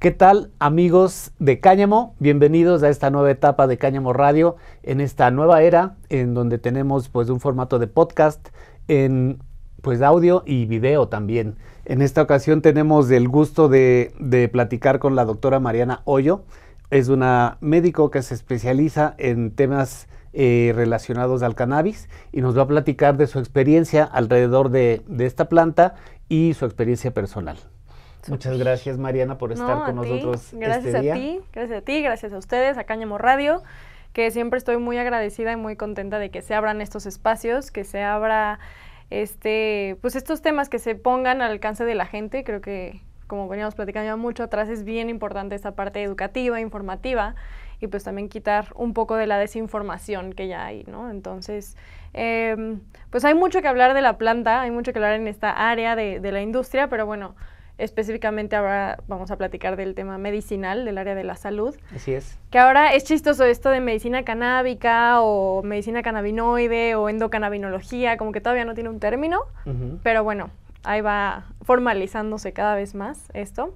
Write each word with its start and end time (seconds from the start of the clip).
¿Qué 0.00 0.12
tal 0.12 0.50
amigos 0.58 1.32
de 1.40 1.60
Cáñamo? 1.60 2.14
Bienvenidos 2.20 2.82
a 2.82 2.88
esta 2.88 3.10
nueva 3.10 3.30
etapa 3.30 3.66
de 3.66 3.76
Cáñamo 3.76 4.14
Radio, 4.14 4.56
en 4.82 4.98
esta 4.98 5.30
nueva 5.30 5.60
era 5.60 5.98
en 6.08 6.32
donde 6.32 6.56
tenemos 6.56 7.10
pues 7.10 7.28
un 7.28 7.38
formato 7.38 7.78
de 7.78 7.86
podcast 7.86 8.48
en 8.88 9.42
pues 9.82 10.00
audio 10.00 10.42
y 10.46 10.64
video 10.64 11.08
también. 11.08 11.56
En 11.84 12.00
esta 12.00 12.22
ocasión 12.22 12.62
tenemos 12.62 13.10
el 13.10 13.28
gusto 13.28 13.68
de, 13.68 14.48
platicar 14.50 15.00
con 15.00 15.16
la 15.16 15.26
doctora 15.26 15.60
Mariana 15.60 16.00
Hoyo. 16.06 16.44
Es 16.88 17.10
una 17.10 17.58
médico 17.60 18.10
que 18.10 18.22
se 18.22 18.32
especializa 18.32 19.14
en 19.18 19.54
temas 19.54 20.08
eh, 20.32 20.72
relacionados 20.74 21.42
al 21.42 21.54
cannabis 21.54 22.08
y 22.32 22.40
nos 22.40 22.56
va 22.56 22.62
a 22.62 22.68
platicar 22.68 23.18
de 23.18 23.26
su 23.26 23.38
experiencia 23.38 24.04
alrededor 24.04 24.70
de 24.70 25.02
esta 25.18 25.50
planta 25.50 25.96
y 26.30 26.54
su 26.54 26.64
experiencia 26.64 27.12
personal. 27.12 27.58
Muchas 28.28 28.58
gracias, 28.58 28.98
Mariana, 28.98 29.38
por 29.38 29.52
estar 29.52 29.84
con 29.84 29.96
nosotros. 29.96 30.50
Gracias 30.52 30.94
este 30.94 31.10
a 31.10 31.14
ti, 31.14 31.40
gracias 31.52 31.78
a 31.78 31.82
ti, 31.82 32.02
gracias 32.02 32.32
a 32.32 32.38
ustedes, 32.38 32.78
a 32.78 32.84
Cáñamo 32.84 33.18
Radio, 33.18 33.62
que 34.12 34.30
siempre 34.30 34.58
estoy 34.58 34.76
muy 34.76 34.98
agradecida 34.98 35.52
y 35.52 35.56
muy 35.56 35.76
contenta 35.76 36.18
de 36.18 36.30
que 36.30 36.42
se 36.42 36.54
abran 36.54 36.80
estos 36.80 37.06
espacios, 37.06 37.70
que 37.70 37.84
se 37.84 38.02
abra 38.02 38.58
este, 39.10 39.96
pues 40.00 40.16
estos 40.16 40.42
temas 40.42 40.68
que 40.68 40.78
se 40.78 40.94
pongan 40.94 41.42
al 41.42 41.50
alcance 41.52 41.84
de 41.84 41.94
la 41.94 42.06
gente. 42.06 42.44
Creo 42.44 42.60
que, 42.60 43.00
como 43.26 43.48
veníamos 43.48 43.74
platicando 43.74 44.06
ya 44.06 44.16
mucho 44.16 44.44
atrás, 44.44 44.68
es 44.68 44.84
bien 44.84 45.08
importante 45.08 45.54
esta 45.54 45.72
parte 45.72 46.02
educativa, 46.02 46.60
informativa, 46.60 47.34
y 47.80 47.86
pues 47.86 48.04
también 48.04 48.28
quitar 48.28 48.66
un 48.74 48.92
poco 48.92 49.16
de 49.16 49.26
la 49.26 49.38
desinformación 49.38 50.34
que 50.34 50.48
ya 50.48 50.66
hay, 50.66 50.84
¿no? 50.84 51.10
Entonces, 51.10 51.76
em, 52.12 52.80
pues 53.08 53.24
hay 53.24 53.34
mucho 53.34 53.62
que 53.62 53.68
hablar 53.68 53.94
de 53.94 54.02
la 54.02 54.18
planta, 54.18 54.60
hay 54.60 54.70
mucho 54.70 54.92
que 54.92 54.98
hablar 54.98 55.14
en 55.14 55.26
esta 55.26 55.70
área 55.70 55.96
de, 55.96 56.20
de 56.20 56.32
la 56.32 56.42
industria, 56.42 56.88
pero 56.88 57.06
bueno, 57.06 57.34
Específicamente 57.80 58.56
ahora 58.56 58.98
vamos 59.08 59.30
a 59.30 59.36
platicar 59.36 59.76
del 59.76 59.94
tema 59.94 60.18
medicinal, 60.18 60.84
del 60.84 60.98
área 60.98 61.14
de 61.14 61.24
la 61.24 61.34
salud. 61.34 61.74
Así 61.94 62.12
es. 62.12 62.38
Que 62.50 62.58
ahora 62.58 62.92
es 62.92 63.04
chistoso 63.04 63.44
esto 63.46 63.70
de 63.70 63.80
medicina 63.80 64.22
canábica 64.22 65.22
o 65.22 65.62
medicina 65.62 66.02
cannabinoide 66.02 66.94
o 66.94 67.08
endocannabinología, 67.08 68.18
como 68.18 68.32
que 68.32 68.42
todavía 68.42 68.66
no 68.66 68.74
tiene 68.74 68.90
un 68.90 69.00
término, 69.00 69.40
pero 70.02 70.22
bueno, 70.24 70.50
ahí 70.82 71.00
va 71.00 71.46
formalizándose 71.62 72.52
cada 72.52 72.74
vez 72.74 72.94
más 72.94 73.30
esto, 73.32 73.74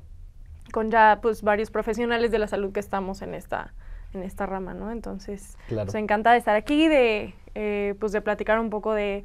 con 0.70 0.90
ya 0.90 1.20
pues 1.22 1.42
varios 1.42 1.70
profesionales 1.70 2.30
de 2.30 2.38
la 2.38 2.46
salud 2.46 2.72
que 2.72 2.80
estamos 2.80 3.22
en 3.22 3.32
esta, 3.32 3.72
en 4.12 4.22
esta 4.22 4.44
rama, 4.44 4.74
¿no? 4.74 4.90
Entonces, 4.90 5.56
claro. 5.68 5.86
nos 5.86 5.94
encanta 5.94 6.32
de 6.32 6.38
estar 6.38 6.56
aquí, 6.56 6.88
de, 6.88 7.34
eh, 7.54 7.94
pues 7.98 8.12
de 8.12 8.20
platicar 8.20 8.60
un 8.60 8.68
poco 8.68 8.92
de 8.92 9.24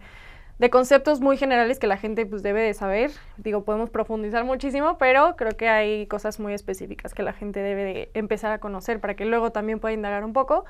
de 0.59 0.69
conceptos 0.69 1.21
muy 1.21 1.37
generales 1.37 1.79
que 1.79 1.87
la 1.87 1.97
gente 1.97 2.25
pues 2.25 2.43
debe 2.43 2.61
de 2.61 2.73
saber. 2.73 3.11
Digo, 3.37 3.63
podemos 3.63 3.89
profundizar 3.89 4.43
muchísimo, 4.43 4.97
pero 4.97 5.35
creo 5.37 5.55
que 5.55 5.69
hay 5.69 6.05
cosas 6.07 6.39
muy 6.39 6.53
específicas 6.53 7.13
que 7.13 7.23
la 7.23 7.31
gente 7.33 7.61
debe 7.61 7.83
de 7.85 8.11
empezar 8.13 8.51
a 8.51 8.59
conocer 8.59 8.99
para 8.99 9.15
que 9.15 9.25
luego 9.25 9.51
también 9.51 9.79
pueda 9.79 9.93
indagar 9.93 10.25
un 10.25 10.33
poco. 10.33 10.65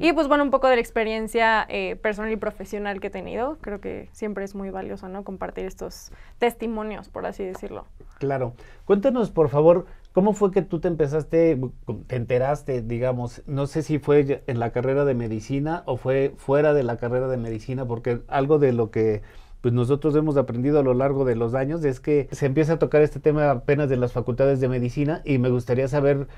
Y 0.00 0.12
pues 0.14 0.28
bueno, 0.28 0.44
un 0.44 0.50
poco 0.50 0.68
de 0.68 0.76
la 0.76 0.80
experiencia 0.80 1.66
eh, 1.68 1.96
personal 1.96 2.32
y 2.32 2.36
profesional 2.36 3.00
que 3.00 3.08
he 3.08 3.10
tenido. 3.10 3.58
Creo 3.60 3.80
que 3.80 4.08
siempre 4.12 4.44
es 4.44 4.54
muy 4.54 4.70
valioso, 4.70 5.08
¿no? 5.08 5.24
Compartir 5.24 5.66
estos 5.66 6.10
testimonios, 6.38 7.10
por 7.10 7.26
así 7.26 7.44
decirlo. 7.44 7.84
Claro. 8.18 8.54
Cuéntanos, 8.86 9.30
por 9.30 9.50
favor, 9.50 9.86
¿Cómo 10.14 10.32
fue 10.32 10.52
que 10.52 10.62
tú 10.62 10.78
te 10.78 10.86
empezaste, 10.86 11.60
te 12.06 12.14
enteraste, 12.14 12.82
digamos, 12.82 13.42
no 13.48 13.66
sé 13.66 13.82
si 13.82 13.98
fue 13.98 14.44
en 14.46 14.60
la 14.60 14.70
carrera 14.70 15.04
de 15.04 15.14
medicina 15.14 15.82
o 15.86 15.96
fue 15.96 16.34
fuera 16.36 16.72
de 16.72 16.84
la 16.84 16.98
carrera 16.98 17.26
de 17.26 17.36
medicina, 17.36 17.84
porque 17.84 18.20
algo 18.28 18.60
de 18.60 18.72
lo 18.72 18.92
que 18.92 19.22
pues 19.60 19.74
nosotros 19.74 20.14
hemos 20.14 20.36
aprendido 20.36 20.78
a 20.78 20.82
lo 20.84 20.94
largo 20.94 21.24
de 21.24 21.34
los 21.34 21.54
años 21.54 21.84
es 21.84 21.98
que 21.98 22.28
se 22.30 22.46
empieza 22.46 22.74
a 22.74 22.78
tocar 22.78 23.02
este 23.02 23.18
tema 23.18 23.50
apenas 23.50 23.88
de 23.88 23.96
las 23.96 24.12
facultades 24.12 24.60
de 24.60 24.68
medicina 24.68 25.20
y 25.24 25.38
me 25.38 25.48
gustaría 25.48 25.88
saber 25.88 26.28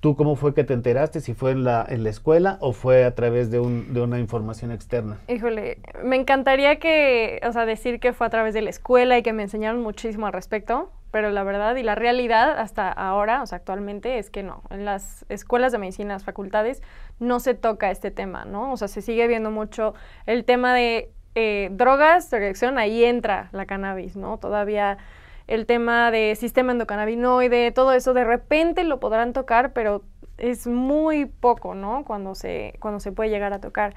tú 0.00 0.16
cómo 0.16 0.34
fue 0.34 0.54
que 0.54 0.64
te 0.64 0.72
enteraste, 0.72 1.20
si 1.20 1.34
fue 1.34 1.50
en 1.50 1.64
la, 1.64 1.84
en 1.86 2.04
la 2.04 2.10
escuela 2.10 2.56
o 2.60 2.72
fue 2.72 3.04
a 3.04 3.14
través 3.14 3.50
de, 3.50 3.58
un, 3.58 3.92
de 3.92 4.00
una 4.00 4.18
información 4.18 4.70
externa. 4.70 5.18
Híjole, 5.28 5.78
me 6.04 6.16
encantaría 6.16 6.78
que, 6.78 7.40
o 7.46 7.52
sea, 7.52 7.66
decir 7.66 8.00
que 8.00 8.14
fue 8.14 8.28
a 8.28 8.30
través 8.30 8.54
de 8.54 8.62
la 8.62 8.70
escuela 8.70 9.18
y 9.18 9.22
que 9.22 9.34
me 9.34 9.42
enseñaron 9.42 9.82
muchísimo 9.82 10.26
al 10.26 10.32
respecto, 10.32 10.88
pero 11.16 11.30
la 11.30 11.44
verdad 11.44 11.74
y 11.76 11.82
la 11.82 11.94
realidad 11.94 12.58
hasta 12.58 12.92
ahora, 12.92 13.40
o 13.40 13.46
sea, 13.46 13.56
actualmente 13.56 14.18
es 14.18 14.28
que 14.28 14.42
no. 14.42 14.62
En 14.68 14.84
las 14.84 15.24
escuelas 15.30 15.72
de 15.72 15.78
medicina, 15.78 16.12
las 16.12 16.24
facultades, 16.24 16.82
no 17.18 17.40
se 17.40 17.54
toca 17.54 17.90
este 17.90 18.10
tema, 18.10 18.44
¿no? 18.44 18.70
O 18.70 18.76
sea, 18.76 18.86
se 18.86 19.00
sigue 19.00 19.26
viendo 19.26 19.50
mucho 19.50 19.94
el 20.26 20.44
tema 20.44 20.74
de 20.74 21.10
eh, 21.34 21.70
drogas, 21.72 22.30
reacción, 22.30 22.76
ahí 22.76 23.02
entra 23.02 23.48
la 23.52 23.64
cannabis, 23.64 24.14
¿no? 24.14 24.36
Todavía 24.36 24.98
el 25.46 25.64
tema 25.64 26.10
de 26.10 26.34
sistema 26.34 26.72
endocannabinoide, 26.72 27.72
todo 27.72 27.94
eso 27.94 28.12
de 28.12 28.24
repente 28.24 28.84
lo 28.84 29.00
podrán 29.00 29.32
tocar, 29.32 29.72
pero 29.72 30.02
es 30.36 30.66
muy 30.66 31.24
poco, 31.24 31.74
¿no? 31.74 32.04
Cuando 32.04 32.34
se, 32.34 32.74
cuando 32.78 33.00
se 33.00 33.10
puede 33.10 33.30
llegar 33.30 33.54
a 33.54 33.62
tocar. 33.62 33.94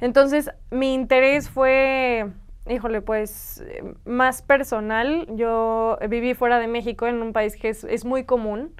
Entonces, 0.00 0.52
mi 0.70 0.94
interés 0.94 1.50
fue 1.50 2.30
híjole, 2.68 3.00
pues 3.02 3.64
más 4.04 4.42
personal. 4.42 5.26
Yo 5.30 5.98
viví 6.08 6.34
fuera 6.34 6.58
de 6.58 6.66
México, 6.66 7.06
en 7.06 7.22
un 7.22 7.32
país 7.32 7.56
que 7.56 7.68
es, 7.68 8.04
muy 8.04 8.24
común 8.24 8.72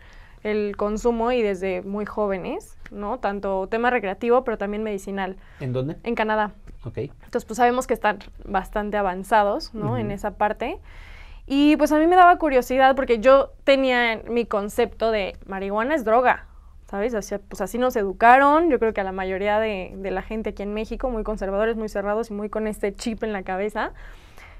el 0.42 0.74
consumo 0.76 1.32
y 1.32 1.42
desde 1.42 1.82
muy 1.82 2.06
jóvenes, 2.06 2.78
¿no? 2.90 3.18
Tanto 3.18 3.66
tema 3.68 3.90
recreativo, 3.90 4.42
pero 4.42 4.56
también 4.56 4.82
medicinal. 4.82 5.36
¿En 5.60 5.74
dónde? 5.74 5.96
En 6.02 6.14
Canadá. 6.14 6.52
Ok. 6.84 6.96
Entonces, 6.96 7.44
pues 7.44 7.58
sabemos 7.58 7.86
que 7.86 7.92
están 7.92 8.20
bastante 8.46 8.96
avanzados, 8.96 9.74
¿no? 9.74 9.98
En 9.98 10.10
esa 10.10 10.38
parte. 10.38 10.78
Y 11.46 11.76
pues 11.76 11.92
a 11.92 11.98
mí 11.98 12.06
me 12.06 12.16
daba 12.16 12.38
curiosidad 12.38 12.96
porque 12.96 13.18
yo 13.18 13.52
tenía 13.64 14.22
mi 14.28 14.46
concepto 14.46 15.10
de 15.10 15.36
marihuana 15.46 15.94
es 15.94 16.04
droga, 16.04 16.46
¿sabes? 16.90 17.14
Así, 17.14 17.36
pues 17.48 17.60
así 17.60 17.78
nos 17.78 17.94
educaron, 17.94 18.68
yo 18.68 18.80
creo 18.80 18.92
que 18.92 19.00
a 19.00 19.04
la 19.04 19.12
mayoría 19.12 19.60
de, 19.60 19.96
la 20.02 20.22
gente 20.22 20.50
aquí 20.50 20.64
en 20.64 20.74
México, 20.74 21.08
muy 21.08 21.22
conservadores, 21.22 21.76
muy 21.76 21.88
cerrados 21.88 22.30
y 22.30 22.34
muy 22.34 22.48
con 22.48 22.66
este 22.66 22.92
chip 22.92 23.22
en 23.22 23.32
la 23.32 23.44
cabeza. 23.44 23.92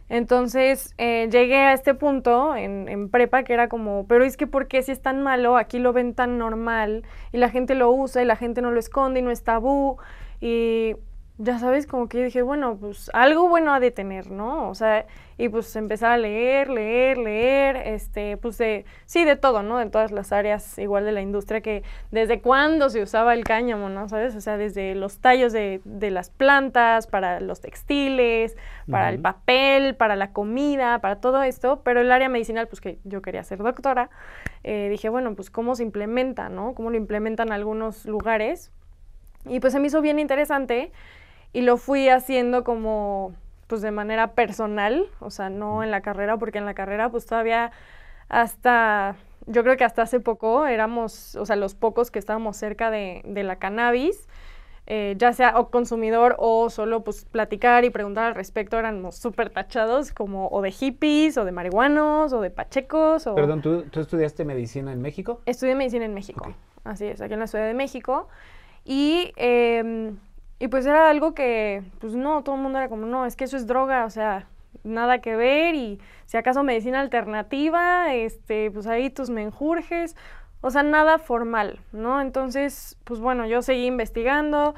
Entonces 0.09 0.95
eh, 0.99 1.29
llegué 1.31 1.57
a 1.57 1.73
este 1.73 1.95
punto 1.95 2.55
en, 2.55 2.89
en, 2.89 3.11
prepa 3.11 3.43
que 3.43 3.53
era 3.53 3.69
como, 3.69 4.07
pero 4.07 4.25
es 4.25 4.37
que 4.37 4.47
¿por 4.47 4.69
qué 4.69 4.83
si 4.83 4.93
es 4.93 5.03
tan 5.03 5.23
malo? 5.23 5.57
Aquí 5.57 5.81
lo 5.81 5.93
ven 5.93 6.15
tan 6.15 6.39
normal 6.39 7.05
y 7.33 7.39
la 7.39 7.49
gente 7.49 7.75
lo 7.75 7.91
usa 7.91 8.23
y 8.23 8.25
la 8.25 8.37
gente 8.37 8.63
no 8.63 8.71
lo 8.71 8.79
esconde 8.79 9.21
y 9.21 9.23
no 9.23 9.31
es 9.31 9.43
tabú. 9.43 9.99
Y 10.41 10.95
ya 11.39 11.59
sabes, 11.59 11.87
como 11.87 12.09
que 12.09 12.25
dije, 12.25 12.43
bueno, 12.43 12.77
pues 12.77 13.11
algo 13.15 13.49
bueno 13.49 13.73
ha 13.73 13.81
de 13.81 13.91
tener, 13.91 14.31
¿no? 14.31 14.69
O 14.69 14.75
sea, 14.75 15.07
y 15.41 15.49
pues 15.49 15.75
empezar 15.75 16.13
a 16.13 16.17
leer, 16.19 16.69
leer, 16.69 17.17
leer, 17.17 17.77
este, 17.87 18.37
pues 18.37 18.59
de, 18.59 18.85
sí, 19.07 19.25
de 19.25 19.37
todo, 19.37 19.63
¿no? 19.63 19.79
De 19.79 19.87
todas 19.87 20.13
las 20.13 20.33
áreas 20.33 20.79
igual 20.79 21.07
de 21.07 21.13
la 21.13 21.23
industria, 21.23 21.63
que 21.63 21.83
desde 22.11 22.43
cuándo 22.43 22.91
se 22.91 23.03
usaba 23.03 23.33
el 23.33 23.45
cáñamo, 23.45 23.89
¿no? 23.89 24.07
¿Sabes? 24.11 24.37
O 24.37 24.43
sea, 24.43 24.59
desde 24.59 24.95
los 24.95 25.21
tallos 25.21 25.55
de, 25.55 25.81
de 25.87 26.11
las 26.11 26.29
plantas, 26.29 27.07
para 27.07 27.41
los 27.41 27.63
textiles, 27.63 28.55
para 28.91 29.09
el 29.09 29.19
papel, 29.19 29.95
para 29.95 30.15
la 30.15 30.35
comida, 30.35 30.99
para 30.99 31.23
todo 31.23 31.43
esto, 31.43 31.81
pero 31.85 32.03
el 32.03 32.13
área 32.13 32.29
medicinal, 32.29 32.69
pues 32.69 32.83
que 32.83 32.99
yo 33.05 33.23
quería 33.23 33.43
ser 33.43 33.61
doctora, 33.61 34.11
eh, 34.63 34.89
dije, 34.91 35.09
bueno, 35.09 35.35
pues 35.37 35.49
cómo 35.49 35.75
se 35.75 35.85
implementa, 35.85 36.51
¿no? 36.51 36.75
Cómo 36.75 36.91
lo 36.91 36.99
implementan 36.99 37.51
algunos 37.51 38.05
lugares. 38.05 38.73
Y 39.47 39.61
pues 39.61 39.73
se 39.73 39.81
me 39.81 39.87
hizo 39.87 40.03
bien 40.03 40.19
interesante 40.19 40.93
y 41.55 41.63
lo 41.63 41.79
fui 41.79 42.11
haciendo 42.11 42.63
como 42.63 43.33
pues 43.71 43.83
de 43.83 43.93
manera 43.93 44.33
personal, 44.33 45.07
o 45.21 45.31
sea, 45.31 45.49
no 45.49 45.85
en 45.85 45.93
la 45.93 46.01
carrera, 46.01 46.37
porque 46.39 46.59
en 46.59 46.65
la 46.67 46.75
carrera 46.75 47.09
pues 47.09 47.25
todavía 47.25 47.71
hasta, 48.29 49.15
yo 49.47 49.63
creo 49.63 49.77
que 49.77 49.85
hasta 49.85 50.03
hace 50.03 50.19
poco 50.19 50.67
éramos, 50.67 51.37
o 51.37 51.47
sea, 51.47 51.55
los 51.55 51.77
pocos 51.77 52.11
que 52.11 52.19
estábamos 52.19 52.57
cerca 52.57 52.91
de, 52.91 53.23
la 53.25 53.61
cannabis, 53.61 54.29
eh, 54.89 55.15
ya 55.19 55.33
sea 55.33 55.57
o 55.57 55.71
consumidor 55.71 56.35
o 56.41 56.69
solo 56.69 57.05
pues 57.05 57.25
platicar 57.27 57.85
y 57.85 57.91
preguntar 57.91 58.25
al 58.25 58.35
respecto, 58.35 58.77
éramos 58.77 59.15
súper 59.15 59.51
tachados 59.51 60.11
como 60.11 60.49
o 60.49 60.63
de 60.63 60.73
hippies 60.73 61.39
o 61.39 61.45
de 61.45 61.53
marihuanos 61.53 62.33
o 62.33 62.41
de 62.41 62.51
pachecos. 62.51 63.29
O... 63.29 63.37
Perdón, 63.37 63.63
¿tú, 63.63 63.85
estudiaste 64.01 64.45
medicina 64.45 64.93
en 64.93 65.01
México? 65.01 65.43
Estudié 65.47 65.77
medicina 65.77 66.07
en 66.07 66.15
México, 66.15 66.53
así 66.83 67.07
es, 67.07 67.21
aquí 67.21 67.35
en 67.35 67.41
la 67.41 67.47
Ciudad 67.47 67.67
de 67.67 67.75
México. 67.75 68.27
Y... 68.85 69.33
Eh, 69.37 70.13
y 70.61 70.69
pues 70.69 70.85
era 70.85 71.09
algo 71.09 71.35
que, 71.35 71.83
pues 71.99 72.15
no, 72.15 72.45
todo 72.45 72.55
el 72.55 72.61
mundo 72.61 72.79
era 72.79 72.89
como, 72.91 73.07
no, 73.07 73.25
es 73.25 73.35
que 73.35 73.45
eso 73.45 73.57
es 73.57 73.67
droga, 73.67 74.05
o 74.05 74.11
sea, 74.11 74.47
nada 74.85 75.21
que 75.21 75.35
ver 75.35 75.75
y 75.75 75.99
si 76.27 76.37
acaso 76.37 76.63
medicina 76.63 77.01
alternativa, 77.01 78.15
este, 78.15 78.71
pues 78.71 78.87
ahí 78.87 79.09
tus 79.09 79.31
menjurjes, 79.31 80.15
o 80.61 80.71
sea, 80.71 80.83
nada 80.83 81.19
formal, 81.19 81.81
¿no? 81.93 82.21
Entonces, 82.21 82.99
pues 83.05 83.21
bueno, 83.21 83.47
yo 83.47 83.63
seguí 83.63 83.87
investigando, 83.87 84.75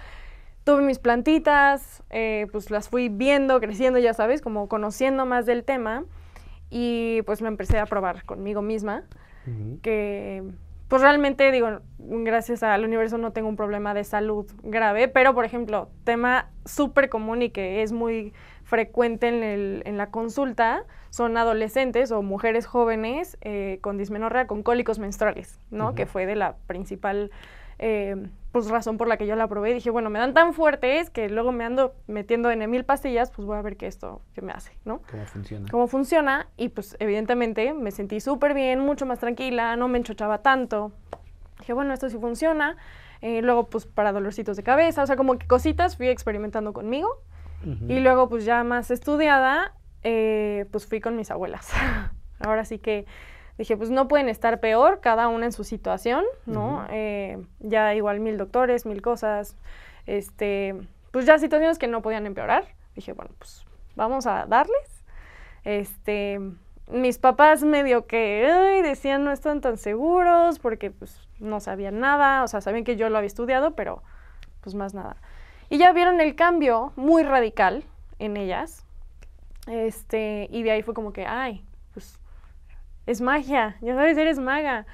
tuve 0.62 0.82
mis 0.82 1.00
plantitas, 1.00 2.04
eh, 2.10 2.46
pues 2.52 2.70
las 2.70 2.88
fui 2.88 3.08
viendo, 3.08 3.58
creciendo, 3.58 3.98
ya 3.98 4.14
sabes, 4.14 4.40
como 4.40 4.68
conociendo 4.68 5.26
más 5.26 5.46
del 5.46 5.64
tema 5.64 6.04
y 6.70 7.22
pues 7.22 7.42
me 7.42 7.48
empecé 7.48 7.80
a 7.80 7.86
probar 7.86 8.24
conmigo 8.24 8.62
misma, 8.62 9.02
que 9.82 10.44
pues 10.92 11.00
realmente 11.00 11.50
digo, 11.50 11.80
gracias 11.96 12.62
al 12.62 12.84
universo 12.84 13.16
no 13.16 13.32
tengo 13.32 13.48
un 13.48 13.56
problema 13.56 13.94
de 13.94 14.04
salud 14.04 14.44
grave, 14.62 15.08
pero 15.08 15.34
por 15.34 15.46
ejemplo, 15.46 15.88
tema 16.04 16.50
súper 16.66 17.08
común 17.08 17.40
y 17.40 17.48
que 17.48 17.82
es 17.82 17.92
muy 17.92 18.34
frecuente 18.62 19.28
en, 19.28 19.42
el, 19.42 19.82
en 19.86 19.96
la 19.96 20.10
consulta 20.10 20.84
son 21.08 21.38
adolescentes 21.38 22.12
o 22.12 22.20
mujeres 22.20 22.66
jóvenes 22.66 23.38
eh, 23.40 23.78
con 23.80 23.96
dismenorrea, 23.96 24.46
con 24.46 24.62
cólicos 24.62 24.98
menstruales, 24.98 25.58
¿no? 25.70 25.94
Que 25.94 26.04
fue 26.04 26.26
de 26.26 26.36
la 26.36 26.56
principal 26.66 27.30
eh, 27.78 28.28
pues, 28.52 28.68
razón 28.68 28.98
por 28.98 29.08
la 29.08 29.16
que 29.16 29.26
yo 29.26 29.34
la 29.34 29.48
probé. 29.48 29.74
Dije, 29.74 29.90
bueno, 29.90 30.10
me 30.10 30.18
dan 30.18 30.34
tan 30.34 30.54
fuertes 30.54 31.10
que 31.10 31.28
luego 31.28 31.52
me 31.52 31.64
ando 31.64 31.94
metiendo 32.06 32.50
en 32.50 32.70
mil 32.70 32.84
pastillas, 32.84 33.30
pues 33.30 33.46
voy 33.46 33.56
a 33.56 33.62
ver 33.62 33.76
qué 33.76 33.86
esto 33.86 34.20
qué 34.34 34.42
me 34.42 34.52
hace, 34.52 34.72
¿no? 34.84 35.00
¿Cómo 35.10 35.26
funciona? 35.26 35.68
Cómo 35.70 35.86
funciona 35.86 36.46
y 36.56 36.68
pues 36.68 36.96
evidentemente 37.00 37.72
me 37.72 37.90
sentí 37.90 38.20
súper 38.20 38.54
bien, 38.54 38.80
mucho 38.80 39.06
más 39.06 39.18
tranquila, 39.18 39.74
no 39.76 39.88
me 39.88 39.98
enchochaba 39.98 40.38
tanto. 40.42 40.92
Dije, 41.58 41.72
bueno, 41.72 41.94
esto 41.94 42.08
sí 42.08 42.18
funciona. 42.18 42.76
Eh, 43.22 43.40
luego, 43.40 43.70
pues 43.70 43.86
para 43.86 44.12
dolorcitos 44.12 44.56
de 44.56 44.64
cabeza, 44.64 45.04
o 45.04 45.06
sea, 45.06 45.16
como 45.16 45.38
que 45.38 45.46
cositas 45.46 45.96
fui 45.96 46.08
experimentando 46.08 46.72
conmigo. 46.72 47.08
Y 47.88 48.00
luego, 48.00 48.28
pues 48.28 48.44
ya 48.44 48.64
más 48.64 48.90
estudiada, 48.90 49.74
eh, 50.02 50.66
pues 50.72 50.84
fui 50.84 51.00
con 51.00 51.14
mis 51.14 51.30
abuelas. 51.30 51.70
Ahora 52.40 52.64
sí 52.64 52.80
que 52.80 53.06
dije, 53.62 53.76
pues 53.76 53.90
no 53.90 54.08
pueden 54.08 54.28
estar 54.28 54.58
peor, 54.58 55.00
cada 55.00 55.28
una 55.28 55.46
en 55.46 55.52
su 55.52 55.62
situación, 55.62 56.24
¿no? 56.46 56.84
Eh, 56.90 57.40
ya 57.60 57.94
igual 57.94 58.18
mil 58.18 58.36
doctores, 58.36 58.86
mil 58.86 59.00
cosas, 59.02 59.56
este, 60.06 60.74
pues 61.12 61.26
ya 61.26 61.38
situaciones 61.38 61.78
que 61.78 61.86
no 61.86 62.02
podían 62.02 62.26
empeorar. 62.26 62.64
Dije, 62.96 63.12
bueno, 63.12 63.30
pues 63.38 63.64
vamos 63.94 64.26
a 64.26 64.46
darles. 64.46 65.04
Este, 65.62 66.40
mis 66.90 67.18
papás 67.18 67.62
medio 67.62 68.08
que 68.08 68.80
decían 68.82 69.22
no 69.22 69.30
están 69.30 69.60
tan 69.60 69.76
seguros 69.76 70.58
porque 70.58 70.90
pues 70.90 71.20
no 71.38 71.60
sabían 71.60 72.00
nada, 72.00 72.42
o 72.42 72.48
sea, 72.48 72.60
sabían 72.60 72.82
que 72.82 72.96
yo 72.96 73.08
lo 73.10 73.18
había 73.18 73.28
estudiado, 73.28 73.76
pero 73.76 74.02
pues 74.60 74.74
más 74.74 74.92
nada. 74.92 75.16
Y 75.70 75.78
ya 75.78 75.92
vieron 75.92 76.20
el 76.20 76.34
cambio 76.34 76.92
muy 76.96 77.22
radical 77.22 77.84
en 78.18 78.36
ellas. 78.36 78.84
Este, 79.68 80.48
y 80.50 80.64
de 80.64 80.72
ahí 80.72 80.82
fue 80.82 80.94
como 80.94 81.12
que, 81.12 81.26
ay, 81.26 81.64
es 83.06 83.20
magia, 83.20 83.76
ya 83.80 83.94
sabes, 83.94 84.16
eres 84.16 84.38
maga. 84.38 84.86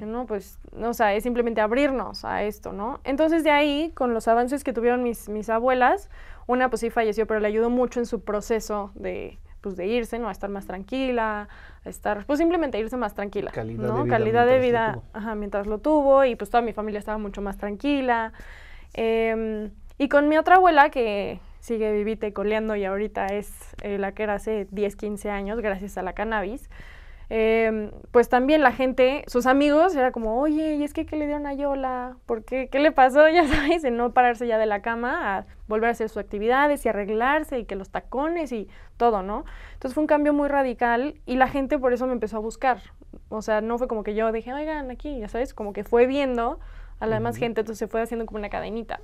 No, 0.00 0.26
pues, 0.26 0.58
no, 0.76 0.90
o 0.90 0.94
sea, 0.94 1.14
es 1.14 1.22
simplemente 1.22 1.60
abrirnos 1.60 2.24
a 2.24 2.42
esto, 2.42 2.72
¿no? 2.72 3.00
Entonces 3.04 3.44
de 3.44 3.50
ahí, 3.50 3.92
con 3.94 4.12
los 4.12 4.26
avances 4.28 4.64
que 4.64 4.72
tuvieron 4.72 5.02
mis, 5.02 5.28
mis 5.28 5.48
abuelas, 5.48 6.10
una 6.46 6.68
pues 6.68 6.80
sí 6.80 6.90
falleció, 6.90 7.26
pero 7.26 7.40
le 7.40 7.48
ayudó 7.48 7.70
mucho 7.70 8.00
en 8.00 8.06
su 8.06 8.22
proceso 8.22 8.90
de, 8.94 9.38
pues, 9.60 9.76
de 9.76 9.86
irse, 9.86 10.18
¿no? 10.18 10.28
A 10.28 10.32
estar 10.32 10.50
más 10.50 10.66
tranquila, 10.66 11.48
a 11.84 11.88
estar, 11.88 12.26
pues 12.26 12.38
simplemente 12.38 12.78
irse 12.78 12.96
más 12.96 13.14
tranquila, 13.14 13.50
Calidad 13.50 13.86
¿no? 13.86 13.98
de 13.98 14.02
vida 14.02 14.16
Calidad 14.16 14.46
de 14.46 14.58
vida, 14.58 15.02
ajá, 15.12 15.34
mientras 15.34 15.66
lo 15.66 15.78
tuvo 15.78 16.24
y 16.24 16.36
pues 16.36 16.50
toda 16.50 16.62
mi 16.62 16.72
familia 16.72 16.98
estaba 16.98 17.18
mucho 17.18 17.40
más 17.40 17.56
tranquila. 17.56 18.32
Em, 18.94 19.70
y 19.96 20.08
con 20.08 20.28
mi 20.28 20.36
otra 20.36 20.56
abuela, 20.56 20.90
que 20.90 21.40
sigue 21.60 21.92
vivita 21.92 22.26
y 22.26 22.32
coleando 22.32 22.76
y 22.76 22.84
ahorita 22.84 23.28
es 23.28 23.50
eh, 23.82 23.96
la 23.96 24.12
que 24.12 24.24
era 24.24 24.34
hace 24.34 24.66
10, 24.70 24.96
15 24.96 25.30
años, 25.30 25.60
gracias 25.60 25.96
a 25.96 26.02
la 26.02 26.12
cannabis, 26.12 26.68
em, 27.28 27.90
pues 28.10 28.28
también 28.28 28.62
la 28.62 28.72
gente, 28.72 29.24
sus 29.26 29.46
amigos, 29.46 29.94
era 29.94 30.12
como, 30.12 30.40
oye, 30.40 30.74
¿y 30.74 30.84
es 30.84 30.92
que 30.92 31.06
qué 31.06 31.16
le 31.16 31.26
dieron 31.26 31.46
a 31.46 31.54
Yola? 31.54 32.16
¿Por 32.26 32.44
qué? 32.44 32.68
¿Qué 32.68 32.78
le 32.78 32.92
pasó? 32.92 33.24
Ya 33.34 33.46
sabes, 33.48 33.82
de 33.82 33.90
no 33.90 34.12
pararse 34.12 34.46
ya 34.46 34.58
de 34.58 34.66
la 34.66 34.80
cama 34.82 35.36
a 35.38 35.46
volver 35.66 35.88
a 35.88 35.92
hacer 35.92 36.08
sus 36.08 36.18
actividades 36.18 36.84
y 36.84 36.88
arreglarse 36.88 37.58
y 37.58 37.64
que 37.64 37.74
los 37.74 37.90
tacones 37.90 38.52
y 38.52 38.68
todo, 38.96 39.22
¿no? 39.22 39.44
Entonces 39.72 39.94
fue 39.94 40.02
un 40.02 40.06
cambio 40.06 40.32
muy 40.32 40.48
radical 40.48 41.14
y 41.26 41.36
la 41.36 41.48
gente 41.48 41.78
por 41.78 41.92
eso 41.92 42.06
me 42.06 42.12
empezó 42.12 42.36
a 42.36 42.40
buscar. 42.40 42.80
O 43.28 43.42
sea, 43.42 43.60
no 43.60 43.78
fue 43.78 43.88
como 43.88 44.04
que 44.04 44.14
yo 44.14 44.30
dije, 44.32 44.52
oigan, 44.52 44.90
aquí, 44.90 45.18
ya 45.18 45.28
sabes, 45.28 45.54
como 45.54 45.72
que 45.72 45.84
fue 45.84 46.06
viendo 46.06 46.60
a 47.00 47.06
la 47.06 47.16
demás 47.16 47.36
Ujú. 47.36 47.40
gente, 47.40 47.60
entonces 47.62 47.78
se 47.78 47.88
fue 47.88 48.02
haciendo 48.02 48.26
como 48.26 48.38
una 48.38 48.50
cadenita. 48.50 49.00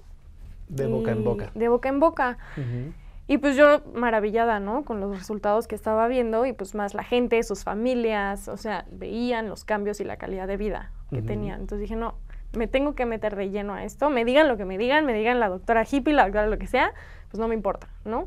De 0.69 0.87
boca 0.87 1.11
en 1.11 1.25
boca. 1.25 1.50
De 1.55 1.69
boca 1.69 1.88
en 1.88 1.99
boca. 1.99 2.38
Ujú. 2.56 2.93
Y 3.30 3.38
pues 3.38 3.54
yo 3.54 3.80
maravillada, 3.94 4.58
¿no? 4.58 4.84
Con 4.84 4.98
los 4.98 5.16
resultados 5.16 5.68
que 5.68 5.76
estaba 5.76 6.08
viendo 6.08 6.46
y 6.46 6.52
pues 6.52 6.74
más 6.74 6.94
la 6.94 7.04
gente, 7.04 7.40
sus 7.44 7.62
familias, 7.62 8.48
o 8.48 8.56
sea, 8.56 8.86
veían 8.90 9.48
los 9.48 9.64
cambios 9.64 10.00
y 10.00 10.04
la 10.04 10.16
calidad 10.16 10.48
de 10.48 10.56
vida 10.56 10.90
que 11.10 11.18
Ujú. 11.18 11.26
tenían. 11.26 11.60
Entonces 11.60 11.82
dije, 11.82 11.94
no, 11.94 12.16
me 12.56 12.66
tengo 12.66 12.96
que 12.96 13.06
meter 13.06 13.36
de 13.36 13.50
lleno 13.50 13.74
a 13.74 13.84
esto. 13.84 14.10
Me 14.10 14.24
digan 14.24 14.48
lo 14.48 14.56
que 14.56 14.64
me 14.64 14.78
digan, 14.78 15.06
me 15.06 15.14
digan 15.14 15.38
la 15.38 15.48
doctora 15.48 15.84
hippie, 15.88 16.12
la 16.12 16.24
doctora 16.24 16.48
lo 16.48 16.58
que 16.58 16.66
sea, 16.66 16.92
pues 17.30 17.38
no 17.38 17.46
me 17.46 17.54
importa, 17.54 17.86
¿no? 18.04 18.26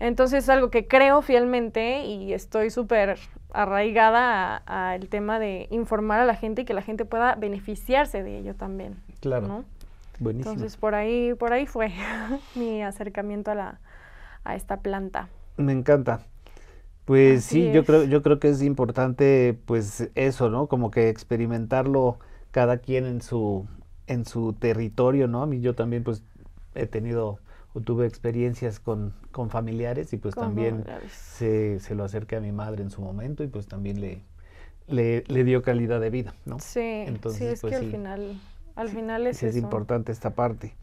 Entonces 0.00 0.44
es 0.44 0.50
algo 0.50 0.70
que 0.70 0.86
creo 0.86 1.22
fielmente 1.22 2.04
y 2.04 2.34
estoy 2.34 2.68
súper 2.68 3.18
arraigada 3.54 4.58
al 4.66 5.08
tema 5.08 5.38
de 5.38 5.66
informar 5.70 6.20
a 6.20 6.26
la 6.26 6.34
gente 6.34 6.60
y 6.60 6.64
que 6.66 6.74
la 6.74 6.82
gente 6.82 7.06
pueda 7.06 7.36
beneficiarse 7.36 8.22
de 8.22 8.36
ello 8.36 8.54
también. 8.54 8.96
Claro. 9.20 9.48
¿no? 9.48 9.64
Buenísimo. 10.18 10.52
Entonces 10.52 10.76
por 10.76 10.94
ahí, 10.94 11.32
por 11.32 11.54
ahí 11.54 11.64
fue 11.64 11.90
mi 12.54 12.82
acercamiento 12.82 13.50
a 13.50 13.54
la, 13.54 13.80
a 14.46 14.56
esta 14.56 14.82
planta. 14.82 15.30
Me 15.56 15.72
encanta. 15.72 16.20
Pues 17.04 17.44
Así 17.44 17.46
sí, 17.46 17.70
yo 17.70 17.84
creo, 17.84 18.04
yo 18.04 18.22
creo 18.22 18.40
que 18.40 18.50
es 18.50 18.62
importante, 18.62 19.58
pues 19.66 20.10
eso, 20.14 20.50
¿no? 20.50 20.68
Como 20.68 20.90
que 20.90 21.08
experimentarlo 21.10 22.18
cada 22.52 22.78
quien 22.78 23.06
en 23.06 23.22
su, 23.22 23.66
en 24.08 24.26
su 24.26 24.54
territorio, 24.54 25.28
¿no? 25.28 25.42
A 25.42 25.46
mí 25.46 25.60
yo 25.60 25.74
también, 25.74 26.04
pues, 26.04 26.24
he 26.74 26.86
tenido 26.86 27.40
o 27.74 27.80
tuve 27.82 28.06
experiencias 28.06 28.80
con, 28.80 29.14
con 29.32 29.50
familiares 29.50 30.12
y 30.14 30.18
pues 30.18 30.36
también 30.36 30.86
se, 31.14 31.80
se 31.80 31.94
lo 31.94 32.04
acerqué 32.04 32.36
a 32.36 32.40
mi 32.40 32.52
madre 32.52 32.82
en 32.82 32.90
su 32.90 33.02
momento 33.02 33.44
y 33.44 33.48
pues 33.48 33.68
también 33.68 34.00
le, 34.00 34.22
le, 34.88 35.24
le 35.28 35.44
dio 35.44 35.62
calidad 35.62 36.00
de 36.00 36.10
vida, 36.10 36.34
¿no? 36.46 36.64
Sí, 36.64 36.80
Entonces, 37.04 37.26
sí, 37.26 37.44
es 37.46 37.62
pues, 37.62 37.72
que 37.72 37.76
al 37.76 37.84
sí. 37.84 37.90
final, 37.90 38.40
al 38.76 38.88
final 38.90 39.26
es 39.26 39.38
Sí, 39.38 39.46
es 39.46 39.56
importante 39.56 40.12
esta 40.12 40.34
parte. 40.34 40.74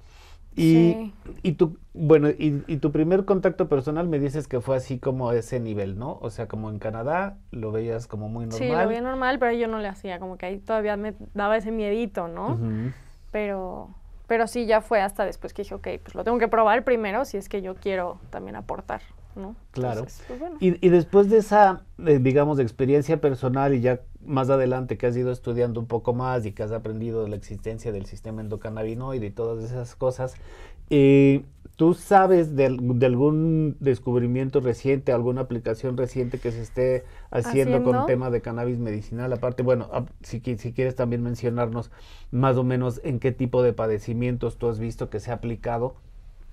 Y, 0.55 0.73
Sí. 0.73 1.13
y 1.41 1.51
tu, 1.53 1.77
bueno, 1.94 2.29
y, 2.29 2.63
y 2.67 2.77
tu 2.77 2.91
primer 2.91 3.25
contacto 3.25 3.67
personal 3.67 4.07
me 4.07 4.19
dices 4.19 4.47
que 4.47 4.61
fue 4.61 4.75
así 4.75 5.00
como 5.00 5.31
ese 5.31 5.59
nivel, 5.59 5.97
¿no? 5.97 6.19
O 6.21 6.29
sea, 6.29 6.47
como 6.47 6.69
en 6.69 6.77
Canadá 6.79 7.38
lo 7.51 7.71
veías 7.71 8.05
como 8.07 8.29
muy 8.29 8.45
normal. 8.45 8.59
Sí, 8.59 8.69
lo 8.69 8.88
veía 8.88 9.01
normal, 9.01 9.39
pero 9.39 9.51
yo 9.53 9.67
no 9.67 9.79
le 9.79 9.88
hacía, 9.88 10.19
como 10.19 10.38
que 10.38 10.45
ahí 10.45 10.59
todavía 10.59 10.95
me 10.95 11.15
daba 11.33 11.57
ese 11.57 11.71
miedito, 11.71 12.27
¿no? 12.27 12.59
Pero, 13.31 13.89
pero 14.27 14.47
sí, 14.47 14.65
ya 14.65 14.81
fue 14.81 15.01
hasta 15.01 15.25
después 15.25 15.53
que 15.53 15.63
dije, 15.63 15.75
ok, 15.75 15.88
pues 16.03 16.13
lo 16.15 16.23
tengo 16.23 16.38
que 16.38 16.47
probar 16.47 16.83
primero 16.83 17.25
si 17.25 17.38
es 17.38 17.50
que 17.50 17.61
yo 17.61 17.75
quiero 17.75 18.19
también 18.29 18.55
aportar, 18.55 19.01
¿no? 19.35 19.56
Claro. 19.71 20.00
Entonces, 20.01 20.24
pues, 20.27 20.39
bueno. 20.39 20.57
Y, 20.59 20.85
y 20.85 20.89
después 20.89 21.30
de 21.30 21.38
esa, 21.38 21.81
eh, 22.06 22.19
digamos, 22.19 22.57
de 22.57 22.63
experiencia 22.63 23.19
personal 23.21 23.74
y 23.74 23.81
ya 23.81 24.01
más 24.25 24.50
adelante 24.50 24.97
que 24.97 25.07
has 25.07 25.18
ido 25.18 25.31
estudiando 25.31 25.80
un 25.80 25.88
poco 25.88 26.13
más 26.13 26.46
y 26.46 26.51
que 26.53 26.63
has 26.63 26.72
aprendido 26.72 27.24
de 27.24 27.29
la 27.29 27.36
existencia 27.36 27.91
del 27.91 28.05
sistema 28.05 28.41
endocannabinoide 28.41 29.25
y 29.25 29.31
todas 29.31 29.63
esas 29.63 29.96
cosas, 29.96 30.36
eh, 30.89 31.43
¿tú 31.75 31.93
sabes 31.93 32.55
de, 32.55 32.67
al- 32.67 33.00
de 33.00 33.05
algún 33.05 33.77
descubrimiento 33.79 34.60
reciente, 34.62 35.12
alguna 35.12 35.41
aplicación 35.41 35.98
reciente 35.98 36.39
que 36.39 36.51
se 36.51 36.62
esté 36.62 37.03
haciendo, 37.31 37.81
con 37.84 37.96
Haciendo. 37.96 38.05
tema 38.05 38.29
de 38.29 38.41
cannabis 38.41 38.79
medicinal? 38.79 39.34
Aparte, 39.34 39.63
bueno, 39.63 39.89
si, 40.22 40.39
si 40.58 40.74
quieres 40.74 40.96
también 40.96 41.24
mencionarnos 41.24 41.91
más 42.31 42.58
o 42.58 42.63
menos 42.63 43.01
en 43.03 43.19
qué 43.19 43.31
tipo 43.31 43.63
de 43.63 43.74
padecimientos 43.74 44.58
tú 44.58 44.67
has 44.67 44.79
visto 44.79 45.10
que 45.10 45.19
se 45.19 45.31
ha 45.31 45.36
aplicado. 45.36 45.96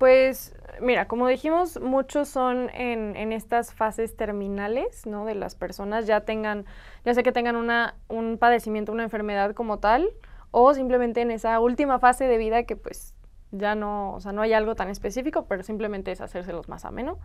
Pues 0.00 0.54
mira, 0.80 1.08
como 1.08 1.28
dijimos, 1.28 1.78
muchos 1.78 2.26
son 2.26 2.70
en, 2.70 3.32
estas 3.32 3.74
fases 3.74 4.16
terminales, 4.16 5.04
¿no? 5.04 5.26
De 5.26 5.34
las 5.34 5.54
personas 5.54 6.06
ya 6.06 6.22
tengan, 6.22 6.64
ya 7.04 7.12
sea 7.12 7.22
que 7.22 7.32
tengan 7.32 7.54
una, 7.54 7.96
un 8.08 8.38
padecimiento, 8.38 8.92
una 8.92 9.02
enfermedad 9.02 9.52
como 9.52 9.78
tal, 9.78 10.08
o 10.52 10.72
simplemente 10.72 11.20
en 11.20 11.30
esa 11.30 11.60
última 11.60 11.98
fase 11.98 12.24
de 12.24 12.38
vida 12.38 12.62
que 12.62 12.76
pues 12.76 13.12
ya 13.50 13.74
no, 13.74 14.14
o 14.14 14.20
sea, 14.22 14.32
no 14.32 14.40
hay 14.40 14.54
algo 14.54 14.74
tan 14.74 14.88
específico, 14.88 15.44
pero 15.44 15.62
simplemente 15.64 16.12
es 16.12 16.22
hacérselos 16.22 16.66
más 16.70 16.86
ameno. 16.86 17.18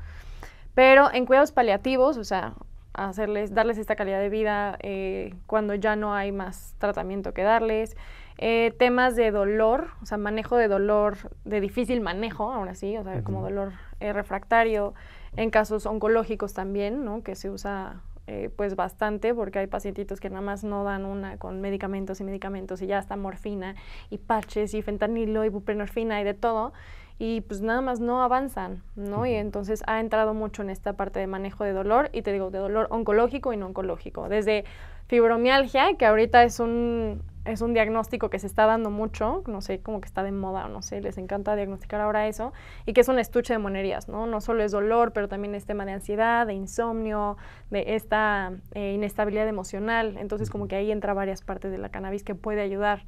Pero 0.74 1.10
en 1.14 1.26
cuidados 1.26 1.54
paliativos, 1.54 2.18
o 2.18 2.26
sea, 2.26 2.56
hacerles, 2.92 3.54
darles 3.54 3.78
esta 3.78 3.96
calidad 3.96 4.20
de 4.20 4.28
vida 4.28 4.78
eh, 4.82 5.34
cuando 5.48 5.76
ya 5.76 5.96
no 5.96 6.14
hay 6.14 6.34
más 6.34 6.76
tratamiento 6.78 7.34
que 7.34 7.44
darles. 7.44 7.96
Eh, 8.38 8.74
temas 8.78 9.16
de 9.16 9.32
dolor, 9.32 9.88
o 10.02 10.06
sea, 10.06 10.18
manejo 10.18 10.58
de 10.58 10.68
dolor, 10.68 11.18
de 11.46 11.62
difícil 11.62 12.02
manejo, 12.02 12.52
aún 12.52 12.68
así, 12.68 12.98
o 12.98 13.04
sea, 13.04 13.24
como 13.24 13.42
dolor 13.42 13.72
eh, 14.00 14.12
refractario, 14.12 14.94
en 15.38 15.50
casos 15.50 15.86
oncológicos 15.86 16.54
también, 16.54 17.06
¿no? 17.06 17.24
Que 17.24 17.36
se 17.36 17.50
usa 17.50 18.02
eh, 18.28 18.50
pues 18.56 18.76
bastante 18.76 19.36
porque 19.36 19.60
hay 19.60 19.68
pacientitos 19.68 20.20
que 20.20 20.30
nada 20.30 20.42
más 20.42 20.64
no 20.64 20.84
dan 20.84 21.06
una 21.06 21.38
con 21.38 21.62
medicamentos 21.62 22.20
y 22.20 22.24
medicamentos 22.24 22.82
y 22.82 22.88
ya 22.88 22.98
está 22.98 23.16
morfina 23.16 23.76
y 24.10 24.18
parches 24.18 24.74
y 24.74 24.82
fentanilo 24.82 25.46
y 25.46 25.50
buprenorfina 25.50 26.20
y 26.20 26.24
de 26.24 26.34
todo 26.34 26.74
y 27.20 27.42
pues 27.42 27.62
nada 27.62 27.82
más 27.82 28.00
no 28.00 28.24
avanzan, 28.24 28.82
¿no? 28.96 29.26
Y 29.26 29.34
entonces 29.36 29.84
ha 29.88 30.00
entrado 30.00 30.34
mucho 30.34 30.64
en 30.64 30.70
esta 30.70 30.94
parte 30.94 31.20
de 31.20 31.28
manejo 31.28 31.64
de 31.64 31.72
dolor 31.72 32.10
y 32.14 32.24
te 32.24 32.34
digo, 32.34 32.52
de 32.52 32.60
dolor 32.60 32.88
oncológico 32.90 33.54
y 33.54 33.58
no 33.58 33.68
oncológico, 33.68 34.28
desde 34.28 34.66
fibromialgia, 35.08 35.96
que 35.98 36.06
ahorita 36.06 36.44
es 36.44 36.60
un, 36.60 37.22
es 37.46 37.62
un 37.62 37.74
diagnóstico 37.74 38.30
que 38.30 38.40
se 38.40 38.48
está 38.48 38.66
dando 38.66 38.90
mucho, 38.90 39.44
no 39.48 39.62
sé, 39.62 39.80
como 39.80 40.02
que 40.02 40.08
está 40.08 40.24
de 40.24 40.32
moda 40.32 40.68
no 40.68 40.82
sé, 40.82 41.00
les 41.02 41.18
encanta 41.18 41.56
diagnosticar 41.56 42.02
ahora 42.02 42.28
eso, 42.28 42.54
y 42.86 42.94
que 42.94 43.02
es 43.02 43.08
un 43.08 43.20
estuche 43.20 43.54
de 43.54 43.60
monerías, 43.60 44.10
¿no? 44.10 44.26
No 44.26 44.42
solo 44.42 44.64
es 44.64 44.72
dolor, 44.72 45.14
pero 45.14 45.28
también 45.28 45.54
es 45.54 45.66
tema 45.66 45.86
de 45.86 45.94
ansiedad, 45.94 46.48
de 46.48 46.54
insomnio, 46.54 47.38
de 47.70 47.96
esta 47.96 48.54
eh, 48.74 48.94
inestabilidad 48.94 49.48
emocional, 49.48 50.18
entonces 50.18 50.50
como 50.50 50.68
que 50.68 50.76
ahí 50.76 50.92
entra 50.92 51.14
varias 51.14 51.42
partes 51.42 51.72
de 51.72 51.78
la 51.78 51.90
cannabis 51.90 52.24
que 52.24 52.36
puede 52.36 52.62
ayudar. 52.62 53.06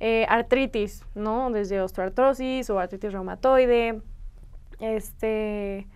Eh, 0.00 0.26
artritis, 0.28 1.04
¿no? 1.14 1.50
Desde 1.50 1.80
osteoartrosis 1.80 2.68
o 2.70 2.78
artritis 2.78 3.12
reumatoide, 3.12 4.02
este... 4.80 5.86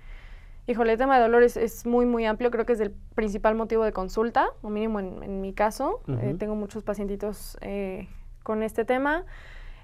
Híjole, 0.69 0.93
el 0.93 0.99
tema 0.99 1.17
de 1.17 1.23
dolor 1.23 1.43
es, 1.43 1.87
muy, 1.87 2.05
muy 2.05 2.27
amplio. 2.27 2.51
Creo 2.51 2.67
que 2.67 2.75
es 2.75 2.81
el 2.81 2.91
principal 3.15 3.55
motivo 3.55 3.85
de 3.85 3.93
consulta, 3.95 4.51
o 4.61 4.69
mínimo 4.69 5.01
en, 5.01 5.41
mi 5.41 5.55
caso. 5.55 6.03
Eh, 6.21 6.37
tengo 6.39 6.57
muchos 6.57 6.83
pacientitos 6.83 7.57
eh, 7.63 8.07
con 8.43 8.63
este 8.63 8.85
tema. 8.85 9.25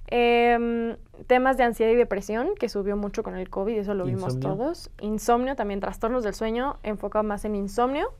Em, 0.08 0.96
temas 1.26 1.56
de 1.56 1.64
ansiedad 1.64 1.90
y 1.90 1.94
depresión, 1.94 2.50
que 2.58 2.68
subió 2.68 2.96
mucho 2.96 3.22
con 3.22 3.36
el 3.36 3.48
COVID, 3.48 3.78
eso 3.78 3.94
lo 3.94 4.04
vimos 4.04 4.38
todos. 4.38 4.90
Insomnio, 5.00 5.56
también 5.56 5.80
trastornos 5.80 6.24
del 6.24 6.34
sueño, 6.34 6.76
enfocado 6.82 7.22
más 7.22 7.44
en 7.44 7.54
insomnio, 7.54 8.12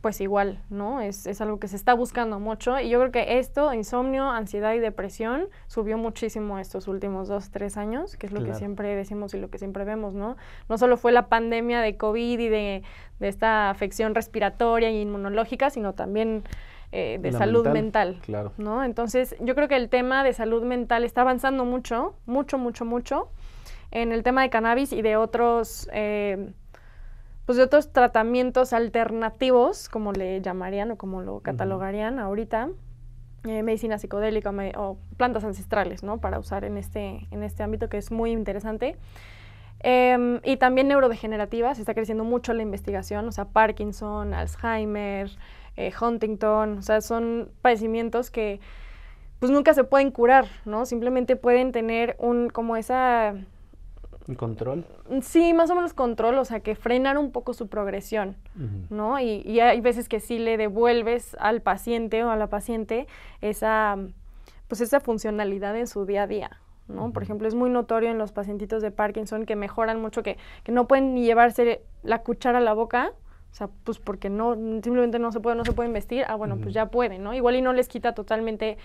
pues 0.00 0.20
igual, 0.20 0.62
¿no? 0.70 1.00
Es, 1.00 1.26
es, 1.26 1.40
algo 1.40 1.58
que 1.58 1.68
se 1.68 1.76
está 1.76 1.92
buscando 1.92 2.40
mucho. 2.40 2.80
Y 2.80 2.88
yo 2.88 2.98
creo 3.00 3.12
que 3.12 3.38
esto, 3.38 3.74
insomnio, 3.74 4.30
ansiedad 4.30 4.72
y 4.74 4.78
depresión, 4.78 5.48
subió 5.66 5.98
muchísimo 5.98 6.58
estos 6.58 6.88
últimos 6.88 7.28
dos, 7.28 7.50
tres 7.50 7.76
años, 7.76 8.16
que 8.16 8.26
es 8.26 8.32
lo 8.32 8.42
que 8.42 8.54
siempre 8.54 8.94
decimos 8.94 9.34
y 9.34 9.38
lo 9.38 9.50
que 9.50 9.58
siempre 9.58 9.84
vemos, 9.84 10.14
¿no? 10.14 10.36
No 10.68 10.78
solo 10.78 10.96
fue 10.96 11.12
la 11.12 11.28
pandemia 11.28 11.80
de 11.80 11.96
COVID 11.96 12.38
y 12.38 12.48
de, 12.48 12.82
de 13.18 13.28
esta 13.28 13.68
afección 13.68 14.14
respiratoria 14.14 14.90
y 14.90 15.02
inmunológica, 15.02 15.68
sino 15.68 15.92
también 15.92 16.44
eh, 16.92 17.18
de 17.20 17.32
salud 17.32 17.66
mental, 17.68 18.20
claro. 18.22 18.52
¿no? 18.58 18.84
Entonces, 18.84 19.36
yo 19.40 19.54
creo 19.54 19.68
que 19.68 19.76
el 19.76 19.88
tema 19.88 20.24
de 20.24 20.32
salud 20.32 20.62
mental 20.62 21.04
está 21.04 21.22
avanzando 21.22 21.64
mucho, 21.64 22.14
mucho, 22.26 22.58
mucho, 22.58 22.84
mucho 22.84 23.30
en 23.90 24.12
el 24.12 24.22
tema 24.22 24.42
de 24.42 24.50
cannabis 24.50 24.92
y 24.92 25.02
de 25.02 25.16
otros, 25.16 25.88
eh, 25.92 26.52
pues 27.44 27.58
de 27.58 27.64
otros 27.64 27.92
tratamientos 27.92 28.72
alternativos, 28.72 29.88
como 29.88 30.12
le 30.12 30.40
llamarían 30.40 30.90
o 30.90 30.96
como 30.96 31.22
lo 31.22 31.40
catalogarían 31.40 32.18
ahorita, 32.18 32.70
eh, 33.46 33.62
medicina 33.62 33.98
psicodélica 33.98 34.52
o 34.76 34.98
plantas 35.16 35.44
ancestrales, 35.44 36.02
¿no? 36.02 36.18
Para 36.18 36.38
usar 36.38 36.64
en 36.64 36.76
este, 36.76 37.28
en 37.30 37.42
este 37.42 37.62
ámbito 37.62 37.88
que 37.88 37.96
es 37.98 38.10
muy 38.10 38.32
interesante. 38.32 38.96
Em, 39.80 40.40
y 40.42 40.56
también 40.56 40.88
neurodegenerativas, 40.88 41.78
está 41.78 41.94
creciendo 41.94 42.24
mucho 42.24 42.52
la 42.54 42.62
investigación, 42.62 43.28
o 43.28 43.32
sea, 43.32 43.44
Parkinson, 43.44 44.34
Alzheimer, 44.34 45.30
eh, 45.76 45.92
Huntington, 46.00 46.78
o 46.78 46.82
sea, 46.82 47.00
son 47.00 47.50
padecimientos 47.62 48.30
que 48.30 48.60
pues 49.38 49.52
nunca 49.52 49.74
se 49.74 49.84
pueden 49.84 50.10
curar, 50.10 50.46
¿no? 50.64 50.86
Simplemente 50.86 51.36
pueden 51.36 51.72
tener 51.72 52.16
un, 52.18 52.48
como 52.48 52.76
esa... 52.76 53.34
¿Control? 54.36 54.84
Sí, 55.22 55.54
más 55.54 55.70
o 55.70 55.76
menos 55.76 55.94
control, 55.94 56.38
o 56.38 56.44
sea, 56.44 56.58
que 56.58 56.74
frenar 56.74 57.16
un 57.16 57.30
poco 57.30 57.54
su 57.54 57.68
progresión, 57.68 58.36
¿no? 58.90 59.20
Y, 59.20 59.42
y, 59.44 59.60
hay 59.60 59.80
veces 59.80 60.08
que 60.08 60.18
sí 60.18 60.40
le 60.40 60.56
devuelves 60.56 61.36
al 61.38 61.62
paciente 61.62 62.24
o 62.24 62.30
a 62.30 62.36
la 62.36 62.48
paciente 62.48 63.06
esa, 63.40 63.96
pues 64.66 64.80
esa 64.80 64.98
funcionalidad 64.98 65.76
en 65.76 65.86
su 65.86 66.06
día 66.06 66.24
a 66.24 66.26
día, 66.26 66.50
¿no? 66.88 67.12
Por 67.12 67.22
ejemplo, 67.22 67.46
es 67.46 67.54
muy 67.54 67.70
notorio 67.70 68.10
en 68.10 68.18
los 68.18 68.32
pacientitos 68.32 68.82
de 68.82 68.90
Parkinson 68.90 69.46
que 69.46 69.54
mejoran 69.54 70.00
mucho, 70.00 70.24
que, 70.24 70.38
que 70.64 70.72
no 70.72 70.88
pueden 70.88 71.14
ni 71.14 71.24
llevarse 71.24 71.82
la 72.02 72.24
cuchara 72.24 72.58
a 72.58 72.62
la 72.62 72.72
boca, 72.72 73.12
o 73.50 73.54
sea, 73.54 73.68
pues 73.84 73.98
porque 73.98 74.28
no, 74.28 74.54
simplemente 74.54 75.18
no 75.18 75.32
se 75.32 75.40
puede, 75.40 75.56
no 75.56 75.64
se 75.64 75.72
puede 75.72 75.88
investir, 75.88 76.24
ah, 76.28 76.34
bueno, 76.34 76.58
pues 76.58 76.74
ya 76.74 76.90
pueden, 76.90 77.22
¿no? 77.22 77.32
Igual 77.32 77.56
y 77.56 77.62
no 77.62 77.72
les 77.72 77.88
quita 77.88 78.14
totalmente 78.14 78.76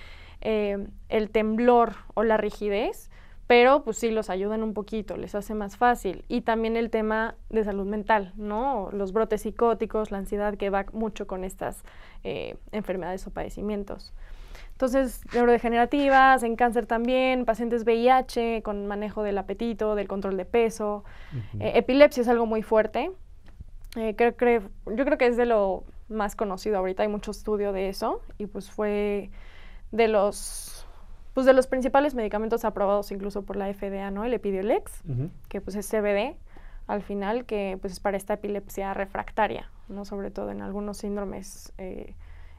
eh, 0.41 0.87
el 1.09 1.29
temblor 1.29 1.93
o 2.13 2.23
la 2.23 2.37
rigidez, 2.37 3.09
pero 3.47 3.83
pues 3.83 3.97
sí 3.97 4.11
los 4.11 4.29
ayudan 4.29 4.63
un 4.63 4.73
poquito, 4.73 5.17
les 5.17 5.35
hace 5.35 5.53
más 5.53 5.75
fácil. 5.75 6.23
Y 6.29 6.41
también 6.41 6.77
el 6.77 6.89
tema 6.89 7.35
de 7.49 7.65
salud 7.65 7.85
mental, 7.85 8.31
¿no? 8.37 8.87
Los 8.93 9.11
brotes 9.11 9.41
psicóticos, 9.41 10.09
la 10.09 10.19
ansiedad 10.19 10.55
que 10.55 10.69
va 10.69 10.85
mucho 10.93 11.27
con 11.27 11.43
estas 11.43 11.83
eh, 12.23 12.55
enfermedades 12.71 13.27
o 13.27 13.31
padecimientos. 13.31 14.13
Entonces, 14.71 15.21
neurodegenerativas, 15.33 16.43
en 16.43 16.55
cáncer 16.55 16.85
también, 16.85 17.45
pacientes 17.45 17.83
VIH 17.83 18.63
con 18.63 18.87
manejo 18.87 19.21
del 19.21 19.37
apetito, 19.37 19.95
del 19.95 20.07
control 20.07 20.37
de 20.37 20.45
peso. 20.45 21.03
Eh, 21.59 21.73
epilepsia 21.75 22.21
es 22.21 22.29
algo 22.29 22.45
muy 22.45 22.63
fuerte. 22.63 23.11
Eh, 23.95 24.15
creo, 24.15 24.69
yo 24.85 25.05
creo 25.05 25.17
que 25.17 25.27
es 25.27 25.37
de 25.37 25.45
lo 25.45 25.83
más 26.07 26.35
conocido 26.35 26.77
ahorita, 26.77 27.03
hay 27.03 27.09
mucho 27.09 27.31
estudio 27.31 27.73
de 27.73 27.89
eso 27.89 28.21
y 28.37 28.45
pues 28.45 28.69
fue 28.69 29.29
de 29.91 30.07
los 30.07 30.85
pues 31.33 31.45
de 31.45 31.53
los 31.53 31.67
principales 31.67 32.13
medicamentos 32.13 32.65
aprobados 32.65 33.11
incluso 33.11 33.43
por 33.43 33.55
la 33.55 33.73
FDA, 33.73 34.11
¿no? 34.11 34.25
El 34.25 34.33
Epidiolex, 34.33 35.01
que 35.47 35.61
pues 35.61 35.75
es 35.77 35.89
CBD 35.89 36.35
al 36.87 37.01
final, 37.01 37.45
que 37.45 37.77
pues 37.79 37.93
es 37.93 37.99
para 38.01 38.17
esta 38.17 38.33
epilepsia 38.33 38.93
refractaria, 38.93 39.69
¿no? 39.87 40.03
Sobre 40.03 40.29
todo 40.29 40.51
en 40.51 40.61
algunos 40.61 40.97
síndromes 40.97 41.71
eh, 41.77 42.15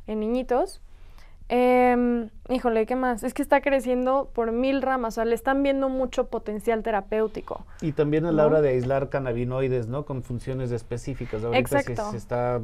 en 0.06 0.20
niñitos. 0.20 0.80
Eh, 1.54 2.30
híjole, 2.48 2.86
¿qué 2.86 2.96
más? 2.96 3.22
Es 3.22 3.34
que 3.34 3.42
está 3.42 3.60
creciendo 3.60 4.30
por 4.32 4.52
mil 4.52 4.80
ramas, 4.80 5.12
o 5.12 5.16
sea, 5.16 5.26
le 5.26 5.34
están 5.34 5.62
viendo 5.62 5.90
mucho 5.90 6.28
potencial 6.28 6.82
terapéutico. 6.82 7.66
Y 7.82 7.92
también 7.92 8.24
a 8.24 8.32
la 8.32 8.46
hora 8.46 8.62
de 8.62 8.70
aislar 8.70 9.10
cannabinoides, 9.10 9.86
¿no? 9.86 10.06
Con 10.06 10.22
funciones 10.22 10.72
específicas. 10.72 11.44
Ahorita 11.44 11.80
Exacto. 11.80 12.10
se 12.10 12.16
está 12.16 12.62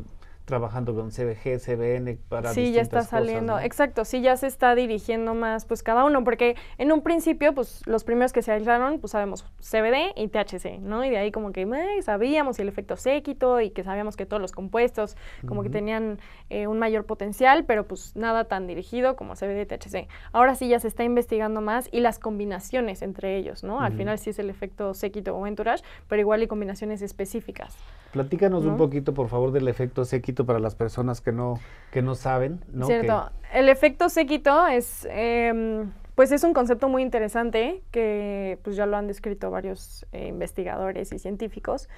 trabajando 0.48 0.94
con 0.94 1.10
CBG, 1.10 1.60
CBN 1.60 2.18
para 2.26 2.54
Sí, 2.54 2.72
ya 2.72 2.80
está 2.80 3.02
saliendo. 3.02 3.60
Exacto, 3.60 4.06
sí, 4.06 4.22
ya 4.22 4.34
se 4.38 4.46
está 4.46 4.74
dirigiendo 4.74 5.34
más 5.34 5.66
pues 5.66 5.82
cada 5.82 6.06
uno, 6.06 6.24
porque 6.24 6.56
en 6.78 6.90
un 6.90 7.02
principio 7.02 7.54
pues 7.54 7.82
los 7.86 8.02
primeros 8.02 8.32
que 8.32 8.40
se 8.40 8.50
aislaron 8.50 8.98
pues 8.98 9.10
sabemos 9.10 9.44
CBD 9.60 10.14
y 10.16 10.28
THC, 10.28 10.80
¿no? 10.80 11.04
Y 11.04 11.10
de 11.10 11.18
ahí 11.18 11.30
como 11.30 11.52
que 11.52 11.68
sabíamos 12.00 12.58
el 12.60 12.68
efecto 12.68 12.96
séquito 12.96 13.60
y 13.60 13.70
que 13.70 13.84
sabíamos 13.84 14.16
que 14.16 14.24
todos 14.24 14.40
los 14.40 14.52
compuestos 14.52 15.18
como 15.46 15.62
que 15.62 15.68
tenían 15.68 16.18
eh, 16.48 16.66
un 16.66 16.78
mayor 16.78 17.04
potencial, 17.04 17.64
pero 17.66 17.86
pues 17.86 18.16
nada 18.16 18.44
tan 18.44 18.66
dirigido 18.66 19.16
como 19.16 19.34
CBD 19.34 19.60
y 19.60 19.66
THC. 19.66 20.08
Ahora 20.32 20.54
sí 20.54 20.66
ya 20.66 20.80
se 20.80 20.88
está 20.88 21.04
investigando 21.04 21.60
más 21.60 21.90
y 21.92 22.00
las 22.00 22.18
combinaciones 22.18 23.02
entre 23.02 23.36
ellos, 23.36 23.64
¿no? 23.64 23.82
Al 23.82 23.92
final 23.92 24.18
sí 24.18 24.30
es 24.30 24.38
el 24.38 24.48
efecto 24.48 24.94
séquito 24.94 25.36
o 25.36 25.46
entourage, 25.46 25.84
pero 26.08 26.20
igual 26.22 26.40
hay 26.40 26.46
combinaciones 26.46 27.02
específicas. 27.02 27.76
Platícanos 28.12 28.64
un 28.64 28.78
poquito, 28.78 29.12
por 29.12 29.28
favor, 29.28 29.52
del 29.52 29.68
efecto 29.68 30.06
séquito 30.06 30.37
para 30.46 30.58
las 30.58 30.74
personas 30.74 31.20
que 31.20 31.32
no, 31.32 31.58
que 31.90 32.02
no 32.02 32.14
saben. 32.14 32.64
¿no? 32.72 32.86
Cierto. 32.86 33.30
El 33.52 33.68
efecto 33.68 34.08
séquito 34.08 34.66
es, 34.66 35.06
em, 35.10 35.90
pues 36.14 36.32
es 36.32 36.44
un 36.44 36.52
concepto 36.52 36.88
muy 36.88 37.02
interesante 37.02 37.82
que 37.90 38.58
pues 38.62 38.76
ya 38.76 38.86
lo 38.86 38.96
han 38.96 39.06
descrito 39.06 39.50
varios 39.50 40.06
eh, 40.12 40.26
investigadores 40.26 41.12
y 41.12 41.18
científicos, 41.18 41.88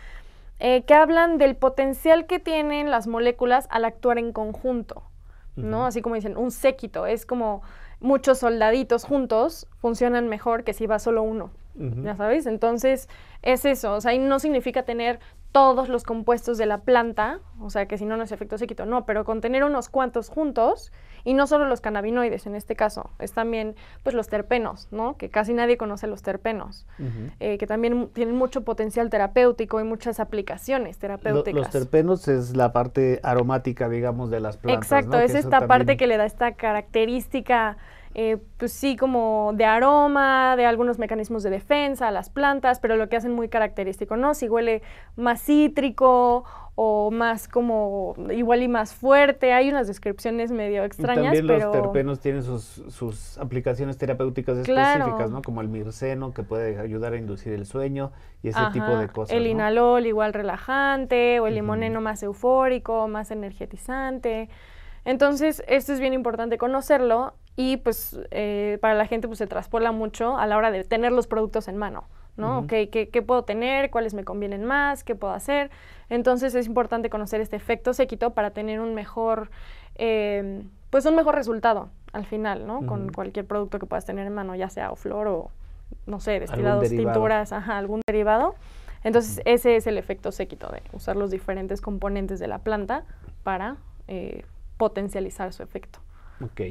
eh, 0.58 0.82
que 0.84 0.94
hablan 0.94 1.38
del 1.38 1.56
potencial 1.56 2.26
que 2.26 2.38
tienen 2.38 2.90
las 2.90 3.06
moléculas 3.06 3.66
al 3.70 3.84
actuar 3.84 4.18
en 4.18 4.32
conjunto, 4.32 5.04
¿no? 5.56 5.86
Así 5.86 6.02
como 6.02 6.14
dicen, 6.14 6.36
un 6.36 6.50
séquito, 6.50 7.06
es 7.06 7.26
como 7.26 7.62
muchos 7.98 8.38
soldaditos 8.38 9.04
juntos 9.04 9.66
funcionan 9.78 10.28
mejor 10.28 10.64
que 10.64 10.72
si 10.72 10.86
va 10.86 10.98
solo 10.98 11.22
uno. 11.22 11.50
Ya 11.74 12.14
sabéis, 12.14 12.44
entonces 12.44 13.08
es 13.40 13.64
eso, 13.64 13.94
o 13.94 14.00
sea, 14.02 14.12
y 14.12 14.18
no 14.18 14.38
significa 14.38 14.82
tener 14.82 15.18
todos 15.52 15.88
los 15.88 16.04
compuestos 16.04 16.58
de 16.58 16.66
la 16.66 16.78
planta, 16.78 17.40
o 17.60 17.70
sea 17.70 17.86
que 17.86 17.98
si 17.98 18.04
no, 18.04 18.16
no 18.16 18.22
es 18.22 18.30
efecto 18.30 18.56
séquito, 18.56 18.86
no, 18.86 19.04
pero 19.04 19.24
con 19.24 19.40
tener 19.40 19.64
unos 19.64 19.88
cuantos 19.88 20.28
juntos, 20.28 20.92
y 21.24 21.34
no 21.34 21.46
solo 21.46 21.66
los 21.66 21.80
cannabinoides 21.80 22.46
en 22.46 22.54
este 22.54 22.76
caso, 22.76 23.10
es 23.18 23.32
también 23.32 23.74
pues 24.02 24.14
los 24.14 24.28
terpenos, 24.28 24.88
¿no? 24.92 25.16
Que 25.16 25.28
casi 25.28 25.52
nadie 25.52 25.76
conoce 25.76 26.06
los 26.06 26.22
terpenos, 26.22 26.86
eh, 27.40 27.58
que 27.58 27.66
también 27.66 28.08
tienen 28.12 28.36
mucho 28.36 28.62
potencial 28.62 29.10
terapéutico 29.10 29.80
y 29.80 29.84
muchas 29.84 30.20
aplicaciones 30.20 30.98
terapéuticas. 30.98 31.60
los 31.60 31.70
terpenos 31.70 32.28
es 32.28 32.56
la 32.56 32.72
parte 32.72 33.20
aromática, 33.22 33.88
digamos, 33.88 34.30
de 34.30 34.40
las 34.40 34.56
plantas. 34.56 34.84
Exacto, 34.84 35.18
es 35.18 35.34
esta 35.34 35.66
parte 35.66 35.96
que 35.96 36.06
le 36.06 36.16
da 36.16 36.26
esta 36.26 36.52
característica 36.52 37.76
eh, 38.12 38.38
pues 38.56 38.72
sí, 38.72 38.96
como 38.96 39.52
de 39.54 39.64
aroma, 39.64 40.56
de 40.56 40.66
algunos 40.66 40.98
mecanismos 40.98 41.44
de 41.44 41.50
defensa 41.50 42.08
a 42.08 42.10
las 42.10 42.28
plantas, 42.28 42.80
pero 42.80 42.96
lo 42.96 43.08
que 43.08 43.16
hacen 43.16 43.32
muy 43.32 43.48
característico, 43.48 44.16
¿no? 44.16 44.34
Si 44.34 44.48
huele 44.48 44.82
más 45.14 45.40
cítrico 45.42 46.44
o 46.74 47.12
más 47.12 47.46
como 47.46 48.16
igual 48.30 48.64
y 48.64 48.68
más 48.68 48.94
fuerte, 48.94 49.52
hay 49.52 49.68
unas 49.68 49.86
descripciones 49.86 50.50
medio 50.50 50.82
extrañas. 50.82 51.36
también 51.36 51.46
los 51.46 51.70
terpenos 51.70 52.18
tienen 52.18 52.42
sus, 52.42 53.38
aplicaciones 53.38 53.96
terapéuticas 53.96 54.58
específicas, 54.58 55.30
¿no? 55.30 55.40
Como 55.42 55.60
el 55.60 55.68
mirceno, 55.68 56.34
que 56.34 56.42
puede 56.42 56.80
ayudar 56.80 57.12
a 57.12 57.16
inducir 57.16 57.52
el 57.52 57.64
sueño 57.64 58.10
y 58.42 58.48
ese 58.48 58.60
tipo 58.72 58.96
de 58.96 59.06
cosas. 59.06 59.36
El 59.36 59.46
inalol 59.46 60.06
igual 60.06 60.32
relajante, 60.32 61.38
o 61.38 61.46
el 61.46 61.54
limoneno 61.54 62.00
más 62.00 62.24
eufórico, 62.24 63.06
más 63.06 63.30
energetizante. 63.30 64.48
Entonces, 65.04 65.62
esto 65.68 65.92
es 65.92 66.00
bien 66.00 66.12
importante 66.12 66.58
conocerlo 66.58 67.34
y 67.60 67.76
pues 67.76 68.18
eh, 68.30 68.78
para 68.80 68.94
la 68.94 69.04
gente 69.06 69.28
pues 69.28 69.36
se 69.36 69.46
traspola 69.46 69.92
mucho 69.92 70.38
a 70.38 70.46
la 70.46 70.56
hora 70.56 70.70
de 70.70 70.82
tener 70.82 71.12
los 71.12 71.26
productos 71.26 71.68
en 71.68 71.76
mano, 71.76 72.04
¿no? 72.38 72.66
¿Qué, 72.66 73.24
puedo 73.26 73.44
tener? 73.44 73.90
¿Cuáles 73.90 74.14
me 74.14 74.24
convienen 74.24 74.64
más? 74.64 75.04
¿Qué 75.04 75.14
puedo 75.14 75.34
hacer? 75.34 75.70
Entonces 76.08 76.54
es 76.54 76.66
importante 76.66 77.10
conocer 77.10 77.42
este 77.42 77.56
efecto 77.56 77.92
séquito 77.92 78.30
para 78.30 78.52
tener 78.52 78.80
un 78.80 78.94
mejor, 78.94 79.50
eh, 79.96 80.62
pues 80.88 81.04
un 81.04 81.14
mejor 81.16 81.34
resultado 81.34 81.90
al 82.14 82.24
final, 82.24 82.66
¿no? 82.66 82.86
Con 82.86 83.12
cualquier 83.12 83.46
producto 83.46 83.78
que 83.78 83.84
puedas 83.84 84.06
tener 84.06 84.26
en 84.26 84.32
mano, 84.32 84.54
ya 84.54 84.70
sea 84.70 84.90
o 84.90 84.96
flor 84.96 85.28
o, 85.28 85.50
no 86.06 86.18
sé, 86.18 86.40
destilados, 86.40 86.88
tinturas, 86.88 87.52
ajá, 87.52 87.76
algún 87.76 88.00
derivado. 88.06 88.54
Entonces 89.04 89.42
ese 89.44 89.76
es 89.76 89.86
el 89.86 89.98
efecto 89.98 90.32
séquito 90.32 90.68
de 90.68 90.80
usar 90.94 91.14
los 91.14 91.30
diferentes 91.30 91.82
componentes 91.82 92.38
de 92.38 92.48
la 92.48 92.60
planta 92.60 93.04
para 93.42 93.76
eh, 94.08 94.46
potencializar 94.78 95.52
su 95.52 95.62
efecto. 95.62 95.98
Ok. 96.42 96.62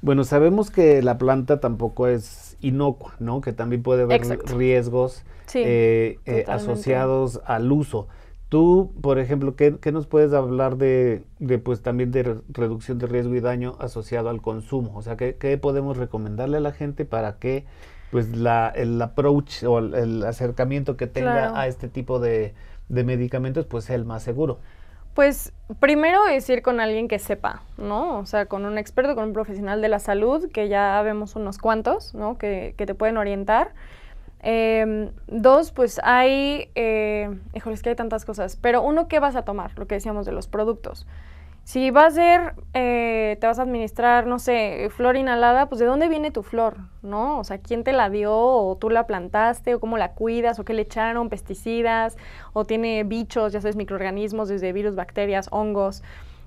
Bueno, 0.00 0.24
sabemos 0.24 0.70
que 0.70 1.02
la 1.02 1.18
planta 1.18 1.60
tampoco 1.60 2.06
es 2.06 2.56
inocua, 2.60 3.14
¿no? 3.18 3.40
Que 3.40 3.52
también 3.52 3.82
puede 3.82 4.02
haber 4.02 4.22
riesgos 4.46 5.24
eh, 5.54 6.18
eh, 6.24 6.44
asociados 6.46 7.40
al 7.46 7.70
uso. 7.72 8.08
Tú, 8.48 8.92
por 9.02 9.18
ejemplo, 9.18 9.56
¿qué, 9.56 9.78
nos 9.92 10.06
puedes 10.06 10.32
hablar 10.32 10.76
de, 10.76 11.22
de, 11.38 11.58
pues 11.58 11.82
también 11.82 12.10
de 12.12 12.40
reducción 12.48 12.98
de 12.98 13.06
riesgo 13.06 13.34
y 13.34 13.40
daño 13.40 13.76
asociado 13.78 14.30
al 14.30 14.40
consumo? 14.40 14.96
O 14.96 15.02
sea, 15.02 15.16
¿qué, 15.16 15.36
¿qué, 15.36 15.58
podemos 15.58 15.98
recomendarle 15.98 16.56
a 16.56 16.60
la 16.60 16.72
gente 16.72 17.04
para 17.04 17.38
que 17.38 17.66
pues 18.10 18.34
la, 18.34 18.72
el 18.74 19.00
approach 19.02 19.64
o 19.64 19.78
el, 19.80 20.24
acercamiento 20.24 20.96
que 20.96 21.06
tenga 21.06 21.60
a 21.60 21.66
este 21.66 21.88
tipo 21.88 22.20
de, 22.20 22.54
de 22.88 23.04
medicamentos 23.04 23.66
pues 23.66 23.84
sea 23.84 23.96
el 23.96 24.06
más 24.06 24.22
seguro? 24.22 24.60
Pues 25.18 25.52
primero 25.80 26.28
es 26.28 26.48
ir 26.48 26.62
con 26.62 26.78
alguien 26.78 27.08
que 27.08 27.18
sepa, 27.18 27.64
¿no? 27.76 28.20
O 28.20 28.24
sea, 28.24 28.46
con 28.46 28.64
un 28.64 28.78
experto, 28.78 29.16
con 29.16 29.24
un 29.24 29.32
profesional 29.32 29.82
de 29.82 29.88
la 29.88 29.98
salud, 29.98 30.48
que 30.52 30.68
ya 30.68 31.02
vemos 31.02 31.34
unos 31.34 31.58
cuantos, 31.58 32.14
¿no? 32.14 32.38
Que, 32.38 32.76
que 32.78 32.86
te 32.86 32.94
pueden 32.94 33.16
orientar. 33.16 33.72
Em, 34.38 35.10
dos, 35.26 35.72
pues 35.72 36.00
hay, 36.04 36.70
eh, 36.76 37.36
híjole, 37.52 37.74
es 37.74 37.82
que 37.82 37.88
hay 37.88 37.96
tantas 37.96 38.24
cosas, 38.24 38.54
pero 38.62 38.80
uno, 38.80 39.08
¿qué 39.08 39.18
vas 39.18 39.34
a 39.34 39.42
tomar? 39.42 39.76
Lo 39.76 39.88
que 39.88 39.96
decíamos 39.96 40.24
de 40.24 40.30
los 40.30 40.46
productos. 40.46 41.04
Si 41.68 41.90
va 41.90 42.06
a 42.06 42.10
ser, 42.10 42.54
eh, 42.72 43.36
te 43.42 43.46
vas 43.46 43.58
a 43.58 43.62
administrar, 43.64 44.26
no 44.26 44.38
sé, 44.38 44.88
flor 44.88 45.16
inhalada, 45.16 45.68
pues 45.68 45.78
¿de 45.78 45.84
dónde 45.84 46.08
viene 46.08 46.30
tu 46.30 46.42
flor? 46.42 46.78
¿No? 47.02 47.38
O 47.38 47.44
sea, 47.44 47.58
¿quién 47.58 47.84
te 47.84 47.92
la 47.92 48.08
dio? 48.08 48.34
¿O 48.34 48.78
tú 48.78 48.88
la 48.88 49.06
plantaste? 49.06 49.74
¿O 49.74 49.78
cómo 49.78 49.98
la 49.98 50.12
cuidas? 50.12 50.58
¿O 50.58 50.64
qué 50.64 50.72
le 50.72 50.80
echaron? 50.80 51.28
¿Pesticidas? 51.28 52.16
¿O 52.54 52.64
tiene 52.64 53.04
bichos, 53.04 53.52
ya 53.52 53.60
sabes, 53.60 53.76
microorganismos, 53.76 54.48
desde 54.48 54.72
virus, 54.72 54.94
bacterias, 54.94 55.48
hongos? 55.50 56.02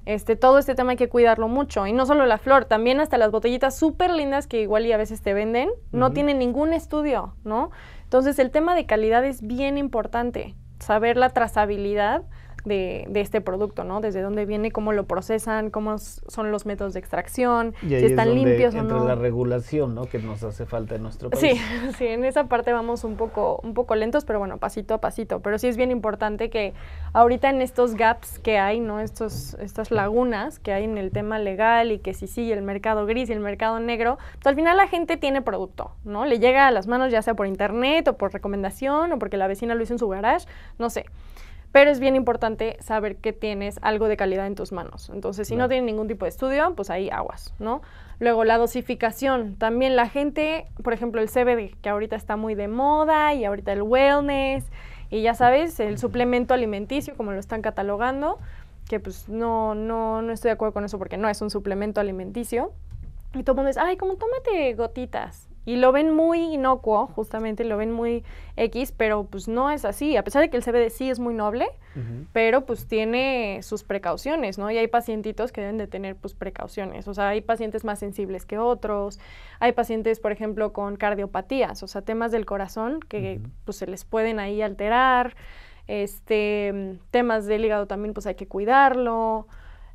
Este, 0.08 0.36
todo 0.36 0.58
este 0.58 0.74
tema 0.74 0.94
hay 0.94 0.98
que 0.98 1.08
cuidarlo 1.08 1.48
mucho. 1.48 1.86
Y 1.86 1.94
no 1.94 2.08
solo 2.08 2.26
la 2.26 2.40
flor, 2.40 2.66
también 2.66 3.00
hasta 3.00 3.20
las 3.20 3.30
botellitas 3.30 3.78
súper 3.78 4.10
lindas 4.10 4.48
que 4.48 4.62
igual 4.62 4.88
y 4.88 4.92
a 4.92 4.98
veces 4.98 5.22
te 5.22 5.36
venden, 5.36 5.70
no 5.92 6.14
tienen 6.14 6.40
ningún 6.40 6.74
estudio, 6.74 7.36
¿no? 7.44 7.70
Entonces 8.06 8.40
el 8.40 8.50
tema 8.50 8.74
de 8.74 8.88
calidad 8.88 9.24
es 9.24 9.46
bien 9.46 9.78
importante, 9.78 10.56
saber 10.80 11.16
la 11.16 11.30
trazabilidad 11.30 12.24
de, 12.66 13.06
de, 13.10 13.22
este 13.22 13.42
producto, 13.42 13.84
¿no? 13.84 14.02
Desde 14.02 14.22
dónde 14.22 14.46
viene, 14.46 14.72
cómo 14.72 14.94
lo 14.94 15.06
procesan, 15.06 15.70
cómo 15.70 15.98
son 15.98 16.52
los 16.52 16.66
métodos 16.66 16.94
de 16.94 17.00
extracción, 17.00 17.74
si 17.82 17.96
están 17.96 18.34
limpios 18.34 18.76
o 18.76 18.84
no. 18.84 19.06
la 19.06 19.16
regulación, 19.16 19.96
¿no? 19.96 20.06
Que 20.06 20.20
nos 20.20 20.44
hace 20.44 20.66
falta 20.66 20.96
en 20.96 21.04
nuestro 21.04 21.30
país. 21.30 21.42
Sí, 21.42 21.62
sí, 21.98 22.08
en 22.08 22.24
esa 22.24 22.46
parte 22.46 22.74
vamos 22.74 23.04
un 23.04 23.16
poco, 23.16 23.60
un 23.64 23.74
poco 23.74 23.96
lentos, 23.96 24.26
pero 24.26 24.40
bueno, 24.40 24.58
pasito 24.58 24.94
a 24.94 24.98
pasito. 25.00 25.40
Pero 25.42 25.58
sí 25.58 25.68
es 25.68 25.78
bien 25.78 25.92
importante 25.92 26.50
que 26.50 26.74
ahorita 27.14 27.50
en 27.50 27.62
estos 27.62 27.96
gaps 27.96 28.40
que 28.40 28.60
hay, 28.60 28.80
¿no? 28.80 29.00
Estos, 29.00 29.56
estas 29.56 29.92
lagunas 29.92 30.60
que 30.60 30.74
hay 30.74 30.84
en 30.84 30.98
el 30.98 31.12
tema 31.12 31.40
legal 31.40 31.92
y 31.92 32.00
que 32.00 32.14
si 32.14 32.28
sí, 32.28 32.52
el 32.52 32.62
mercado 32.62 33.06
gris 33.06 33.30
y 33.30 33.34
el 33.34 33.40
mercado 33.40 33.80
negro, 33.80 34.18
pues 34.34 34.48
al 34.48 34.56
final 34.56 34.78
la 34.78 34.88
gente 34.88 35.18
tiene 35.18 35.42
producto, 35.42 35.92
¿no? 36.04 36.26
Le 36.26 36.40
llega 36.40 36.68
a 36.68 36.72
las 36.72 36.88
manos 36.88 37.12
ya 37.12 37.22
sea 37.22 37.34
por 37.34 37.48
internet 37.48 38.08
o 38.08 38.18
por 38.18 38.34
recomendación 38.34 39.12
o 39.12 39.20
porque 39.20 39.38
la 39.38 39.48
vecina 39.48 39.76
lo 39.76 39.84
hizo 39.84 39.94
en 39.94 40.00
su 40.00 40.08
garage, 40.08 40.48
no 40.78 40.90
sé. 40.90 41.06
Pero 41.72 41.90
es 41.90 42.00
bien 42.00 42.16
importante 42.16 42.78
saber 42.82 43.18
que 43.18 43.32
tienes 43.32 43.80
algo 43.82 44.08
de 44.08 44.18
calidad 44.18 44.46
en 44.46 44.56
tus 44.56 44.72
manos. 44.72 45.10
Entonces, 45.10 45.48
si 45.48 45.56
no, 45.56 45.70
tiene 45.70 45.86
ningún 45.86 46.08
tipo 46.08 46.26
de 46.26 46.30
estudio, 46.30 46.74
pues 46.76 46.90
ahí 46.90 47.10
aguas, 47.10 47.54
¿no? 47.60 47.82
Luego, 48.20 48.44
la 48.44 48.58
dosificación. 48.58 49.56
También 49.56 49.96
la 49.96 50.10
gente, 50.10 50.66
por 50.84 50.94
ejemplo, 50.94 51.22
el 51.22 51.30
CBD, 51.30 51.76
que 51.82 51.90
ahorita 51.90 52.16
está 52.16 52.36
muy 52.36 52.56
de 52.56 52.68
moda, 52.68 53.34
y 53.34 53.46
ahorita 53.46 53.72
el 53.72 53.84
wellness, 53.84 54.66
y 55.10 55.22
ya 55.22 55.34
sabes, 55.34 55.80
el 55.80 55.98
suplemento 55.98 56.54
alimenticio, 56.54 57.16
como 57.16 57.32
lo 57.32 57.40
están 57.40 57.62
catalogando, 57.62 58.40
que 58.90 59.00
pues 59.00 59.30
no, 59.30 59.74
no, 59.74 60.22
no 60.22 60.34
estoy 60.34 60.50
de 60.50 60.54
acuerdo 60.54 60.74
con 60.74 60.84
eso 60.84 60.98
porque 60.98 61.18
no 61.18 61.30
es 61.30 61.42
un 61.42 61.50
suplemento 61.50 62.02
alimenticio. 62.02 62.74
Y 63.34 63.44
todo 63.44 63.54
el 63.54 63.56
mundo 63.58 63.68
dice, 63.70 63.80
ay, 63.80 63.96
como 63.96 64.16
tómate 64.16 64.74
gotitas. 64.74 65.51
Y 65.64 65.76
lo 65.76 65.92
ven 65.92 66.14
muy 66.14 66.56
inocuo, 66.56 67.08
justamente 67.08 67.64
lo 67.64 67.78
ven 67.78 67.92
muy 67.92 68.24
X, 68.56 68.94
pero 68.96 69.26
pues 69.26 69.48
no 69.48 69.70
es 69.70 69.86
así. 69.86 70.18
A 70.18 70.24
pesar 70.24 70.42
de 70.42 70.50
que 70.50 70.58
el 70.58 70.64
CBD 70.64 70.90
sí 70.90 71.10
es 71.10 71.20
muy 71.20 71.36
noble, 71.36 71.68
pero 72.34 72.66
pues 72.66 72.88
tiene 72.88 73.60
sus 73.62 73.84
precauciones, 73.84 74.58
¿no? 74.58 74.72
Y 74.72 74.78
hay 74.78 74.88
pacientitos 74.88 75.52
que 75.52 75.62
deben 75.62 75.78
de 75.78 75.88
tener 75.88 76.16
pues 76.16 76.34
precauciones. 76.34 77.08
O 77.08 77.14
sea, 77.14 77.30
hay 77.30 77.42
pacientes 77.42 77.84
más 77.84 78.00
sensibles 78.00 78.46
que 78.46 78.58
otros. 78.58 79.20
Hay 79.60 79.74
pacientes, 79.74 80.20
por 80.20 80.32
ejemplo, 80.32 80.74
con 80.74 80.96
cardiopatías, 80.96 81.84
o 81.84 81.88
sea, 81.88 82.02
temas 82.02 82.32
del 82.32 82.46
corazón 82.46 83.00
que 83.08 83.42
pues 83.66 83.78
se 83.78 83.86
les 83.86 84.04
pueden 84.04 84.40
ahí 84.40 84.64
alterar. 84.64 85.36
Este, 85.88 86.98
temas 87.12 87.46
del 87.46 87.66
hígado 87.66 87.86
también 87.86 88.14
pues 88.14 88.26
hay 88.26 88.36
que 88.36 88.48
cuidarlo. 88.48 89.48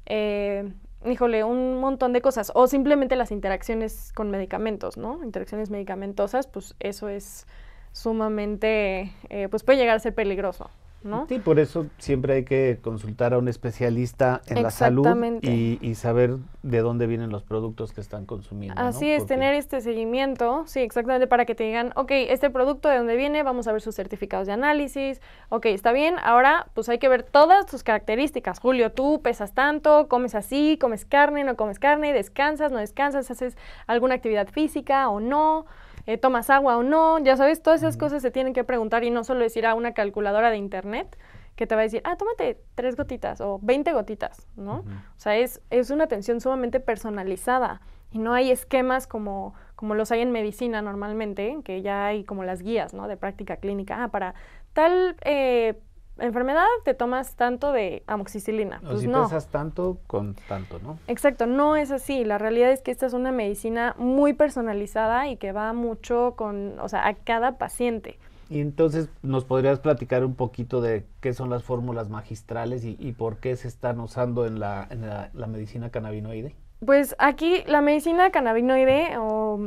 Eh, 0.04 0.72
híjole, 1.04 1.44
un 1.44 1.80
montón 1.80 2.12
de 2.12 2.20
cosas. 2.20 2.52
O 2.54 2.66
simplemente 2.66 3.16
las 3.16 3.30
interacciones 3.30 4.12
con 4.12 4.30
medicamentos, 4.30 4.96
¿no? 4.96 5.22
Interacciones 5.24 5.70
medicamentosas, 5.70 6.46
pues 6.46 6.74
eso 6.80 7.08
es 7.08 7.46
sumamente, 7.92 9.12
eh, 9.30 9.48
pues 9.50 9.62
puede 9.62 9.78
llegar 9.78 9.96
a 9.96 10.00
ser 10.00 10.14
peligroso. 10.14 10.70
¿No? 11.06 11.26
Sí, 11.28 11.38
por 11.38 11.58
eso 11.58 11.86
siempre 11.98 12.34
hay 12.34 12.44
que 12.44 12.78
consultar 12.82 13.34
a 13.34 13.38
un 13.38 13.48
especialista 13.48 14.42
en 14.46 14.62
la 14.62 14.70
salud 14.70 15.06
y, 15.42 15.78
y, 15.80 15.94
saber 15.94 16.36
de 16.62 16.80
dónde 16.80 17.06
vienen 17.06 17.30
los 17.30 17.42
productos 17.42 17.92
que 17.92 18.00
están 18.00 18.26
consumiendo. 18.26 18.80
Así 18.80 19.10
es, 19.10 19.26
tener 19.26 19.54
este 19.54 19.80
seguimiento, 19.80 20.64
sí, 20.66 20.80
exactamente, 20.80 21.26
para 21.26 21.44
que 21.44 21.54
te 21.54 21.64
digan, 21.64 21.92
ok, 21.96 22.10
este 22.10 22.50
producto 22.50 22.88
de 22.88 22.98
dónde 22.98 23.16
viene, 23.16 23.42
vamos 23.42 23.66
a 23.68 23.72
ver 23.72 23.80
sus 23.80 23.94
certificados 23.94 24.46
de 24.46 24.52
análisis, 24.52 25.20
ok, 25.48 25.66
está 25.66 25.92
bien, 25.92 26.16
ahora 26.22 26.68
pues 26.74 26.88
hay 26.88 26.98
que 26.98 27.08
ver 27.08 27.22
todas 27.22 27.66
tus 27.66 27.82
características. 27.82 28.60
Julio, 28.60 28.92
tú 28.92 29.20
pesas 29.22 29.52
tanto, 29.52 30.08
comes 30.08 30.34
así, 30.34 30.78
comes 30.80 31.04
carne, 31.04 31.44
no 31.44 31.56
comes 31.56 31.78
carne, 31.78 32.12
descansas, 32.12 32.72
no 32.72 32.78
descansas, 32.78 33.30
haces 33.30 33.56
alguna 33.86 34.14
actividad 34.14 34.48
física 34.48 35.08
o 35.08 35.20
no. 35.20 35.66
Eh, 36.06 36.18
tomas 36.18 36.50
agua 36.50 36.76
o 36.76 36.82
no, 36.82 37.18
ya 37.18 37.36
sabes, 37.36 37.62
todas 37.62 37.82
esas 37.82 37.96
cosas 37.96 38.22
se 38.22 38.30
tienen 38.30 38.52
que 38.52 38.64
preguntar 38.64 39.02
y 39.04 39.10
no 39.10 39.24
solo 39.24 39.40
decir 39.40 39.66
a 39.66 39.74
una 39.74 39.92
calculadora 39.92 40.50
de 40.50 40.56
internet 40.56 41.18
que 41.56 41.66
te 41.66 41.74
va 41.74 41.80
a 41.80 41.84
decir, 41.84 42.02
ah, 42.04 42.16
tómate 42.16 42.60
tres 42.74 42.96
gotitas 42.96 43.40
o 43.40 43.58
20 43.62 43.92
gotitas, 43.92 44.46
¿no? 44.56 44.80
O 44.80 45.18
sea, 45.18 45.36
es, 45.36 45.62
es 45.70 45.90
una 45.90 46.04
atención 46.04 46.40
sumamente 46.40 46.80
personalizada 46.80 47.80
y 48.12 48.18
no 48.18 48.34
hay 48.34 48.50
esquemas 48.50 49.06
como, 49.06 49.54
como 49.74 49.94
los 49.94 50.12
hay 50.12 50.20
en 50.20 50.32
medicina 50.32 50.82
normalmente, 50.82 51.58
que 51.64 51.82
ya 51.82 52.06
hay 52.06 52.24
como 52.24 52.44
las 52.44 52.62
guías, 52.62 52.94
¿no? 52.94 53.08
De 53.08 53.16
práctica 53.16 53.56
clínica, 53.56 54.04
ah, 54.04 54.08
para 54.08 54.34
tal 54.74 55.16
eh, 55.24 55.80
enfermedad 56.18 56.64
te 56.84 56.94
tomas 56.94 57.34
tanto 57.34 57.72
de 57.72 58.02
amoxicilina. 58.06 58.80
O 58.84 58.88
pues 58.88 59.00
si 59.00 59.08
pesas 59.08 59.48
tanto 59.48 59.98
con 60.06 60.34
tanto, 60.48 60.78
¿no? 60.78 60.98
Exacto, 61.08 61.46
no 61.46 61.76
es 61.76 61.90
así. 61.90 62.24
La 62.24 62.38
realidad 62.38 62.70
es 62.70 62.82
que 62.82 62.90
esta 62.90 63.06
es 63.06 63.12
una 63.12 63.32
medicina 63.32 63.94
muy 63.98 64.32
personalizada 64.32 65.28
y 65.28 65.36
que 65.36 65.52
va 65.52 65.72
mucho 65.72 66.34
con, 66.36 66.78
o 66.80 66.88
sea, 66.88 67.06
a 67.06 67.14
cada 67.14 67.58
paciente. 67.58 68.18
Y 68.48 68.60
entonces, 68.60 69.08
¿nos 69.22 69.44
podrías 69.44 69.80
platicar 69.80 70.24
un 70.24 70.34
poquito 70.34 70.80
de 70.80 71.04
qué 71.20 71.32
son 71.32 71.50
las 71.50 71.64
fórmulas 71.64 72.08
magistrales 72.08 72.84
y, 72.84 73.12
por 73.12 73.38
qué 73.38 73.56
se 73.56 73.66
están 73.66 73.98
usando 73.98 74.46
en, 74.46 74.60
la, 74.60 74.86
en 74.90 75.06
la, 75.06 75.46
medicina 75.46 75.90
cannabinoide? 75.90 76.54
Pues 76.84 77.16
aquí 77.18 77.64
la 77.66 77.80
medicina 77.80 78.30
cannabinoide, 78.30 79.16
o 79.18 79.58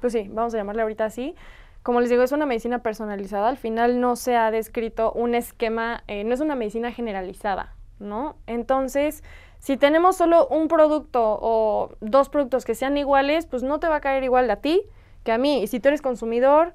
pues 0.00 0.12
sí, 0.12 0.28
vamos 0.30 0.52
a 0.52 0.58
llamarle 0.58 0.82
ahorita 0.82 1.06
así, 1.06 1.34
como 1.88 2.02
les 2.02 2.10
digo, 2.10 2.22
es 2.22 2.32
una 2.32 2.44
medicina 2.44 2.82
personalizada. 2.82 3.48
Al 3.48 3.56
final 3.56 3.98
no 3.98 4.14
se 4.14 4.36
ha 4.36 4.50
descrito 4.50 5.10
un 5.12 5.34
esquema, 5.34 6.04
eh, 6.06 6.22
no 6.22 6.34
es 6.34 6.40
una 6.40 6.54
medicina 6.54 6.92
generalizada, 6.92 7.76
¿no? 7.98 8.36
Entonces, 8.46 9.24
si 9.58 9.78
tenemos 9.78 10.14
solo 10.14 10.46
un 10.48 10.68
producto 10.68 11.38
o 11.40 11.88
dos 12.02 12.28
productos 12.28 12.66
que 12.66 12.74
sean 12.74 12.98
iguales, 12.98 13.46
pues 13.46 13.62
no 13.62 13.80
te 13.80 13.88
va 13.88 13.96
a 13.96 14.00
caer 14.02 14.22
igual 14.22 14.50
a 14.50 14.56
ti 14.56 14.82
que 15.24 15.32
a 15.32 15.38
mí. 15.38 15.62
Y 15.62 15.66
si 15.66 15.80
tú 15.80 15.88
eres 15.88 16.02
consumidor, 16.02 16.74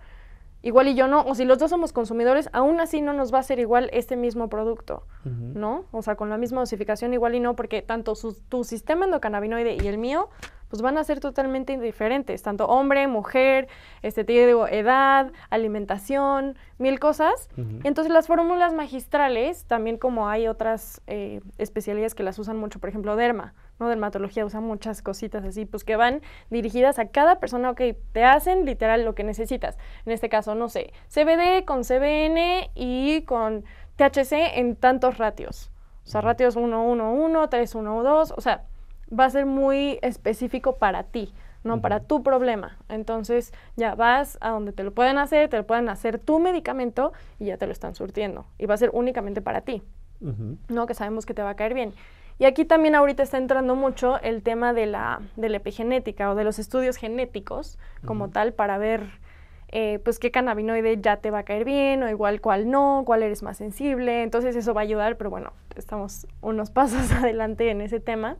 igual 0.64 0.88
y 0.88 0.96
yo 0.96 1.06
no, 1.06 1.22
o 1.22 1.36
si 1.36 1.46
los 1.46 1.60
dos 1.60 1.70
somos 1.70 1.94
consumidores, 1.94 2.50
aún 2.52 2.80
así 2.80 3.04
no 3.04 3.14
nos 3.14 3.32
va 3.32 3.38
a 3.38 3.44
ser 3.44 3.60
igual 3.60 3.92
este 3.94 4.16
mismo 4.16 4.50
producto, 4.50 5.04
¿no? 5.26 5.86
O 5.92 6.02
sea, 6.02 6.16
con 6.16 6.32
la 6.32 6.40
misma 6.40 6.62
dosificación 6.62 7.14
igual 7.14 7.36
y 7.36 7.40
no, 7.40 7.56
porque 7.56 7.84
tanto 7.84 8.14
tu 8.50 8.64
sistema 8.64 9.06
endocannabinoide 9.06 9.78
y 9.80 9.88
el 9.88 10.00
mío 10.00 10.30
pues 10.74 10.82
van 10.82 10.98
a 10.98 11.04
ser 11.04 11.20
totalmente 11.20 11.78
diferentes, 11.78 12.42
tanto 12.42 12.66
hombre, 12.66 13.06
mujer, 13.06 13.68
este, 14.02 14.24
te 14.24 14.48
digo, 14.48 14.68
edad, 14.68 15.32
alimentación, 15.52 16.58
mil 16.80 17.00
cosas. 17.00 17.48
Entonces 17.84 18.12
las 18.12 18.26
fórmulas 18.26 18.74
magistrales, 18.74 19.66
también 19.66 20.00
como 20.00 20.28
hay 20.28 20.48
otras 20.48 21.00
eh, 21.06 21.42
especialidades 21.60 22.16
que 22.16 22.24
las 22.24 22.40
usan 22.40 22.58
mucho, 22.58 22.80
por 22.80 22.90
ejemplo, 22.90 23.16
derma, 23.16 23.54
¿no? 23.80 23.88
Dermatología 23.88 24.48
usa 24.48 24.62
muchas 24.62 25.04
cositas 25.04 25.46
así, 25.46 25.66
pues 25.66 25.84
que 25.84 25.96
van 25.96 26.24
dirigidas 26.50 26.98
a 26.98 27.10
cada 27.10 27.40
persona, 27.40 27.70
ok, 27.70 27.82
te 28.12 28.24
hacen 28.24 28.66
literal 28.66 29.06
lo 29.06 29.14
que 29.14 29.24
necesitas. 29.24 29.78
En 30.08 30.12
este 30.12 30.28
caso, 30.28 30.56
no 30.56 30.70
sé, 30.70 30.92
CBD 31.08 31.66
con 31.66 31.84
CBN 31.84 32.72
y 32.74 33.22
con 33.26 33.64
THC 33.98 34.58
en 34.58 34.76
tantos 34.76 35.20
ratios. 35.20 35.70
O 36.04 36.08
sea, 36.08 36.22
ratios 36.22 36.56
1, 36.56 36.84
1, 36.84 37.14
1, 37.14 37.50
3, 37.50 37.76
1, 37.76 38.04
2, 38.04 38.34
o 38.36 38.42
sea, 38.42 38.66
va 39.18 39.26
a 39.26 39.30
ser 39.30 39.46
muy 39.46 40.00
específico 40.02 40.78
para 40.78 41.04
ti, 41.04 41.34
¿no? 41.64 41.82
Para 41.82 42.02
tu 42.02 42.24
problema. 42.24 42.78
Entonces 42.90 43.54
ya 43.76 43.96
vas 43.96 44.38
a 44.42 44.50
donde 44.50 44.74
te 44.74 44.84
lo 44.84 44.92
pueden 44.92 45.18
hacer, 45.18 45.50
te 45.50 45.58
lo 45.58 45.66
pueden 45.66 45.90
hacer 45.90 46.20
tu 46.20 46.40
medicamento 46.40 47.14
y 47.40 47.46
ya 47.46 47.58
te 47.58 47.66
lo 47.66 47.72
están 47.72 47.96
surtiendo. 47.96 48.46
Y 48.58 48.66
va 48.66 48.74
a 48.74 48.78
ser 48.78 48.90
únicamente 48.94 49.42
para 49.42 49.62
ti, 49.62 49.82
¿no? 50.70 50.88
Que 50.88 50.94
sabemos 50.94 51.26
que 51.26 51.34
te 51.34 51.42
va 51.42 51.52
a 51.52 51.56
caer 51.56 51.74
bien. 51.74 51.94
Y 52.40 52.46
aquí 52.46 52.66
también 52.66 52.96
ahorita 52.96 53.24
está 53.24 53.38
entrando 53.38 53.76
mucho 53.76 54.20
el 54.22 54.42
tema 54.42 54.74
de 54.74 54.88
la, 54.88 55.22
de 55.36 55.50
la 55.50 55.58
epigenética 55.58 56.32
o 56.32 56.36
de 56.36 56.44
los 56.44 56.58
estudios 56.60 56.98
genéticos 56.98 57.78
como 58.06 58.30
tal 58.30 58.54
para 58.54 58.78
ver 58.78 59.22
eh, 59.76 60.00
pues 60.04 60.20
qué 60.20 60.30
cannabinoide 60.30 61.00
ya 61.02 61.18
te 61.18 61.32
va 61.32 61.40
a 61.40 61.44
caer 61.44 61.66
bien 61.66 62.04
o 62.04 62.10
igual 62.10 62.42
cuál 62.42 62.70
no, 62.70 63.02
cuál 63.08 63.24
eres 63.24 63.42
más 63.42 63.58
sensible. 63.58 64.22
Entonces 64.22 64.56
eso 64.56 64.74
va 64.74 64.82
a 64.82 64.84
ayudar, 64.84 65.18
pero 65.18 65.32
bueno, 65.32 65.52
estamos 65.76 66.28
unos 66.42 66.70
pasos 66.72 67.12
adelante 67.12 67.70
en 67.72 67.82
ese 67.82 68.00
tema. 68.00 68.38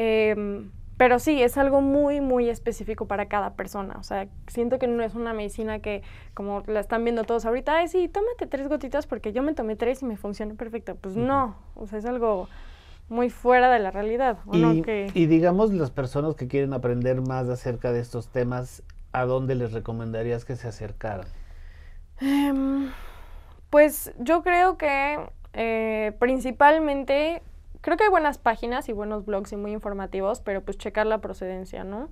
Em, 0.00 0.70
pero 0.96 1.18
sí, 1.18 1.42
es 1.42 1.58
algo 1.58 1.80
muy, 1.80 2.20
muy 2.20 2.48
específico 2.48 3.06
para 3.06 3.26
cada 3.26 3.54
persona. 3.54 3.96
O 3.98 4.04
sea, 4.04 4.28
siento 4.46 4.78
que 4.78 4.86
no 4.86 5.02
es 5.02 5.16
una 5.16 5.32
medicina 5.32 5.80
que, 5.80 6.02
como 6.34 6.62
la 6.68 6.78
están 6.78 7.02
viendo 7.02 7.24
todos 7.24 7.44
ahorita, 7.44 7.78
ay, 7.78 7.88
sí, 7.88 8.06
tómate 8.08 8.46
tres 8.46 8.68
gotitas 8.68 9.08
porque 9.08 9.32
yo 9.32 9.42
me 9.42 9.54
tomé 9.54 9.74
tres 9.74 10.02
y 10.02 10.04
me 10.04 10.16
funcionó 10.16 10.54
perfecto. 10.54 10.94
Pues 10.94 11.16
no, 11.16 11.56
o 11.74 11.88
sea, 11.88 11.98
es 11.98 12.04
algo 12.04 12.48
muy 13.08 13.28
fuera 13.28 13.72
de 13.72 13.80
la 13.80 13.90
realidad. 13.90 14.38
y, 14.52 14.84
y 15.14 15.26
digamos, 15.26 15.72
las 15.72 15.90
personas 15.90 16.36
que 16.36 16.46
quieren 16.46 16.72
aprender 16.74 17.20
más 17.20 17.48
acerca 17.48 17.90
de 17.90 17.98
estos 17.98 18.28
temas, 18.28 18.84
¿a 19.12 19.24
dónde 19.24 19.56
les 19.56 19.72
recomendarías 19.72 20.44
que 20.44 20.54
se 20.54 20.68
acercaran? 20.68 21.26
Em, 22.20 22.90
pues 23.70 24.12
yo 24.18 24.42
creo 24.42 24.78
que 24.78 25.18
eh, 25.54 26.12
principalmente, 26.20 27.42
creo 27.80 27.96
que 27.96 28.04
hay 28.04 28.10
buenas 28.10 28.38
páginas 28.38 28.88
y 28.88 28.92
buenos 28.92 29.24
blogs 29.24 29.52
y 29.52 29.56
muy 29.56 29.72
informativos, 29.72 30.40
pero 30.40 30.62
pues 30.62 30.78
checar 30.78 31.06
la 31.06 31.18
procedencia, 31.18 31.84
¿no? 31.84 32.08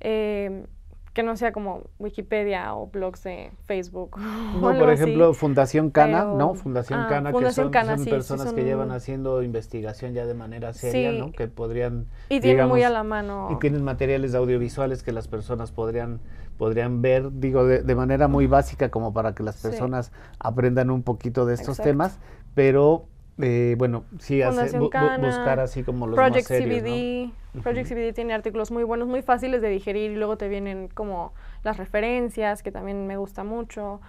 Em, 0.00 0.64
que 1.12 1.22
no 1.22 1.36
sea 1.36 1.52
como 1.52 1.82
Wikipedia 1.98 2.74
o 2.74 2.86
blogs 2.86 3.22
de 3.24 3.52
Facebook. 3.64 4.16
No, 4.62 4.78
por 4.78 4.90
ejemplo, 4.90 5.34
Fundación 5.34 5.90
Cana, 5.90 6.24
¿no? 6.24 6.54
Fundación 6.54 7.00
ah, 7.00 7.06
Cana, 7.08 7.32
que 7.32 7.52
son, 7.52 7.70
personas 7.70 8.52
que 8.52 8.64
llevan 8.64 8.92
haciendo 8.92 9.42
investigación 9.42 10.14
ya 10.14 10.24
de 10.26 10.34
manera 10.34 10.72
seria, 10.72 11.12
¿no? 11.12 11.32
Que 11.32 11.48
podrían... 11.48 12.06
Y 12.28 12.40
tienen 12.40 12.68
muy 12.68 12.82
a 12.82 12.90
la 12.90 13.02
mano. 13.02 13.48
Y 13.50 13.58
tienen 13.58 13.82
materiales 13.82 14.34
audiovisuales 14.34 15.02
que 15.02 15.10
las 15.10 15.26
personas 15.26 15.72
podrían, 15.72 16.20
podrían 16.58 17.02
ver, 17.02 17.30
digo, 17.32 17.64
de, 17.64 17.94
manera 17.94 18.28
muy 18.28 18.46
básica 18.46 18.90
como 18.90 19.12
para 19.12 19.34
que 19.34 19.42
las 19.42 19.60
personas 19.60 20.12
aprendan 20.38 20.90
un 20.90 21.02
poquito 21.02 21.44
de 21.44 21.54
estos 21.54 21.78
temas, 21.78 22.20
pero 22.54 23.06
eh, 23.42 23.74
bueno, 23.76 24.04
sí, 24.18 24.40
hace, 24.40 24.78
buscar 24.78 25.60
así 25.60 25.82
como 25.82 26.06
los 26.06 26.14
Project 26.14 26.36
más 26.36 26.58
serios, 26.58 26.82
CBD. 26.82 27.60
Project 27.62 27.88
CBD 27.88 28.14
tiene 28.14 28.32
artículos 28.32 28.70
muy 28.70 28.84
buenos, 28.84 29.08
muy 29.08 29.20
fáciles 29.20 29.60
de 29.60 29.68
digerir 29.68 30.12
y 30.12 30.14
luego 30.14 30.38
te 30.38 30.48
vienen 30.48 30.88
como 30.88 31.34
las 31.64 31.76
referencias, 31.76 32.62
que 32.62 32.70
también 32.70 33.06
me 33.06 33.16
gusta 33.16 33.44
mucho. 33.44 34.00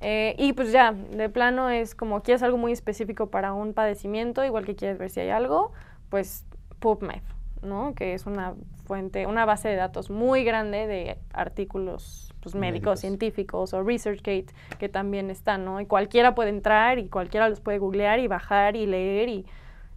Eh, 0.00 0.34
y 0.38 0.52
pues 0.52 0.72
ya, 0.72 0.92
de 0.92 1.28
plano 1.28 1.70
es 1.70 1.94
como 1.94 2.22
quieres 2.22 2.42
algo 2.42 2.58
muy 2.58 2.72
específico 2.72 3.30
para 3.30 3.52
un 3.52 3.72
padecimiento, 3.72 4.44
igual 4.44 4.64
que 4.64 4.74
quieres 4.74 4.98
ver 4.98 5.08
si 5.10 5.20
hay 5.20 5.30
algo, 5.30 5.72
pues 6.08 6.44
PubMed, 6.80 7.22
¿no? 7.62 7.94
Que 7.94 8.14
es 8.14 8.26
una 8.26 8.54
fuente, 8.86 9.26
una 9.26 9.44
base 9.44 9.68
de 9.68 9.76
datos 9.76 10.10
muy 10.10 10.44
grande 10.44 10.86
de 10.86 11.16
artículos 11.32 12.29
pues, 12.40 12.54
médicos, 12.54 13.00
científicos 13.00 13.74
o 13.74 13.82
ResearchGate 13.82 14.46
que 14.78 14.88
también 14.88 15.30
están, 15.30 15.64
¿no? 15.64 15.80
Y 15.80 15.86
cualquiera 15.86 16.34
puede 16.34 16.50
entrar 16.50 16.98
y 16.98 17.08
cualquiera 17.08 17.48
los 17.48 17.60
puede 17.60 17.78
googlear 17.78 18.18
y 18.20 18.26
bajar 18.26 18.76
y 18.76 18.86
leer 18.86 19.28
y, 19.28 19.46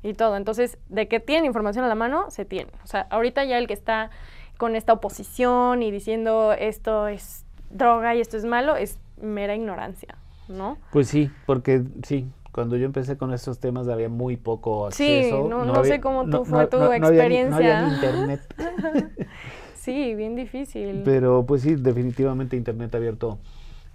y 0.01 0.13
todo. 0.13 0.37
Entonces, 0.37 0.77
de 0.89 1.07
que 1.07 1.19
tienen 1.19 1.45
información 1.45 1.85
a 1.85 1.87
la 1.87 1.95
mano, 1.95 2.29
se 2.29 2.45
tiene. 2.45 2.71
O 2.83 2.87
sea, 2.87 3.07
ahorita 3.09 3.43
ya 3.45 3.57
el 3.57 3.67
que 3.67 3.73
está 3.73 4.09
con 4.57 4.75
esta 4.75 4.93
oposición 4.93 5.83
y 5.83 5.91
diciendo 5.91 6.53
esto 6.53 7.07
es 7.07 7.45
droga 7.69 8.15
y 8.15 8.21
esto 8.21 8.37
es 8.37 8.45
malo, 8.45 8.75
es 8.75 8.99
mera 9.21 9.55
ignorancia, 9.55 10.15
¿no? 10.47 10.77
Pues 10.91 11.07
sí, 11.07 11.31
porque 11.45 11.83
sí, 12.03 12.27
cuando 12.51 12.77
yo 12.77 12.85
empecé 12.85 13.17
con 13.17 13.33
estos 13.33 13.59
temas 13.59 13.87
había 13.87 14.09
muy 14.09 14.37
poco 14.37 14.87
acceso. 14.87 15.43
Sí, 15.43 15.49
no, 15.49 15.65
no, 15.65 15.83
sé 15.83 15.99
cómo 15.99 16.29
tú 16.29 16.45
fue 16.45 16.67
tu 16.67 16.81
experiencia. 16.91 17.81
no 17.81 17.87
había 17.87 17.95
internet. 17.95 18.41
Sí, 19.75 20.15
bien 20.15 20.35
difícil. 20.35 21.01
Pero 21.03 21.45
pues 21.45 21.61
sí, 21.61 21.75
definitivamente 21.75 22.55
Internet 22.55 22.93
ha 22.95 22.97
abierto 22.97 23.39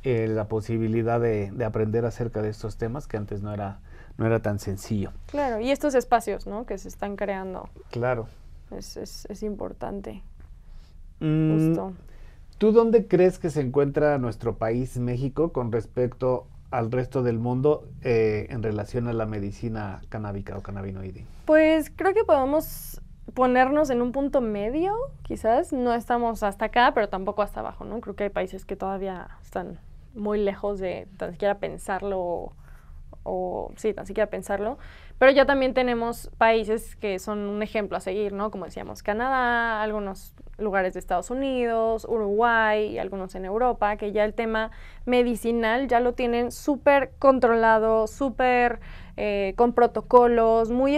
eh, 0.03 0.29
la 0.29 0.49
posibilidad 0.49 1.21
de, 1.21 1.53
aprender 1.65 2.05
acerca 2.05 2.43
de 2.43 2.51
estos 2.51 2.77
temas 2.77 3.07
que 3.07 3.17
antes 3.17 3.43
no 3.43 3.53
era, 3.53 3.81
no 4.17 4.27
era 4.27 4.41
tan 4.41 4.59
sencillo. 4.59 5.13
Claro, 5.27 5.61
y 5.61 5.71
estos 5.71 5.95
espacios, 5.95 6.47
¿no? 6.47 6.67
Que 6.67 6.79
se 6.79 6.89
están 6.89 7.17
creando. 7.17 7.69
Claro. 7.91 8.29
Es, 8.71 8.97
es, 8.97 9.27
es 9.31 9.43
importante. 9.43 10.23
Mm, 11.21 11.75
¿Tú 12.59 12.73
dónde 12.73 13.07
crees 13.07 13.39
que 13.39 13.51
se 13.51 13.61
encuentra 13.61 14.19
nuestro 14.19 14.57
país, 14.57 14.99
México, 14.99 15.53
con 15.53 15.73
respecto 15.73 16.47
al 16.71 16.91
resto 16.91 17.23
del 17.23 17.39
mundo 17.39 17.89
eh, 18.03 18.47
en 18.51 18.63
relación 18.63 19.09
a 19.09 19.13
la 19.13 19.27
medicina 19.27 20.03
canábica 20.09 20.57
o 20.57 20.63
cannabinoide? 20.63 21.25
Pues 21.45 21.91
creo 21.95 22.15
que 22.15 22.25
podemos 22.25 23.01
ponernos 23.39 23.89
en 23.91 24.03
un 24.03 24.11
punto 24.11 24.41
medio, 24.41 24.97
quizás. 25.23 25.73
No 25.73 25.95
estamos 25.95 26.43
hasta 26.43 26.65
acá, 26.65 26.91
pero 26.93 27.09
tampoco 27.09 27.43
hasta 27.43 27.61
abajo, 27.61 27.85
¿no? 27.85 28.01
Creo 28.01 28.17
que 28.17 28.25
hay 28.25 28.31
países 28.31 28.65
que 28.65 28.75
todavía 28.75 29.29
están 29.41 29.79
muy 30.13 30.41
lejos 30.41 30.81
de 30.81 31.07
tan 31.19 31.31
siquiera 31.31 31.59
pensarlo 31.59 32.51
o, 33.23 33.73
sí, 33.77 33.95
tan 33.95 34.07
siquiera 34.07 34.29
pensarlo. 34.29 34.77
Pero 35.21 35.31
ya 35.31 35.47
también 35.47 35.73
tenemos 35.73 36.33
países 36.37 36.97
que 36.97 37.21
son 37.21 37.39
un 37.39 37.63
ejemplo 37.63 37.97
a 37.97 38.01
seguir, 38.01 38.33
¿no? 38.33 38.51
Como 38.51 38.65
decíamos, 38.65 39.05
Canadá, 39.05 39.83
algunos 39.83 40.35
lugares 40.57 40.95
de 40.95 40.99
Estados 40.99 41.31
Unidos, 41.31 42.07
Uruguay 42.09 42.87
y 42.89 42.99
algunos 42.99 43.37
en 43.37 43.45
Europa, 43.45 43.97
que 43.99 44.11
ya 44.11 44.25
el 44.25 44.35
tema 44.35 44.73
medicinal 45.07 45.87
ya 45.87 46.01
lo 46.01 46.15
tienen 46.15 46.51
súper 46.51 47.13
controlado, 47.21 48.09
súper 48.09 48.81
eh, 49.21 49.55
con 49.57 49.73
protocolos, 49.73 50.71
muy 50.71 50.97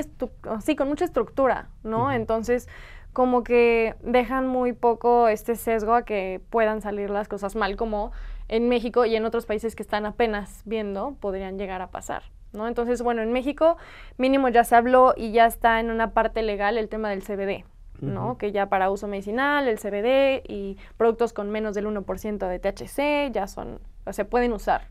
así, 0.50 0.76
con 0.76 0.88
mucha 0.88 1.06
estructura, 1.06 1.70
¿no? 1.82 2.12
Entonces, 2.12 2.68
como 3.14 3.42
que 3.42 3.94
dejan 4.02 4.46
muy 4.46 4.74
poco 4.74 5.28
este 5.28 5.56
sesgo 5.56 5.94
a 5.94 6.04
que 6.04 6.42
puedan 6.50 6.82
salir 6.82 7.08
las 7.08 7.28
cosas 7.28 7.56
mal, 7.56 7.76
como 7.76 8.12
en 8.48 8.68
México 8.68 9.06
y 9.06 9.16
en 9.16 9.24
otros 9.24 9.46
países 9.46 9.74
que 9.74 9.82
están 9.82 10.04
apenas 10.04 10.60
viendo 10.66 11.16
podrían 11.18 11.56
llegar 11.56 11.80
a 11.80 11.86
pasar. 11.86 12.24
¿no? 12.52 12.68
Entonces, 12.68 13.00
bueno, 13.00 13.22
en 13.22 13.32
México 13.32 13.78
mínimo 14.18 14.50
ya 14.50 14.64
se 14.64 14.76
habló 14.76 15.14
y 15.16 15.32
ya 15.32 15.46
está 15.46 15.80
en 15.80 15.90
una 15.90 16.12
parte 16.12 16.42
legal 16.42 16.76
el 16.76 16.90
tema 16.90 17.08
del 17.08 17.22
CBD, 17.22 17.64
¿no? 18.02 18.36
Que 18.36 18.52
ya 18.52 18.68
para 18.68 18.90
uso 18.90 19.08
medicinal, 19.08 19.66
el 19.66 19.78
CBD 19.78 20.42
y 20.46 20.76
productos 20.98 21.32
con 21.32 21.48
menos 21.48 21.74
del 21.74 21.86
1% 21.86 22.48
de 22.48 22.58
THC 22.58 23.32
ya 23.32 23.46
son, 23.46 23.80
o 24.04 24.12
se 24.12 24.26
pueden 24.26 24.52
usar. 24.52 24.88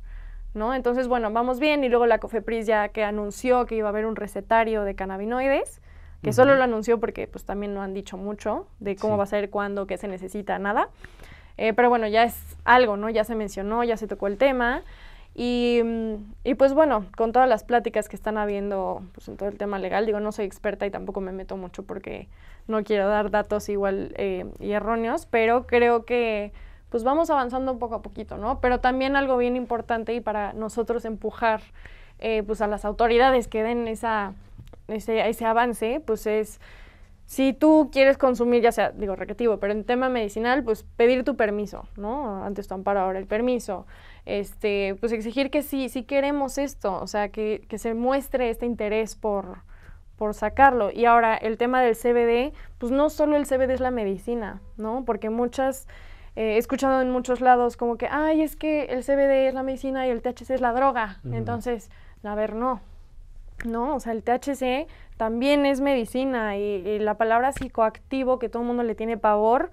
¿No? 0.53 0.73
Entonces, 0.73 1.07
bueno, 1.07 1.31
vamos 1.31 1.59
bien 1.59 1.83
y 1.83 1.89
luego 1.89 2.05
la 2.05 2.19
COFEPRIS 2.19 2.65
ya 2.65 2.89
que 2.89 3.03
anunció 3.03 3.65
que 3.65 3.75
iba 3.75 3.87
a 3.87 3.91
haber 3.91 4.05
un 4.05 4.15
recetario 4.15 4.83
de 4.83 4.95
cannabinoides, 4.95 5.81
que 6.21 6.33
solo 6.33 6.55
lo 6.55 6.63
anunció 6.63 6.99
porque 6.99 7.27
pues 7.27 7.45
también 7.45 7.73
no 7.73 7.81
han 7.81 7.93
dicho 7.93 8.17
mucho 8.17 8.67
de 8.79 8.97
cómo 8.97 9.17
va 9.17 9.23
a 9.23 9.27
ser, 9.27 9.49
cuándo, 9.49 9.87
qué 9.87 9.97
se 9.97 10.09
necesita, 10.09 10.59
nada. 10.59 10.89
Eh, 11.55 11.73
pero 11.73 11.89
bueno, 11.89 12.07
ya 12.07 12.23
es 12.23 12.35
algo, 12.65 12.97
¿no? 12.97 13.09
Ya 13.09 13.23
se 13.23 13.35
mencionó, 13.35 13.83
ya 13.83 13.95
se 13.95 14.07
tocó 14.07 14.27
el 14.27 14.37
tema. 14.37 14.81
Y, 15.35 15.81
y, 16.43 16.55
pues 16.55 16.73
bueno, 16.73 17.05
con 17.15 17.31
todas 17.31 17.47
las 17.47 17.63
pláticas 17.63 18.09
que 18.09 18.17
están 18.17 18.37
habiendo 18.37 19.03
pues, 19.13 19.29
en 19.29 19.37
todo 19.37 19.47
el 19.47 19.57
tema 19.57 19.79
legal, 19.79 20.05
digo, 20.05 20.19
no 20.19 20.33
soy 20.33 20.45
experta 20.45 20.85
y 20.85 20.91
tampoco 20.91 21.21
me 21.21 21.31
meto 21.31 21.55
mucho 21.55 21.83
porque 21.83 22.27
no 22.67 22.83
quiero 22.83 23.07
dar 23.07 23.31
datos 23.31 23.69
igual 23.69 24.13
eh, 24.17 24.45
y 24.59 24.71
erróneos, 24.71 25.25
pero 25.25 25.65
creo 25.67 26.03
que 26.03 26.51
pues 26.89 27.03
vamos 27.03 27.29
avanzando 27.29 27.77
poco 27.77 27.95
a 27.95 28.01
poquito, 28.01 28.37
¿no? 28.37 28.59
Pero 28.61 28.79
también 28.79 29.15
algo 29.15 29.37
bien 29.37 29.55
importante 29.55 30.13
y 30.13 30.21
para 30.21 30.53
nosotros 30.53 31.05
empujar 31.05 31.61
eh, 32.19 32.43
pues 32.43 32.61
a 32.61 32.67
las 32.67 32.85
autoridades 32.85 33.47
que 33.47 33.63
den 33.63 33.87
esa, 33.87 34.33
ese, 34.87 35.27
ese 35.27 35.45
avance, 35.45 36.01
pues 36.05 36.25
es 36.25 36.59
si 37.29 37.53
tú 37.53 37.89
quieres 37.91 38.17
consumir, 38.17 38.63
ya 38.63 38.71
sea, 38.71 38.89
digo, 38.89 39.15
recreativo, 39.15 39.59
pero 39.59 39.71
en 39.71 39.83
tema 39.83 40.09
medicinal, 40.09 40.63
pues 40.63 40.83
pedir 40.97 41.23
tu 41.23 41.35
permiso, 41.35 41.87
¿no? 41.95 42.43
Antes 42.43 42.67
tu 42.67 42.73
amparo, 42.73 43.01
ahora 43.01 43.19
el 43.19 43.27
permiso. 43.27 43.85
Este, 44.25 44.95
pues 44.99 45.11
exigir 45.11 45.51
que 45.51 45.61
sí, 45.61 45.89
sí 45.89 46.01
queremos 46.01 46.57
esto, 46.57 46.99
o 46.99 47.05
sea, 47.05 47.29
que, 47.29 47.67
que 47.69 47.77
se 47.77 47.93
muestre 47.93 48.49
este 48.49 48.65
interés 48.65 49.15
por, 49.15 49.59
por 50.15 50.33
sacarlo. 50.33 50.89
Y 50.91 51.05
ahora, 51.05 51.35
el 51.35 51.59
tema 51.59 51.83
del 51.83 51.95
CBD, 51.95 52.51
pues 52.79 52.91
no 52.91 53.11
solo 53.11 53.37
el 53.37 53.45
CBD 53.45 53.73
es 53.73 53.79
la 53.79 53.91
medicina, 53.91 54.59
¿no? 54.77 55.05
Porque 55.05 55.29
muchas 55.29 55.87
eh, 56.39 56.53
he 56.53 56.57
escuchado 56.57 57.01
en 57.01 57.11
muchos 57.11 57.41
lados 57.41 57.75
como 57.75 57.97
que, 57.97 58.07
ay, 58.09 58.41
es 58.41 58.55
que 58.55 58.85
el 58.85 59.03
CBD 59.03 59.49
es 59.49 59.53
la 59.53 59.61
medicina 59.61 60.07
y 60.07 60.09
el 60.09 60.21
THC 60.21 60.51
es 60.51 60.61
la 60.61 60.71
droga. 60.71 61.19
Entonces, 61.33 61.91
a 62.23 62.33
ver, 62.33 62.55
no. 62.55 62.79
No, 63.65 63.95
o 63.95 63.99
sea, 63.99 64.13
el 64.13 64.23
THC 64.23 64.87
también 65.17 65.65
es 65.65 65.81
medicina 65.81 66.55
y, 66.55 66.97
la 66.99 67.15
palabra 67.15 67.51
psicoactivo 67.51 68.39
que 68.39 68.47
todo 68.47 68.61
el 68.61 68.67
mundo 68.69 68.83
le 68.83 68.95
tiene 68.95 69.17
pavor, 69.17 69.69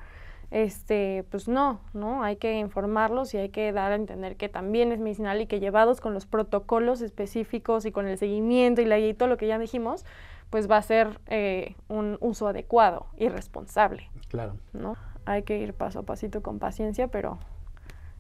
este, 0.50 1.24
pues 1.31 1.46
no, 1.46 1.83
¿no? 1.92 2.24
Hay 2.24 2.35
que 2.35 2.59
informarlos 2.59 3.33
y 3.35 3.37
hay 3.37 3.50
que 3.50 3.70
dar 3.70 3.92
a 3.92 3.94
entender 3.94 4.35
que 4.35 4.48
también 4.48 4.90
es 4.90 4.98
medicinal 4.98 5.40
y 5.40 5.46
que 5.46 5.61
llevados 5.61 6.00
con 6.00 6.14
los 6.14 6.26
protocolos 6.26 7.00
específicos 7.00 7.87
y 7.87 7.92
con 7.92 8.09
el 8.09 8.18
seguimiento 8.18 8.83
y 8.83 8.87
la 8.87 8.98
y 8.98 9.14
todo 9.14 9.29
lo 9.29 9.37
que 9.37 9.46
ya 9.46 9.61
dijimos, 9.61 10.05
pues 10.50 10.68
va 10.68 10.79
a 10.79 10.83
ser 10.83 11.20
eh, 11.29 11.76
un 11.87 12.18
uso 12.20 12.48
adecuado 12.48 13.07
y 13.16 13.29
responsable. 13.29 14.11
Claro. 14.29 14.57
¿no? 14.72 14.96
Hay 15.26 15.42
que 15.42 15.58
ir 15.58 15.74
paso 15.74 16.00
a 16.00 16.02
pasito 16.04 16.42
con 16.42 16.58
paciencia, 16.58 17.08
pero 17.08 17.38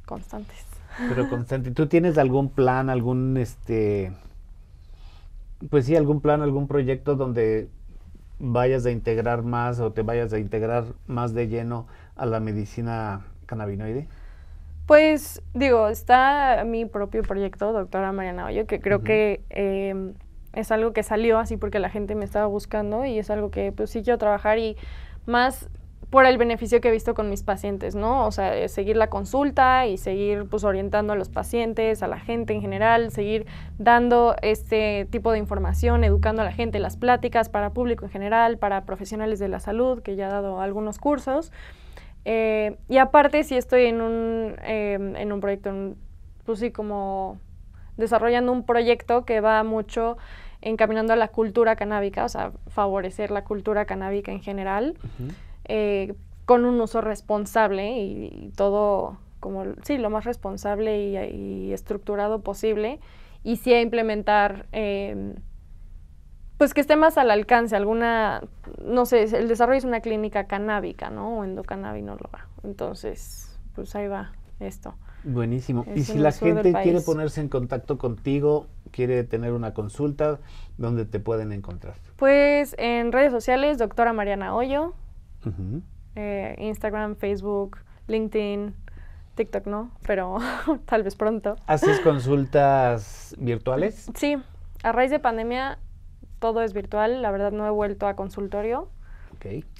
constantes. 0.04 0.66
Pero 1.08 1.28
constante. 1.28 1.70
¿Tú 1.70 1.86
tienes 1.86 2.18
algún 2.18 2.50
plan, 2.50 2.90
algún, 2.90 3.36
este, 3.36 4.12
pues 5.70 5.86
sí, 5.86 5.96
algún 5.96 6.20
plan, 6.20 6.42
algún 6.42 6.68
proyecto 6.68 7.16
donde 7.16 7.68
vayas 8.38 8.84
a 8.86 8.90
integrar 8.90 9.42
más 9.42 9.80
o 9.80 9.92
te 9.92 10.02
vayas 10.02 10.32
a 10.32 10.38
integrar 10.38 10.84
más 11.06 11.32
de 11.32 11.48
lleno 11.48 11.86
a 12.16 12.26
la 12.26 12.40
medicina 12.40 13.26
cannabinoide? 13.46 14.08
Pues 14.86 15.42
digo, 15.52 15.88
está 15.88 16.62
mi 16.64 16.84
propio 16.84 17.22
proyecto, 17.22 17.72
doctora 17.72 18.12
Mariana 18.12 18.46
Hoyo, 18.46 18.66
que 18.66 18.80
creo 18.80 19.02
que 19.02 19.42
em, 19.50 20.14
es 20.52 20.70
algo 20.70 20.92
que 20.92 21.02
salió 21.02 21.38
así 21.38 21.56
porque 21.56 21.80
la 21.80 21.90
gente 21.90 22.14
me 22.14 22.24
estaba 22.24 22.46
buscando 22.46 23.04
y 23.04 23.18
es 23.18 23.30
algo 23.30 23.50
que 23.50 23.72
pues 23.72 23.90
sí 23.90 24.02
quiero 24.02 24.18
trabajar 24.18 24.58
y 24.58 24.76
más 25.26 25.68
por 26.10 26.24
el 26.24 26.38
beneficio 26.38 26.80
que 26.80 26.88
he 26.88 26.92
visto 26.92 27.14
con 27.14 27.28
mis 27.28 27.42
pacientes, 27.42 27.94
¿no? 27.94 28.26
O 28.26 28.30
sea, 28.30 28.68
seguir 28.68 28.96
la 28.96 29.08
consulta 29.08 29.86
y 29.86 29.98
seguir 29.98 30.46
pues 30.48 30.62
orientando 30.62 31.12
a 31.12 31.16
los 31.16 31.28
pacientes, 31.28 32.02
a 32.02 32.06
la 32.06 32.20
gente 32.20 32.52
en 32.52 32.60
general, 32.60 33.10
seguir 33.10 33.46
dando 33.78 34.36
este 34.40 35.08
tipo 35.10 35.32
de 35.32 35.38
información, 35.38 36.04
educando 36.04 36.42
a 36.42 36.44
la 36.44 36.52
gente, 36.52 36.78
las 36.78 36.96
pláticas 36.96 37.48
para 37.48 37.70
público 37.70 38.04
en 38.04 38.12
general, 38.12 38.56
para 38.58 38.84
profesionales 38.84 39.38
de 39.40 39.48
la 39.48 39.58
salud, 39.58 40.00
que 40.02 40.14
ya 40.14 40.28
he 40.28 40.30
dado 40.30 40.60
algunos 40.60 40.98
cursos. 40.98 41.52
Eh, 42.24 42.76
y 42.88 42.98
aparte, 42.98 43.42
si 43.42 43.56
estoy 43.56 43.86
en 43.86 44.00
un, 44.00 44.56
em, 44.64 45.16
en 45.16 45.32
un 45.32 45.40
proyecto, 45.40 45.94
pues 46.44 46.60
sí, 46.60 46.70
como 46.70 47.38
desarrollando 47.96 48.52
un 48.52 48.64
proyecto 48.64 49.24
que 49.24 49.40
va 49.40 49.62
mucho 49.64 50.18
encaminando 50.60 51.12
a 51.12 51.16
la 51.16 51.28
cultura 51.28 51.76
canábica, 51.76 52.24
o 52.24 52.28
sea, 52.28 52.52
favorecer 52.68 53.30
la 53.30 53.44
cultura 53.44 53.84
canábica 53.84 54.32
en 54.32 54.40
general, 54.40 54.96
eh, 55.68 56.14
con 56.44 56.64
un 56.64 56.80
uso 56.80 57.00
responsable 57.00 57.98
y, 57.98 58.52
todo 58.56 59.18
como, 59.40 59.64
sí, 59.82 59.98
lo 59.98 60.10
más 60.10 60.24
responsable 60.24 61.28
y, 61.30 61.72
estructurado 61.72 62.40
posible, 62.40 63.00
y 63.42 63.56
sí 63.56 63.72
a 63.74 63.80
implementar, 63.80 64.66
em, 64.72 65.34
pues 66.56 66.72
que 66.72 66.80
esté 66.80 66.96
más 66.96 67.18
al 67.18 67.30
alcance, 67.30 67.76
alguna, 67.76 68.42
no 68.82 69.06
sé, 69.06 69.24
el 69.24 69.48
desarrollo 69.48 69.78
es 69.78 69.84
una 69.84 70.00
clínica 70.00 70.46
canábica, 70.46 71.10
¿no? 71.10 71.38
O 71.38 71.44
endocannabinóloga. 71.44 72.48
Entonces, 72.64 73.58
pues 73.74 73.94
ahí 73.94 74.08
va 74.08 74.32
esto. 74.58 74.94
Buenísimo. 75.24 75.84
y 75.94 76.04
si 76.04 76.18
la 76.18 76.30
gente 76.30 76.72
quiere 76.72 77.00
ponerse 77.00 77.40
en 77.40 77.48
contacto 77.48 77.98
contigo, 77.98 78.68
quiere 78.92 79.24
tener 79.24 79.52
una 79.52 79.74
consulta, 79.74 80.38
¿dónde 80.78 81.04
te 81.04 81.18
pueden 81.18 81.52
encontrar? 81.52 81.96
Pues 82.16 82.74
en 82.78 83.12
redes 83.12 83.32
sociales, 83.32 83.78
doctora 83.78 84.12
Mariana 84.12 84.54
Hoyo, 84.54 84.94
eh, 86.14 86.54
Instagram, 86.58 87.16
Facebook, 87.16 87.78
LinkedIn, 88.08 88.74
TikTok 89.34 89.66
no, 89.66 89.90
pero 90.06 90.38
tal 90.86 91.02
vez 91.02 91.16
pronto. 91.16 91.56
¿Haces 91.66 92.00
consultas 92.00 93.34
virtuales? 93.38 94.10
Sí, 94.14 94.36
a 94.82 94.92
raíz 94.92 95.10
de 95.10 95.18
pandemia 95.18 95.78
todo 96.38 96.62
es 96.62 96.72
virtual, 96.72 97.22
la 97.22 97.30
verdad 97.30 97.52
no 97.52 97.66
he 97.66 97.70
vuelto 97.70 98.06
a 98.06 98.14
consultorio. 98.14 98.88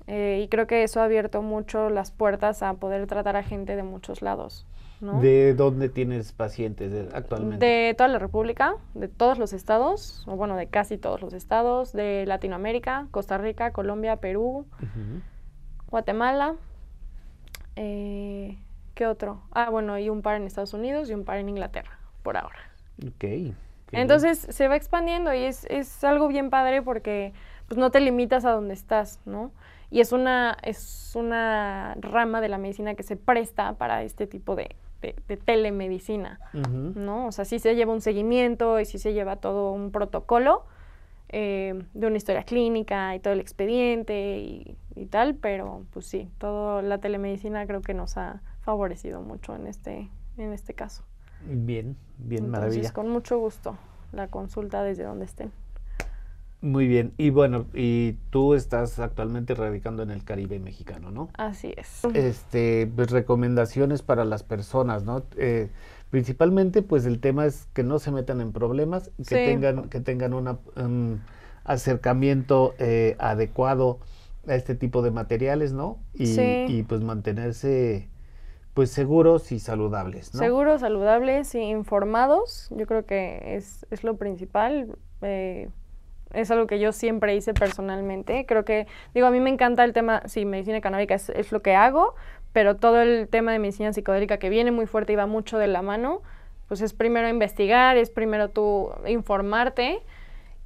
Eh, 0.07 0.43
y 0.45 0.49
creo 0.49 0.67
que 0.67 0.85
eso 0.85 1.01
ha 1.01 1.05
abierto 1.05 1.43
mucho 1.43 1.91
las 1.91 2.13
puertas 2.13 2.63
a 2.63 2.75
poder 2.75 3.07
tratar 3.07 3.37
a 3.37 3.43
gente 3.43 3.75
de 3.75 3.83
muchos 3.83 4.23
lados. 4.23 4.65
¿De 5.01 5.55
dónde 5.55 5.89
tienes 5.89 6.33
pacientes 6.33 7.13
actualmente? 7.13 7.67
De 7.67 7.95
toda 7.95 8.09
la 8.09 8.19
República, 8.19 8.77
de 8.95 9.09
todos 9.09 9.39
los 9.39 9.53
estados, 9.53 10.25
o 10.27 10.37
bueno, 10.37 10.57
de 10.57 10.69
casi 10.69 10.97
todos 10.97 11.21
los 11.21 11.35
estados, 11.35 11.93
de 11.93 12.25
Latinoamérica, 12.27 13.09
Costa 13.11 13.37
Rica, 13.37 13.73
Colombia, 13.73 14.17
Perú, 14.17 14.67
Guatemala. 15.97 16.57
Eh, 17.75 18.59
¿Qué 18.95 19.07
otro? 19.07 19.41
Ah, 19.51 19.71
bueno, 19.71 19.99
y 19.99 20.11
un 20.11 20.21
par 20.21 20.37
en 20.37 20.43
Estados 20.43 20.75
Unidos 20.75 21.09
y 21.09 21.15
un 21.15 21.25
par 21.25 21.39
en 21.39 21.49
Inglaterra, 21.49 21.99
por 22.23 22.37
ahora. 22.37 22.59
Ok. 23.03 23.25
Entonces 23.93 24.47
se 24.51 24.69
va 24.69 24.77
expandiendo 24.77 25.33
y 25.33 25.45
es, 25.45 25.65
es 25.71 26.05
algo 26.05 26.29
bien 26.29 26.51
padre 26.51 26.83
porque 26.83 27.33
pues 27.67 27.79
no 27.79 27.91
te 27.91 28.01
limitas 28.01 28.45
a 28.45 28.51
donde 28.51 28.75
estás, 28.75 29.21
¿no? 29.25 29.53
Y 29.91 30.01
es 30.01 30.13
una, 30.13 30.59
es 30.63 31.13
una 31.15 31.97
rama 31.99 32.43
de 32.43 32.51
la 32.51 32.59
medicina 32.59 32.95
que 32.95 33.03
se 33.03 33.17
presta 33.17 33.73
para 33.79 34.03
este 34.03 34.27
tipo 34.27 34.55
de, 34.55 34.77
de, 35.01 35.15
telemedicina, 35.39 36.41
¿no? 36.53 37.29
O 37.29 37.33
sea, 37.33 37.47
sí 37.47 37.59
se 37.59 37.75
lleva 37.75 37.95
un 37.95 38.03
seguimiento 38.03 38.81
y 38.81 38.85
sí 38.85 38.99
se 38.99 39.15
lleva 39.15 39.37
todo 39.37 39.73
un 39.73 39.93
protocolo 39.93 40.67
eh, 41.29 41.85
de 41.95 42.07
una 42.07 42.17
historia 42.17 42.45
clínica 42.45 43.15
y 43.15 43.21
todo 43.21 43.33
el 43.33 43.41
expediente 43.41 44.39
y, 44.39 45.07
tal, 45.11 45.35
pero 45.35 45.85
pues 45.93 46.07
sí, 46.07 46.31
toda 46.39 46.83
la 46.83 46.99
telemedicina 46.99 47.67
creo 47.67 47.83
que 47.83 47.95
nos 47.95 48.17
ha 48.17 48.41
favorecido 48.63 49.21
mucho 49.21 49.55
en 49.55 49.67
este, 49.67 50.11
en 50.39 50.53
este 50.53 50.75
caso. 50.75 51.05
Bien, 51.45 51.97
bien, 52.19 52.45
Entonces, 52.45 52.51
maravilla. 52.51 52.93
Con 52.93 53.11
mucho 53.11 53.39
gusto 53.39 53.77
la 54.13 54.29
consulta 54.29 54.83
desde 54.83 55.05
donde 55.05 55.27
estén. 55.27 55.53
Muy 56.63 56.89
bien, 56.89 57.13
y 57.19 57.31
bueno, 57.31 57.67
y 57.75 58.15
tú 58.31 58.55
estás 58.55 58.99
actualmente 58.99 59.55
radicando 59.55 60.03
en 60.03 60.11
el 60.11 60.25
Caribe 60.25 60.59
mexicano, 60.59 61.11
¿no? 61.11 61.29
Así 61.37 61.75
es. 61.77 62.03
Este, 62.15 62.91
pues 62.97 63.11
recomendaciones 63.11 64.03
para 64.03 64.25
las 64.25 64.43
personas, 64.43 65.05
¿no? 65.05 65.23
Eh, 65.37 65.69
principalmente, 66.17 66.81
pues 66.81 67.05
el 67.05 67.21
tema 67.21 67.45
es 67.45 67.69
que 67.75 67.83
no 67.83 67.99
se 67.99 68.11
metan 68.11 68.41
en 68.41 68.51
problemas, 68.51 69.11
que 69.19 69.35
tengan, 69.35 69.91
que 69.91 70.01
tengan 70.01 70.33
un 70.33 71.21
acercamiento 71.63 72.75
eh, 72.79 73.17
adecuado 73.19 73.99
a 74.49 74.55
este 74.55 74.75
tipo 74.75 75.03
de 75.03 75.11
materiales, 75.11 75.75
¿no? 75.75 75.99
Y, 76.15 76.41
y, 76.41 76.85
pues 76.85 77.03
mantenerse 77.03 78.09
pues 78.73 78.93
seguros 78.93 79.53
y 79.53 79.59
saludables, 79.59 80.33
¿no? 80.33 80.41
Seguros, 80.41 80.81
saludables 80.81 81.55
y 81.55 81.59
informados, 81.59 82.71
yo 82.71 82.87
creo 82.87 83.05
que 83.05 83.55
es, 83.55 83.85
es 83.91 84.03
lo 84.03 84.17
principal. 84.17 84.97
Eh, 85.21 85.69
es 86.33 86.51
algo 86.51 86.67
que 86.67 86.79
yo 86.79 86.93
siempre 86.93 87.37
hice 87.37 87.55
personalmente. 87.55 88.47
Creo 88.47 88.65
que, 88.65 88.87
digo, 89.15 89.27
a 89.27 89.31
mí 89.31 89.41
me 89.41 89.51
encanta 89.51 89.85
el 89.85 89.93
tema, 89.93 90.23
sí, 90.27 90.45
medicina 90.45 90.81
canábica 90.81 91.15
es, 91.15 91.53
lo 91.53 91.61
que 91.61 91.75
hago, 91.75 92.15
pero 92.57 92.77
todo 92.77 93.03
el 93.03 93.29
tema 93.29 93.53
de 93.53 93.59
medicina 93.59 93.93
psicodélica 93.93 94.39
que 94.39 94.49
viene 94.49 94.71
muy 94.71 94.87
fuerte 94.87 95.13
y 95.13 95.17
va 95.17 95.27
mucho 95.27 95.59
de 95.59 95.67
la 95.67 95.83
mano, 95.83 96.23
pues 96.69 96.81
es 96.81 96.95
primero 96.95 97.29
investigar, 97.29 97.99
es 97.99 98.09
primero 98.09 98.49
tú 98.49 98.93
informarte 99.07 100.01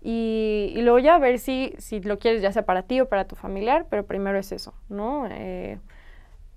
y, 0.00 0.72
luego 0.76 1.00
ya 1.00 1.18
ver 1.18 1.40
si, 1.40 1.74
si 1.78 2.00
lo 2.00 2.20
quieres 2.20 2.42
ya 2.42 2.52
sea 2.52 2.64
para 2.64 2.84
ti 2.84 3.00
o 3.00 3.08
para 3.08 3.26
tu 3.26 3.34
familiar, 3.34 3.86
pero 3.90 4.06
primero 4.06 4.38
es 4.38 4.52
eso, 4.52 4.72
¿no? 4.88 5.26
Eh, 5.32 5.80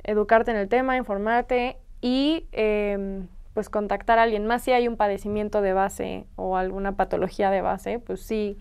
educarte 0.03 0.51
en 0.51 0.57
el 0.57 0.69
tema, 0.69 0.97
informarte 0.97 1.77
y 1.99 2.45
em, 2.51 3.27
pues 3.55 3.71
contactar 3.71 4.19
a 4.19 4.21
alguien 4.21 4.45
más 4.45 4.61
si 4.61 4.71
hay 4.71 4.87
un 4.87 4.97
padecimiento 4.97 5.63
de 5.63 5.73
base 5.73 6.27
o 6.35 6.57
alguna 6.57 6.95
patología 6.95 7.49
de 7.49 7.61
base, 7.61 7.97
pues 7.97 8.21
sí 8.21 8.59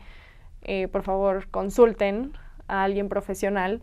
eh, 0.62 0.88
por 0.88 1.02
favor 1.02 1.50
consulten 1.50 2.32
a 2.66 2.82
alguien 2.82 3.10
profesional 3.10 3.82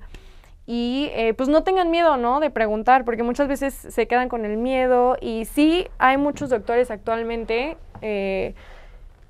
y 0.71 1.09
eh, 1.15 1.33
pues 1.33 1.49
no 1.49 1.63
tengan 1.63 1.89
miedo, 1.89 2.15
¿no? 2.17 2.39
De 2.39 2.51
preguntar, 2.51 3.03
porque 3.03 3.23
muchas 3.23 3.47
veces 3.47 3.73
se 3.73 4.07
quedan 4.07 4.29
con 4.29 4.45
el 4.45 4.55
miedo 4.55 5.17
y 5.19 5.45
sí 5.45 5.87
hay 5.97 6.17
muchos 6.17 6.51
doctores 6.51 6.91
actualmente 6.91 7.75
eh, 8.03 8.53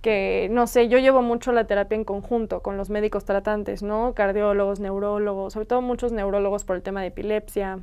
que, 0.02 0.50
no 0.52 0.68
sé, 0.68 0.90
yo 0.90 0.98
llevo 0.98 1.22
mucho 1.22 1.54
la 1.54 1.64
terapia 1.64 1.96
en 1.96 2.04
conjunto 2.04 2.60
con 2.60 2.76
los 2.76 2.90
médicos 2.90 3.24
tratantes, 3.24 3.84
¿no? 3.84 4.14
Cardiólogos, 4.16 4.82
neurólogos, 4.82 5.54
sobre 5.54 5.66
todo 5.66 5.82
muchos 5.82 6.12
neurólogos 6.12 6.66
por 6.66 6.76
el 6.76 6.82
tema 6.82 7.00
de 7.00 7.08
epilepsia, 7.08 7.80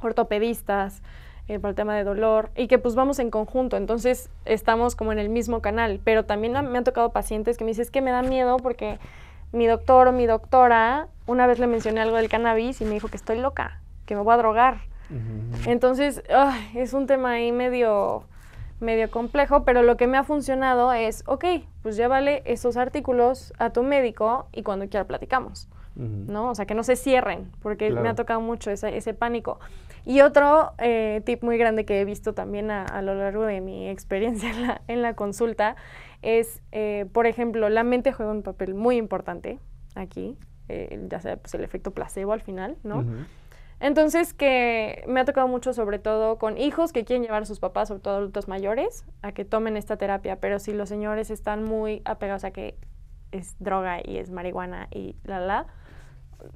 ortopedistas, 0.00 1.02
eh, 1.46 1.58
por 1.58 1.68
el 1.68 1.76
tema 1.76 1.94
de 1.94 2.04
dolor, 2.04 2.48
y 2.56 2.68
que 2.68 2.78
pues 2.78 2.94
vamos 2.94 3.18
en 3.18 3.30
conjunto, 3.30 3.76
entonces 3.76 4.30
estamos 4.46 4.96
como 4.96 5.12
en 5.12 5.18
el 5.18 5.28
mismo 5.28 5.60
canal, 5.60 6.00
pero 6.04 6.24
también 6.24 6.54
me 6.54 6.78
han 6.78 6.84
tocado 6.84 7.12
pacientes 7.12 7.58
que 7.58 7.64
me 7.64 7.72
dicen, 7.72 7.82
es 7.82 7.90
que 7.90 8.00
me 8.00 8.12
da 8.12 8.22
miedo 8.22 8.56
porque 8.56 8.98
mi 9.52 9.66
doctor 9.66 10.08
o 10.08 10.12
mi 10.12 10.26
doctora, 10.26 11.08
una 11.26 11.46
vez 11.46 11.58
le 11.58 11.66
mencioné 11.66 12.00
algo 12.00 12.16
del 12.16 12.28
cannabis 12.28 12.80
y 12.80 12.84
me 12.84 12.92
dijo 12.92 13.08
que 13.08 13.16
estoy 13.16 13.38
loca, 13.38 13.80
que 14.06 14.14
me 14.14 14.22
voy 14.22 14.34
a 14.34 14.38
drogar. 14.38 14.78
Entonces, 15.66 16.22
es 16.74 16.92
un 16.92 17.06
tema 17.06 17.32
ahí 17.32 17.50
medio, 17.50 18.24
medio 18.80 19.10
complejo, 19.10 19.64
pero 19.64 19.82
lo 19.82 19.96
que 19.96 20.06
me 20.06 20.18
ha 20.18 20.24
funcionado 20.24 20.92
es, 20.92 21.22
ok, 21.26 21.44
pues 21.82 21.96
llévale 21.96 22.42
esos 22.44 22.76
artículos 22.76 23.54
a 23.58 23.70
tu 23.70 23.82
médico 23.82 24.48
y 24.52 24.62
cuando 24.62 24.88
quiera 24.88 25.06
platicamos. 25.06 25.68
¿No? 25.98 26.50
O 26.50 26.54
sea, 26.54 26.64
que 26.64 26.74
no 26.74 26.84
se 26.84 26.96
cierren, 26.96 27.50
porque 27.60 27.90
me 27.90 28.08
ha 28.08 28.14
tocado 28.14 28.40
mucho 28.40 28.70
ese, 28.70 28.96
ese 28.96 29.14
pánico. 29.14 29.58
Y 30.04 30.20
otro 30.20 30.72
eh, 30.78 31.22
tip 31.26 31.42
muy 31.42 31.58
grande 31.58 31.84
que 31.84 32.00
he 32.00 32.04
visto 32.04 32.32
también 32.32 32.70
a, 32.70 33.02
lo 33.02 33.14
largo 33.14 33.44
de 33.44 33.60
mi 33.60 33.88
experiencia 33.88 34.50
en 34.54 34.66
la, 34.66 34.82
en 34.86 35.02
la 35.02 35.14
consulta 35.14 35.76
es, 36.22 36.62
eh, 36.72 37.06
por 37.12 37.26
ejemplo, 37.26 37.68
la 37.68 37.82
mente 37.84 38.12
juega 38.12 38.32
un 38.32 38.42
papel 38.42 38.74
muy 38.74 38.96
importante 38.96 39.58
aquí, 39.94 40.36
eh, 40.68 41.06
ya 41.08 41.20
sea 41.20 41.36
pues, 41.36 41.54
el 41.54 41.64
efecto 41.64 41.90
placebo 41.90 42.32
al 42.32 42.40
final, 42.40 42.76
¿no? 42.82 43.04
Entonces, 43.80 44.34
que 44.34 45.04
me 45.06 45.20
ha 45.20 45.24
tocado 45.24 45.46
mucho, 45.46 45.72
sobre 45.72 46.00
todo 46.00 46.38
con 46.38 46.58
hijos 46.58 46.92
que 46.92 47.04
quieren 47.04 47.22
llevar 47.22 47.42
a 47.42 47.46
sus 47.46 47.60
papás, 47.60 47.88
sobre 47.88 48.00
todo 48.00 48.16
adultos 48.16 48.48
mayores, 48.48 49.04
a 49.22 49.32
que 49.32 49.44
tomen 49.44 49.76
esta 49.76 49.96
terapia, 49.96 50.40
pero 50.40 50.58
si 50.58 50.72
los 50.72 50.88
señores 50.88 51.30
están 51.30 51.62
muy 51.62 52.02
apegados 52.04 52.44
a 52.44 52.50
que 52.50 52.76
es 53.30 53.54
droga 53.60 54.00
y 54.04 54.18
es 54.18 54.30
marihuana 54.30 54.88
y 54.90 55.16
la 55.22 55.38
la, 55.38 55.66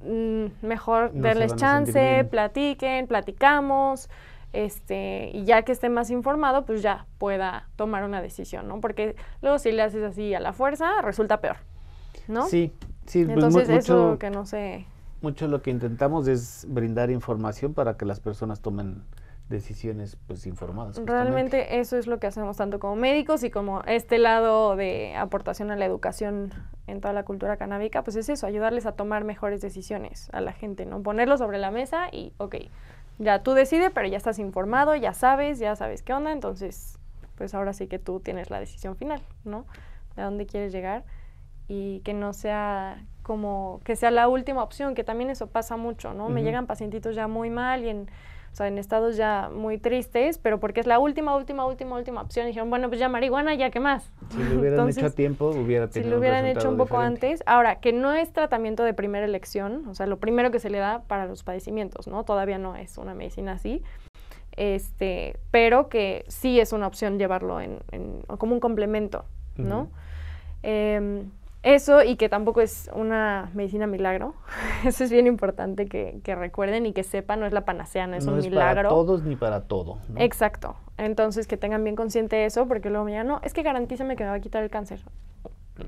Mm, 0.05 0.65
mejor 0.65 1.11
darles 1.13 1.55
chance, 1.55 2.25
platiquen, 2.29 3.07
platicamos, 3.07 4.09
este, 4.53 5.31
y 5.33 5.45
ya 5.45 5.63
que 5.63 5.71
esté 5.71 5.89
más 5.89 6.09
informado, 6.09 6.65
pues 6.65 6.81
ya 6.81 7.05
pueda 7.17 7.67
tomar 7.75 8.03
una 8.03 8.21
decisión, 8.21 8.67
¿no? 8.67 8.79
Porque 8.79 9.15
luego 9.41 9.59
si 9.59 9.71
le 9.71 9.81
haces 9.81 10.03
así 10.03 10.33
a 10.33 10.39
la 10.39 10.53
fuerza, 10.53 11.01
resulta 11.01 11.41
peor, 11.41 11.57
¿no? 12.27 12.47
Sí, 12.47 12.71
sí. 13.05 13.25
Pues 13.25 13.35
Entonces 13.35 13.69
eso 13.69 14.17
que 14.19 14.29
no 14.29 14.45
sé. 14.45 14.85
Mucho 15.21 15.47
lo 15.47 15.61
que 15.61 15.71
intentamos 15.71 16.27
es 16.27 16.65
brindar 16.69 17.09
información 17.09 17.73
para 17.73 17.97
que 17.97 18.05
las 18.05 18.19
personas 18.19 18.61
tomen 18.61 19.03
decisiones 19.49 20.17
pues 20.27 20.45
informadas. 20.47 20.99
Realmente 21.03 21.79
eso 21.79 21.97
es 21.97 22.07
lo 22.07 22.19
que 22.19 22.27
hacemos 22.27 22.57
tanto 22.57 22.79
como 22.79 22.95
médicos 22.95 23.43
y 23.43 23.51
como 23.51 23.81
este 23.83 24.17
lado 24.17 24.75
de 24.75 25.15
aportación 25.15 25.69
a 25.71 25.75
la 25.75 25.85
educación 25.85 26.53
en 26.87 27.01
toda 27.01 27.13
la 27.13 27.23
cultura 27.23 27.57
canábica, 27.57 28.03
pues 28.03 28.15
es 28.15 28.29
eso, 28.29 28.47
ayudarles 28.47 28.85
a 28.85 28.93
tomar 28.93 29.23
mejores 29.23 29.61
decisiones 29.61 30.29
a 30.33 30.41
la 30.41 30.53
gente, 30.53 30.85
¿no? 30.85 31.01
Ponerlo 31.01 31.37
sobre 31.37 31.57
la 31.57 31.71
mesa 31.71 32.07
y, 32.11 32.33
ok, 32.37 32.55
ya 33.19 33.43
tú 33.43 33.53
decides, 33.53 33.91
pero 33.93 34.07
ya 34.07 34.17
estás 34.17 34.39
informado, 34.39 34.95
ya 34.95 35.13
sabes, 35.13 35.59
ya 35.59 35.75
sabes 35.75 36.01
qué 36.03 36.13
onda, 36.13 36.31
entonces, 36.31 36.97
pues 37.35 37.53
ahora 37.53 37.73
sí 37.73 37.87
que 37.87 37.99
tú 37.99 38.19
tienes 38.19 38.49
la 38.49 38.59
decisión 38.59 38.95
final, 38.95 39.21
¿no? 39.43 39.65
De 40.15 40.23
dónde 40.23 40.45
quieres 40.45 40.71
llegar 40.71 41.03
y 41.67 42.01
que 42.01 42.13
no 42.13 42.33
sea 42.33 43.03
como 43.21 43.79
que 43.85 43.95
sea 43.95 44.11
la 44.11 44.27
última 44.27 44.63
opción, 44.63 44.95
que 44.95 45.03
también 45.03 45.29
eso 45.29 45.47
pasa 45.47 45.77
mucho, 45.77 46.13
¿no? 46.13 46.27
Me 46.27 46.43
llegan 46.43 46.67
pacientitos 46.67 47.15
ya 47.15 47.27
muy 47.27 47.49
mal 47.49 47.83
y 47.85 47.89
en 47.89 48.09
o 48.53 48.55
sea, 48.55 48.67
en 48.67 48.77
estados 48.77 49.17
ya 49.17 49.49
muy 49.51 49.79
tristes, 49.79 50.37
pero 50.37 50.59
porque 50.59 50.79
es 50.79 50.85
la 50.85 50.99
última, 50.99 51.35
última, 51.35 51.65
última, 51.65 51.95
última 51.95 52.21
opción. 52.21 52.45
dijeron, 52.45 52.69
bueno, 52.69 52.87
pues 52.87 52.99
ya 52.99 53.09
marihuana, 53.09 53.55
ya 53.55 53.71
qué 53.71 53.79
más. 53.79 54.11
Si 54.29 54.43
lo 54.43 54.59
hubieran 54.59 54.87
hecho 54.87 55.07
a 55.07 55.09
tiempo, 55.09 55.47
hubiera 55.49 55.89
tenido 55.89 56.07
Si 56.07 56.11
lo 56.11 56.19
hubieran 56.19 56.45
hecho 56.45 56.69
un 56.69 56.77
poco 56.77 56.99
antes. 56.99 57.41
Ahora, 57.47 57.79
que 57.79 57.93
no 57.93 58.13
es 58.13 58.31
tratamiento 58.31 58.83
de 58.83 58.93
primera 58.93 59.25
elección, 59.25 59.87
o 59.87 59.95
sea, 59.95 60.05
lo 60.05 60.17
primero 60.17 60.51
que 60.51 60.59
se 60.59 60.69
le 60.69 60.77
da 60.77 61.01
para 61.07 61.25
los 61.25 61.41
padecimientos, 61.41 62.07
¿no? 62.07 62.25
Todavía 62.25 62.59
no 62.59 62.75
es 62.75 62.99
una 62.99 63.15
medicina 63.15 63.53
así. 63.53 63.81
Este, 64.55 65.35
pero 65.49 65.89
que 65.89 66.23
sí 66.27 66.59
es 66.59 66.73
una 66.73 66.85
opción 66.85 67.17
llevarlo 67.17 67.59
en, 67.59 67.79
como 68.37 68.53
un 68.53 68.59
complemento, 68.59 69.25
¿no? 69.57 69.89
Eso 71.63 72.03
y 72.03 72.17
que 72.17 72.27
tampoco 72.27 72.59
es 72.59 72.91
una 72.93 73.49
medicina 73.53 73.87
milagro. 73.87 74.35
Eso 74.85 75.05
es 75.05 75.11
bien 75.11 75.27
importante 75.27 75.87
que, 75.87 76.21
recuerden 76.35 76.85
y 76.85 76.91
que 76.91 77.03
sepan, 77.03 77.39
no 77.39 77.45
es 77.45 77.53
la 77.53 77.63
panacea, 77.63 78.05
no 78.05 78.17
es 78.17 78.27
un 78.27 78.37
milagro. 78.37 78.75
Para 78.75 78.89
todos 78.89 79.23
ni 79.23 79.37
para 79.37 79.61
todo. 79.61 79.97
Exacto. 80.17 80.75
Entonces 80.97 81.47
que 81.47 81.55
tengan 81.55 81.83
bien 81.83 81.95
consciente 81.95 82.45
eso, 82.45 82.67
porque 82.67 82.89
luego 82.89 83.05
me 83.05 83.11
digan, 83.11 83.27
no, 83.27 83.39
es 83.43 83.53
que 83.53 83.63
garantízame 83.63 84.17
que 84.17 84.25
me 84.25 84.29
va 84.29 84.35
a 84.35 84.39
quitar 84.41 84.61
el 84.61 84.69
cáncer. 84.69 85.01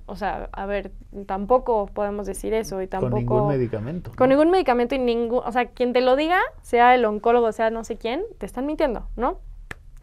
O 0.07 0.15
sea, 0.15 0.49
a 0.53 0.65
ver, 0.65 0.91
tampoco 1.27 1.87
podemos 1.87 2.25
decir 2.25 2.53
eso 2.53 2.81
y 2.81 2.87
tampoco... 2.87 3.11
Con 3.11 3.19
ningún 3.19 3.47
medicamento. 3.49 4.11
Con 4.15 4.29
ningún 4.29 4.49
medicamento 4.49 4.95
y 4.95 4.99
ningún... 4.99 5.41
O 5.45 5.51
sea, 5.51 5.67
quien 5.67 5.93
te 5.93 6.01
lo 6.01 6.15
diga, 6.15 6.39
sea 6.61 6.95
el 6.95 7.05
oncólogo, 7.05 7.51
sea 7.51 7.69
no 7.69 7.83
sé 7.83 7.97
quién, 7.97 8.23
te 8.39 8.45
están 8.45 8.65
mintiendo, 8.65 9.07
¿no? 9.15 9.39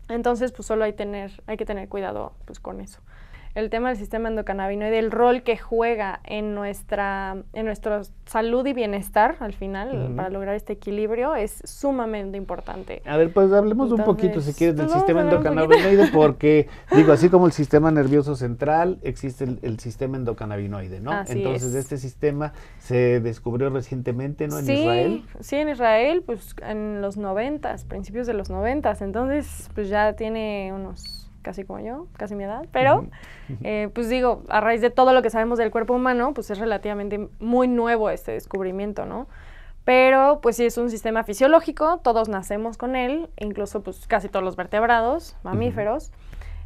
Entonces, 0.08 0.52
pues 0.52 0.66
solo 0.66 0.84
hay, 0.84 0.92
tener, 0.92 1.42
hay 1.46 1.56
que 1.56 1.64
tener 1.64 1.88
cuidado 1.88 2.32
pues, 2.44 2.60
con 2.60 2.80
eso 2.80 3.00
el 3.54 3.68
tema 3.68 3.88
del 3.88 3.98
sistema 3.98 4.28
endocannabinoide, 4.28 4.98
el 4.98 5.10
rol 5.10 5.42
que 5.42 5.58
juega 5.58 6.20
en 6.24 6.54
nuestra, 6.54 7.36
en 7.52 7.66
nuestra 7.66 8.02
salud 8.24 8.66
y 8.66 8.72
bienestar 8.72 9.36
al 9.40 9.52
final, 9.52 10.12
para 10.16 10.30
lograr 10.30 10.54
este 10.54 10.72
equilibrio, 10.72 11.34
es 11.34 11.60
sumamente 11.64 12.38
importante. 12.38 13.02
A 13.04 13.16
ver, 13.16 13.32
pues 13.32 13.52
hablemos 13.52 13.92
un 13.92 14.04
poquito, 14.04 14.40
si 14.40 14.54
quieres, 14.54 14.76
del 14.76 14.88
sistema 14.88 15.20
endocannabinoide, 15.20 16.08
porque, 16.12 16.68
digo, 16.92 17.12
así 17.12 17.28
como 17.28 17.46
el 17.46 17.52
sistema 17.52 17.90
nervioso 17.90 18.36
central, 18.36 18.98
existe 19.02 19.44
el, 19.44 19.78
sistema 19.80 20.16
endocannabinoide, 20.16 21.00
¿no? 21.00 21.12
Entonces, 21.26 21.74
este 21.74 21.98
sistema 21.98 22.52
se 22.78 23.20
descubrió 23.20 23.68
recientemente, 23.68 24.48
¿no? 24.48 24.58
En 24.58 24.70
Israel. 24.70 25.24
Sí, 25.40 25.56
en 25.56 25.68
Israel, 25.68 26.22
pues 26.24 26.54
en 26.62 27.02
los 27.02 27.16
noventas, 27.16 27.84
principios 27.84 28.26
de 28.26 28.34
los 28.34 28.48
noventas, 28.48 29.02
entonces, 29.02 29.70
pues 29.74 29.88
ya 29.88 30.14
tiene 30.14 30.72
unos 30.74 31.21
casi 31.42 31.64
como 31.64 31.80
yo, 31.80 32.06
casi 32.16 32.34
mi 32.34 32.44
edad, 32.44 32.64
pero 32.72 33.06
eh, 33.62 33.90
pues 33.92 34.08
digo, 34.08 34.42
a 34.48 34.60
raíz 34.60 34.80
de 34.80 34.90
todo 34.90 35.12
lo 35.12 35.22
que 35.22 35.30
sabemos 35.30 35.58
del 35.58 35.70
cuerpo 35.70 35.94
humano, 35.94 36.32
pues 36.34 36.50
es 36.50 36.58
relativamente 36.58 37.28
muy 37.40 37.68
nuevo 37.68 38.10
este 38.10 38.32
descubrimiento, 38.32 39.04
¿no? 39.04 39.26
Pero 39.84 40.40
pues 40.40 40.56
sí 40.56 40.64
es 40.64 40.78
un 40.78 40.90
sistema 40.90 41.24
fisiológico, 41.24 41.98
todos 41.98 42.28
nacemos 42.28 42.78
con 42.78 42.94
él, 42.94 43.28
incluso 43.36 43.82
pues 43.82 44.06
casi 44.06 44.28
todos 44.28 44.44
los 44.44 44.54
vertebrados, 44.54 45.36
mamíferos. 45.42 46.12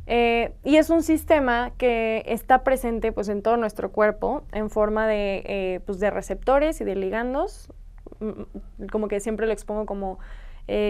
Eh, 0.06 0.52
y 0.62 0.76
es 0.76 0.90
un 0.90 1.02
sistema 1.02 1.72
que 1.78 2.22
está 2.26 2.62
presente 2.62 3.10
pues 3.10 3.28
en 3.28 3.42
todo 3.42 3.56
nuestro 3.56 3.90
cuerpo 3.90 4.44
en 4.52 4.70
forma 4.70 5.08
de, 5.08 5.42
eh, 5.46 5.80
pues, 5.84 5.98
de 5.98 6.10
receptores 6.10 6.80
y 6.80 6.84
de 6.84 6.94
ligandos, 6.94 7.72
mm, 8.20 8.26
mm, 8.26 8.86
como 8.92 9.08
que 9.08 9.18
siempre 9.18 9.46
lo 9.46 9.52
expongo 9.52 9.86
como 9.86 10.18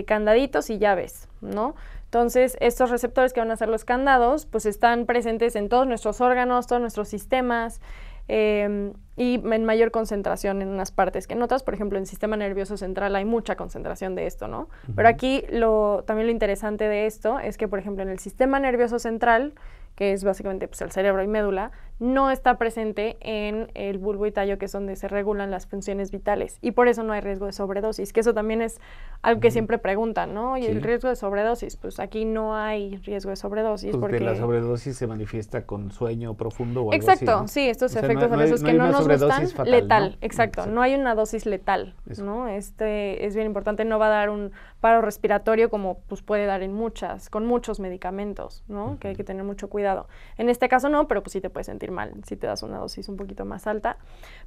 candaditos 0.07 0.71
y 0.71 0.79
llaves, 0.79 1.29
¿no? 1.43 1.75
Entonces, 2.07 2.57
estos 2.61 2.91
receptores 2.91 3.33
que 3.33 3.41
van 3.41 3.51
a 3.51 3.57
ser 3.57 3.69
los 3.69 3.85
candados, 3.85 4.47
pues 4.47 4.65
están 4.65 5.07
presentes 5.07 5.57
en 5.57 5.69
todos 5.69 5.87
nuestros 5.87 6.21
órganos, 6.21 6.67
todos 6.67 6.81
nuestros 6.81 7.09
sistemas 7.09 7.81
em, 8.29 8.93
y 9.17 9.35
en 9.35 9.65
mayor 9.65 9.91
concentración 9.91 10.63
en 10.63 10.69
unas 10.69 10.93
partes 10.93 11.27
que 11.27 11.35
en 11.35 11.43
otras. 11.43 11.63
Por 11.63 11.75
ejemplo, 11.75 11.99
en 11.99 12.03
el 12.03 12.09
sistema 12.09 12.37
nervioso 12.37 12.77
central 12.77 13.15
hay 13.17 13.25
mucha 13.25 13.57
concentración 13.57 14.15
de 14.15 14.27
esto, 14.27 14.47
¿no? 14.47 14.69
Pero 14.95 15.09
aquí 15.09 15.45
lo, 15.51 16.05
también 16.07 16.29
lo 16.29 16.33
interesante 16.33 16.89
de 16.89 17.07
esto 17.07 17.39
es 17.41 17.57
que, 17.57 17.67
por 17.67 17.81
ejemplo, 17.81 18.03
en 18.03 18.09
el 18.09 18.21
sistema 18.21 18.61
nervioso 18.61 18.99
central, 18.99 19.55
que 19.97 20.13
es 20.13 20.23
básicamente 20.23 20.69
pues, 20.69 20.81
el 20.83 20.93
cerebro 20.93 21.23
y 21.23 21.27
médula, 21.27 21.73
no 21.99 22.31
está 22.31 22.59
presente 22.59 23.17
en 23.21 23.71
el 23.75 23.99
bulbo 23.99 24.27
y 24.27 24.33
tallo, 24.33 24.59
que 24.59 24.67
es 24.67 24.73
donde 24.73 24.97
se 24.97 25.09
regulan 25.09 25.51
las 25.51 25.67
funciones 25.67 26.11
vitales. 26.11 26.59
Y 26.61 26.73
por 26.73 26.89
eso 26.89 27.03
no 27.03 27.13
hay 27.13 27.21
riesgo 27.21 27.47
de 27.47 27.53
sobredosis, 27.53 28.13
que 28.13 28.21
eso 28.21 28.35
también 28.35 28.61
es 28.61 28.81
algo 29.23 29.41
que 29.41 29.51
siempre 29.51 29.79
preguntan, 29.79 30.35
¿no? 30.35 30.57
Y 30.59 30.67
el 30.67 30.83
riesgo 30.83 31.09
de 31.09 31.17
sobredosis, 31.17 31.77
pues 31.77 31.99
aquí 31.99 32.25
no 32.25 32.55
hay 32.55 32.97
riesgo 32.99 33.31
de 33.31 33.37
sobredosis. 33.37 33.93
Pues 33.93 34.01
porque 34.01 34.21
la 34.21 34.37
sobredosis 34.37 34.97
se 34.97 35.07
manifiesta 35.07 35.65
con 35.65 35.91
sueño 35.91 36.35
profundo 36.35 36.81
o 36.83 36.93
algo 36.93 36.95
Exacto, 36.95 37.39
así, 37.45 37.61
sí, 37.61 37.69
estos 37.69 37.97
efectos 37.97 38.31
a 38.31 38.37
veces 38.37 38.63
que 38.63 38.75
no 38.75 38.89
nos 38.89 39.09
gustan, 39.09 39.47
letal, 39.65 40.19
exacto, 40.21 40.67
no 40.67 40.83
hay 40.83 40.95
una 40.95 41.15
dosis 41.15 41.47
letal, 41.47 41.95
¿no? 42.19 42.49
Este 42.49 43.27
es 43.27 43.35
bien 43.35 43.47
importante, 43.47 43.85
no 43.85 43.99
va 43.99 44.07
a 44.07 44.11
dar 44.11 44.31
un 44.31 44.53
paro 44.81 45.01
respiratorio 45.01 45.71
como 45.71 45.99
pues 46.09 46.23
puede 46.23 46.47
dar 46.47 46.63
en 46.63 46.73
muchas, 46.73 47.31
con 47.31 47.47
muchos 47.47 47.81
medicamentos, 47.81 48.63
¿no? 48.69 48.99
Que 49.01 49.09
hay 49.09 49.17
que 49.17 49.25
tener 49.25 49.45
mucho 49.45 49.69
cuidado. 49.69 50.09
En 50.37 50.49
este 50.49 50.69
caso 50.69 50.89
no, 50.89 51.09
pero 51.09 51.23
pues 51.23 51.33
sí 51.33 51.41
te 51.41 51.51
puedes 51.51 51.67
sentir 51.67 51.86
mal 51.91 52.13
si 52.27 52.37
te 52.37 52.47
das 52.47 52.63
una 52.63 52.79
dosis 52.79 53.09
un 53.09 53.17
poquito 53.17 53.45
más 53.45 53.67
alta. 53.67 53.97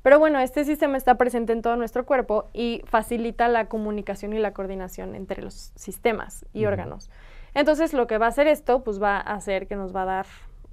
Pero 0.01 0.19
bueno, 0.19 0.39
este 0.39 0.65
sistema 0.65 0.97
está 0.97 1.15
presente 1.15 1.53
en 1.53 1.61
todo 1.61 1.75
nuestro 1.75 2.05
cuerpo 2.05 2.49
y 2.53 2.81
facilita 2.85 3.47
la 3.47 3.65
comunicación 3.65 4.33
y 4.33 4.39
la 4.39 4.53
coordinación 4.53 5.15
entre 5.15 5.41
los 5.41 5.71
sistemas 5.75 6.45
y 6.53 6.65
órganos. 6.65 7.09
Entonces, 7.53 7.93
lo 7.93 8.07
que 8.07 8.17
va 8.17 8.27
a 8.27 8.29
hacer 8.29 8.47
esto, 8.47 8.83
pues 8.83 9.01
va 9.01 9.17
a 9.17 9.33
hacer 9.33 9.67
que 9.67 9.75
nos 9.75 9.95
va 9.95 10.03
a 10.03 10.05
dar 10.05 10.25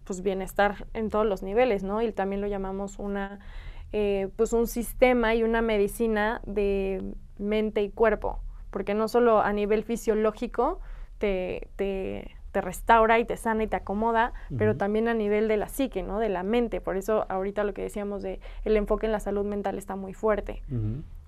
pues 0.04 0.22
bienestar 0.22 0.86
en 0.94 1.10
todos 1.10 1.26
los 1.26 1.42
niveles, 1.42 1.82
¿no? 1.82 2.00
Y 2.00 2.12
también 2.12 2.40
lo 2.40 2.46
llamamos 2.46 2.98
una, 2.98 3.40
eh, 3.92 4.28
pues 4.36 4.52
un 4.52 4.68
sistema 4.68 5.34
y 5.34 5.42
una 5.42 5.62
medicina 5.62 6.40
de 6.46 7.02
mente 7.38 7.82
y 7.82 7.90
cuerpo, 7.90 8.38
porque 8.70 8.94
no 8.94 9.08
solo 9.08 9.40
a 9.40 9.52
nivel 9.52 9.82
fisiológico 9.82 10.80
te, 11.18 11.68
te 11.76 12.35
te 12.56 12.62
restaura 12.62 13.18
y 13.18 13.26
te 13.26 13.36
sana 13.36 13.64
y 13.64 13.66
te 13.66 13.76
acomoda, 13.76 14.32
pero 14.56 14.78
también 14.78 15.08
a 15.08 15.12
nivel 15.12 15.46
de 15.46 15.58
la 15.58 15.68
psique, 15.68 16.02
¿no? 16.02 16.18
De 16.18 16.30
la 16.30 16.42
mente. 16.42 16.80
Por 16.80 16.96
eso 16.96 17.26
ahorita 17.28 17.64
lo 17.64 17.74
que 17.74 17.82
decíamos 17.82 18.22
de 18.22 18.40
el 18.64 18.78
enfoque 18.78 19.04
en 19.04 19.12
la 19.12 19.20
salud 19.20 19.44
mental 19.44 19.76
está 19.76 19.94
muy 19.94 20.14
fuerte. 20.14 20.62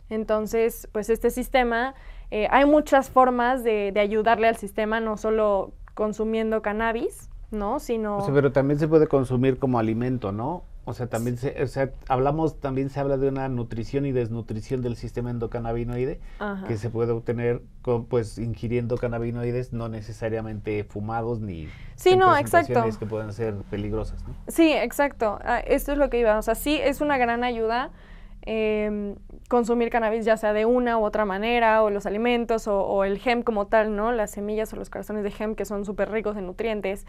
Entonces, 0.09 0.89
pues 0.91 1.11
este 1.11 1.29
sistema, 1.29 1.95
eh, 2.31 2.49
hay 2.51 2.65
muchas 2.65 3.11
formas 3.11 3.63
de, 3.63 3.93
de, 3.93 4.01
ayudarle 4.01 4.49
al 4.49 4.57
sistema, 4.57 5.01
no 5.01 5.19
solo 5.19 5.73
consumiendo 5.93 6.63
cannabis, 6.63 7.29
¿no? 7.51 7.79
Sino... 7.79 8.27
pero 8.33 8.51
también 8.51 8.79
se 8.79 8.89
puede 8.89 9.07
consumir 9.07 9.59
como 9.59 9.79
alimento, 9.79 10.33
¿no? 10.33 10.63
O 10.89 10.95
sea, 10.95 11.07
también 11.07 11.37
se, 11.37 11.63
o 11.63 11.67
sea, 11.67 11.91
hablamos, 12.09 12.61
también 12.61 12.89
se 12.89 12.99
habla 12.99 13.19
de 13.19 13.29
una 13.29 13.47
nutrición 13.51 14.07
y 14.07 14.13
desnutrición 14.13 14.81
del 14.81 14.97
sistema 14.97 15.29
endocannabinoide 15.29 16.19
que 16.67 16.79
se 16.79 16.89
puede 16.89 17.13
obtener 17.13 17.61
con, 17.83 18.07
pues 18.07 18.39
ingiriendo 18.39 18.97
cannabinoides 18.97 19.75
no 19.75 19.91
necesariamente 19.91 20.85
fumados 20.85 21.41
ni 21.41 21.69
sí, 21.95 22.17
no, 22.17 22.35
exacto. 22.39 22.83
que 22.99 23.05
puedan 23.05 23.35
ser 23.35 23.55
peligrosas. 23.71 24.27
¿no? 24.27 24.35
Sí, 24.47 24.73
exacto. 24.73 25.39
Ah, 25.45 25.61
esto 25.61 25.93
es 25.93 25.99
lo 25.99 26.09
que 26.09 26.21
iba. 26.21 26.39
O 26.39 26.43
sea, 26.43 26.55
sí 26.55 26.81
es 26.83 27.03
una 27.03 27.19
gran 27.19 27.45
ayuda 27.45 27.91
em, 28.47 29.15
consumir 29.51 29.91
cannabis 29.91 30.25
ya 30.25 30.39
sea 30.39 30.55
de 30.55 30.65
una 30.65 30.97
u 30.97 31.05
otra 31.05 31.27
manera 31.27 31.83
o 31.83 31.91
los 31.91 32.07
alimentos 32.07 32.67
o, 32.67 32.81
o 32.81 33.05
el 33.05 33.21
hemp 33.23 33.45
como 33.45 33.67
tal, 33.67 33.95
¿no? 33.95 34.11
Las 34.11 34.31
semillas 34.31 34.73
o 34.73 34.77
los 34.77 34.89
corazones 34.89 35.23
de 35.23 35.35
hemp 35.39 35.55
que 35.55 35.67
son 35.67 35.85
súper 35.85 36.11
ricos 36.11 36.39
en 36.39 36.47
nutrientes. 36.47 37.05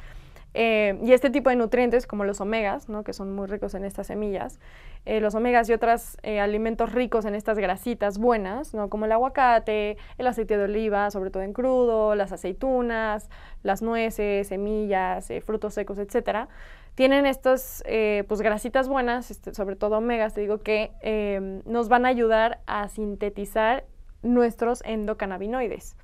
Eh, 0.53 0.99
y 1.03 1.13
este 1.13 1.29
tipo 1.29 1.49
de 1.49 1.55
nutrientes, 1.55 2.07
como 2.07 2.25
los 2.25 2.41
omegas, 2.41 2.89
¿no? 2.89 3.03
que 3.03 3.13
son 3.13 3.33
muy 3.33 3.47
ricos 3.47 3.75
en 3.75 3.85
estas 3.85 4.07
semillas, 4.07 4.59
eh, 5.05 5.21
los 5.21 5.35
omegas 5.35 5.69
y 5.69 5.73
otros 5.73 6.17
eh, 6.23 6.39
alimentos 6.39 6.91
ricos 6.91 7.25
en 7.25 7.35
estas 7.35 7.59
grasitas 7.59 8.17
buenas, 8.17 8.73
¿no? 8.73 8.89
como 8.89 9.05
el 9.05 9.11
aguacate, 9.11 9.97
el 10.17 10.27
aceite 10.27 10.57
de 10.57 10.63
oliva, 10.63 11.11
sobre 11.11 11.29
todo 11.29 11.43
en 11.43 11.53
crudo, 11.53 12.15
las 12.15 12.31
aceitunas, 12.31 13.29
las 13.61 13.81
nueces, 13.81 14.47
semillas, 14.47 15.31
frutos 15.45 15.75
secos, 15.75 15.99
etcétera, 15.99 16.49
tienen 16.95 17.25
estas 17.25 17.83
pues, 18.27 18.41
grasitas 18.41 18.89
buenas, 18.89 19.31
este, 19.31 19.53
sobre 19.53 19.75
todo 19.75 19.99
omegas, 19.99 20.33
te 20.33 20.41
digo, 20.41 20.57
que 20.57 20.91
em, 21.01 21.61
nos 21.65 21.87
van 21.87 22.05
a 22.05 22.09
ayudar 22.09 22.59
a 22.65 22.89
sintetizar 22.89 23.85
nuestros 24.21 24.81
endocannabinoides, 24.83 25.95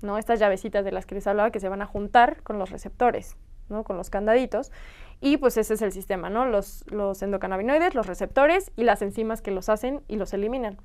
¿no? 0.00 0.16
Estas 0.16 0.38
llavecitas 0.38 0.84
de 0.84 0.92
las 0.92 1.06
que 1.06 1.16
les 1.16 1.26
hablaba 1.26 1.50
que 1.50 1.58
se 1.58 1.68
van 1.68 1.82
a 1.82 1.86
juntar 1.86 2.40
con 2.44 2.58
los 2.58 2.70
receptores. 2.70 3.36
¿No? 3.68 3.84
Con 3.84 3.96
los 3.96 4.10
candaditos. 4.10 4.70
Y 5.20 5.38
pues 5.38 5.56
ese 5.56 5.74
es 5.74 5.82
el 5.82 5.92
sistema, 5.92 6.28
¿no? 6.28 6.46
Los, 6.46 6.84
endocannabinoides, 7.22 7.94
los 7.94 8.06
receptores 8.06 8.72
y 8.76 8.84
las 8.84 9.00
enzimas 9.02 9.40
que 9.40 9.50
los 9.50 9.68
hacen 9.68 10.02
y 10.08 10.16
los 10.16 10.34
eliminan. 10.34 10.76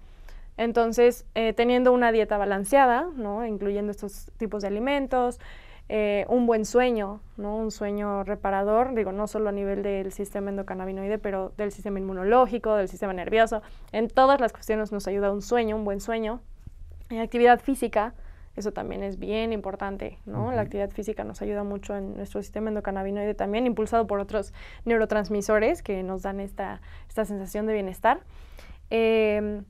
Entonces, 0.58 1.26
eh, 1.36 1.54
teniendo 1.54 1.92
una 1.92 2.12
dieta 2.12 2.38
balanceada, 2.38 3.08
¿no? 3.16 3.46
Incluyendo 3.46 3.92
estos 3.92 4.32
tipos 4.38 4.62
de 4.62 4.68
alimentos, 4.68 5.40
eh, 5.92 6.26
un 6.30 6.46
buen 6.46 6.66
sueño, 6.66 7.20
¿no? 7.36 7.56
Un 7.58 7.72
sueño 7.72 8.24
reparador, 8.24 8.94
digo, 8.94 9.12
no 9.12 9.28
solo 9.28 9.50
a 9.50 9.52
nivel 9.52 9.82
del 9.82 10.12
sistema 10.12 10.52
endocannabinoide, 10.52 11.18
pero 11.18 11.52
del 11.58 11.72
sistema 11.72 12.00
inmunológico, 12.00 12.76
del 12.76 12.88
sistema 12.88 13.12
nervioso. 13.12 13.64
En 13.92 14.08
todas 14.08 14.40
las 14.40 14.54
cuestiones 14.54 14.92
nos 14.92 15.08
ayuda 15.08 15.32
un 15.32 15.42
sueño, 15.42 15.76
un 15.76 15.86
buen 15.86 16.00
sueño. 16.00 16.42
actividad 17.10 17.60
física, 17.60 18.14
eso 18.60 18.72
también 18.72 19.04
es 19.04 19.20
bien 19.20 19.54
importante, 19.54 20.20
¿no? 20.26 20.52
La 20.52 20.62
actividad 20.62 20.92
física 20.92 21.24
nos 21.24 21.42
ayuda 21.42 21.64
mucho 21.64 21.96
en 21.96 22.16
nuestro 22.16 22.42
sistema 22.42 22.70
endocannabinoide 22.70 23.34
también, 23.34 23.66
impulsado 23.66 24.08
por 24.08 24.20
otros 24.20 24.54
neurotransmisores 24.86 25.82
que 25.82 26.04
nos 26.04 26.22
dan 26.22 26.40
esta, 26.40 26.82
esta 27.08 27.26
sensación 27.26 27.66
de 27.66 27.74
bienestar. 27.74 28.22
Em, 28.90 29.64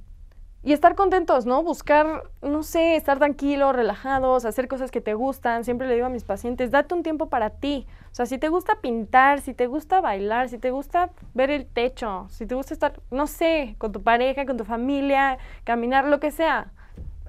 y 0.62 0.74
estar 0.74 0.96
contentos, 0.96 1.46
¿no? 1.46 1.64
Buscar, 1.64 2.24
no 2.42 2.64
sé, 2.64 2.98
estar 2.98 3.18
tranquilos, 3.18 3.74
relajados, 3.74 4.44
hacer 4.44 4.68
cosas 4.68 4.92
que 4.92 5.00
te 5.00 5.14
gustan. 5.14 5.64
Siempre 5.64 5.88
le 5.88 5.94
digo 5.94 6.08
a 6.08 6.10
mis 6.10 6.26
pacientes, 6.26 6.70
date 6.70 6.94
un 6.94 7.04
tiempo 7.04 7.30
para 7.30 7.50
ti. 7.50 7.88
O 8.12 8.16
sea, 8.16 8.26
si 8.26 8.38
te 8.38 8.50
gusta 8.50 8.82
pintar, 8.82 9.40
si 9.40 9.54
te 9.54 9.68
gusta 9.68 10.02
bailar, 10.02 10.50
si 10.50 10.58
te 10.58 10.72
gusta 10.72 11.12
ver 11.34 11.50
el 11.50 11.66
techo, 11.66 12.26
si 12.30 12.46
te 12.46 12.56
gusta 12.56 12.74
estar, 12.74 13.00
no 13.10 13.26
sé, 13.28 13.76
con 13.78 13.94
tu 13.94 14.04
pareja, 14.04 14.46
con 14.46 14.58
tu 14.58 14.66
familia, 14.66 15.38
caminar, 15.64 16.06
lo 16.06 16.20
que 16.20 16.32
sea, 16.32 16.74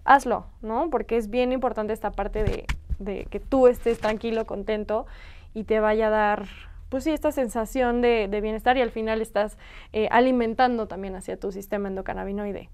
hazlo, 0.05 0.46
¿no? 0.62 0.90
Porque 0.90 1.16
es 1.16 1.30
bien 1.30 1.53
importante 1.53 1.92
esta 1.92 2.12
parte 2.12 2.44
de, 2.44 2.66
de 2.98 3.26
que 3.26 3.40
tú 3.40 3.66
estés 3.66 3.98
tranquilo, 3.98 4.46
contento 4.46 5.07
y 5.55 5.64
te 5.64 5.80
vaya 5.80 6.09
a 6.09 6.11
dar 6.11 6.46
pues 6.90 7.05
sí, 7.05 7.11
esta 7.11 7.32
sensación 7.32 8.03
de, 8.03 8.28
de 8.28 8.40
bienestar 8.40 8.76
y 8.76 8.82
al 8.82 8.90
final 8.90 9.22
estás 9.22 9.57
eh, 9.92 10.09
alimentando 10.11 10.88
también 10.88 11.14
hacia 11.14 11.38
tu 11.38 11.53
sistema 11.53 11.88
endocannabinoide. 11.88 12.68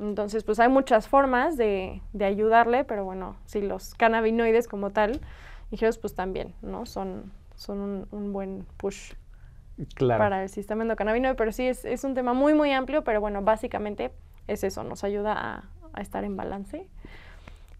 Entonces, 0.00 0.42
pues 0.42 0.58
hay 0.58 0.68
muchas 0.68 1.06
formas 1.06 1.56
de, 1.56 2.00
ayudarle, 2.18 2.84
pero 2.84 3.04
bueno, 3.04 3.36
sí, 3.44 3.60
los 3.60 3.94
cannabinoides 3.94 4.66
como 4.66 4.90
tal, 4.90 5.20
dijeron, 5.70 5.94
pues 6.00 6.14
también, 6.14 6.54
¿no? 6.62 6.86
Son, 6.86 7.30
son 7.54 8.08
un, 8.10 8.32
buen 8.32 8.66
push 8.78 9.12
para 9.98 10.42
el 10.42 10.48
sistema 10.48 10.82
endocannabinoide, 10.82 11.36
pero 11.36 11.52
sí, 11.52 11.68
es, 11.68 11.84
es, 11.84 12.04
un 12.04 12.14
tema 12.14 12.32
muy, 12.32 12.54
muy 12.54 12.72
amplio, 12.72 13.04
pero 13.04 13.20
bueno, 13.20 13.42
básicamente 13.42 14.12
es 14.48 14.64
eso, 14.64 14.82
nos 14.82 15.04
ayuda 15.04 15.34
a, 15.34 15.64
estar 16.00 16.24
en 16.24 16.36
balance. 16.36 16.86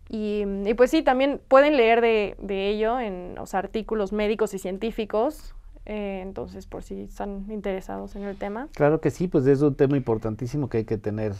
Y, 0.09 0.45
pues 0.75 0.91
sí, 0.91 1.03
también 1.03 1.41
pueden 1.49 1.77
leer 1.77 2.03
de, 2.03 2.69
ello 2.69 3.01
en 3.01 3.35
los 3.35 3.55
artículos 3.55 4.13
médicos 4.13 4.53
y 4.53 4.59
científicos, 4.59 5.55
eh, 5.87 6.21
entonces 6.23 6.67
por 6.67 6.83
si 6.83 7.01
están 7.03 7.47
interesados 7.51 8.15
en 8.15 8.25
el 8.25 8.37
tema. 8.37 8.69
Claro 8.75 9.01
que 9.01 9.11
sí, 9.11 9.27
pues 9.27 9.47
es 9.47 9.63
un 9.63 9.75
tema 9.75 9.97
importantísimo 9.97 10.69
que 10.69 10.79
hay 10.79 10.85
que 10.85 10.99
tener 10.99 11.33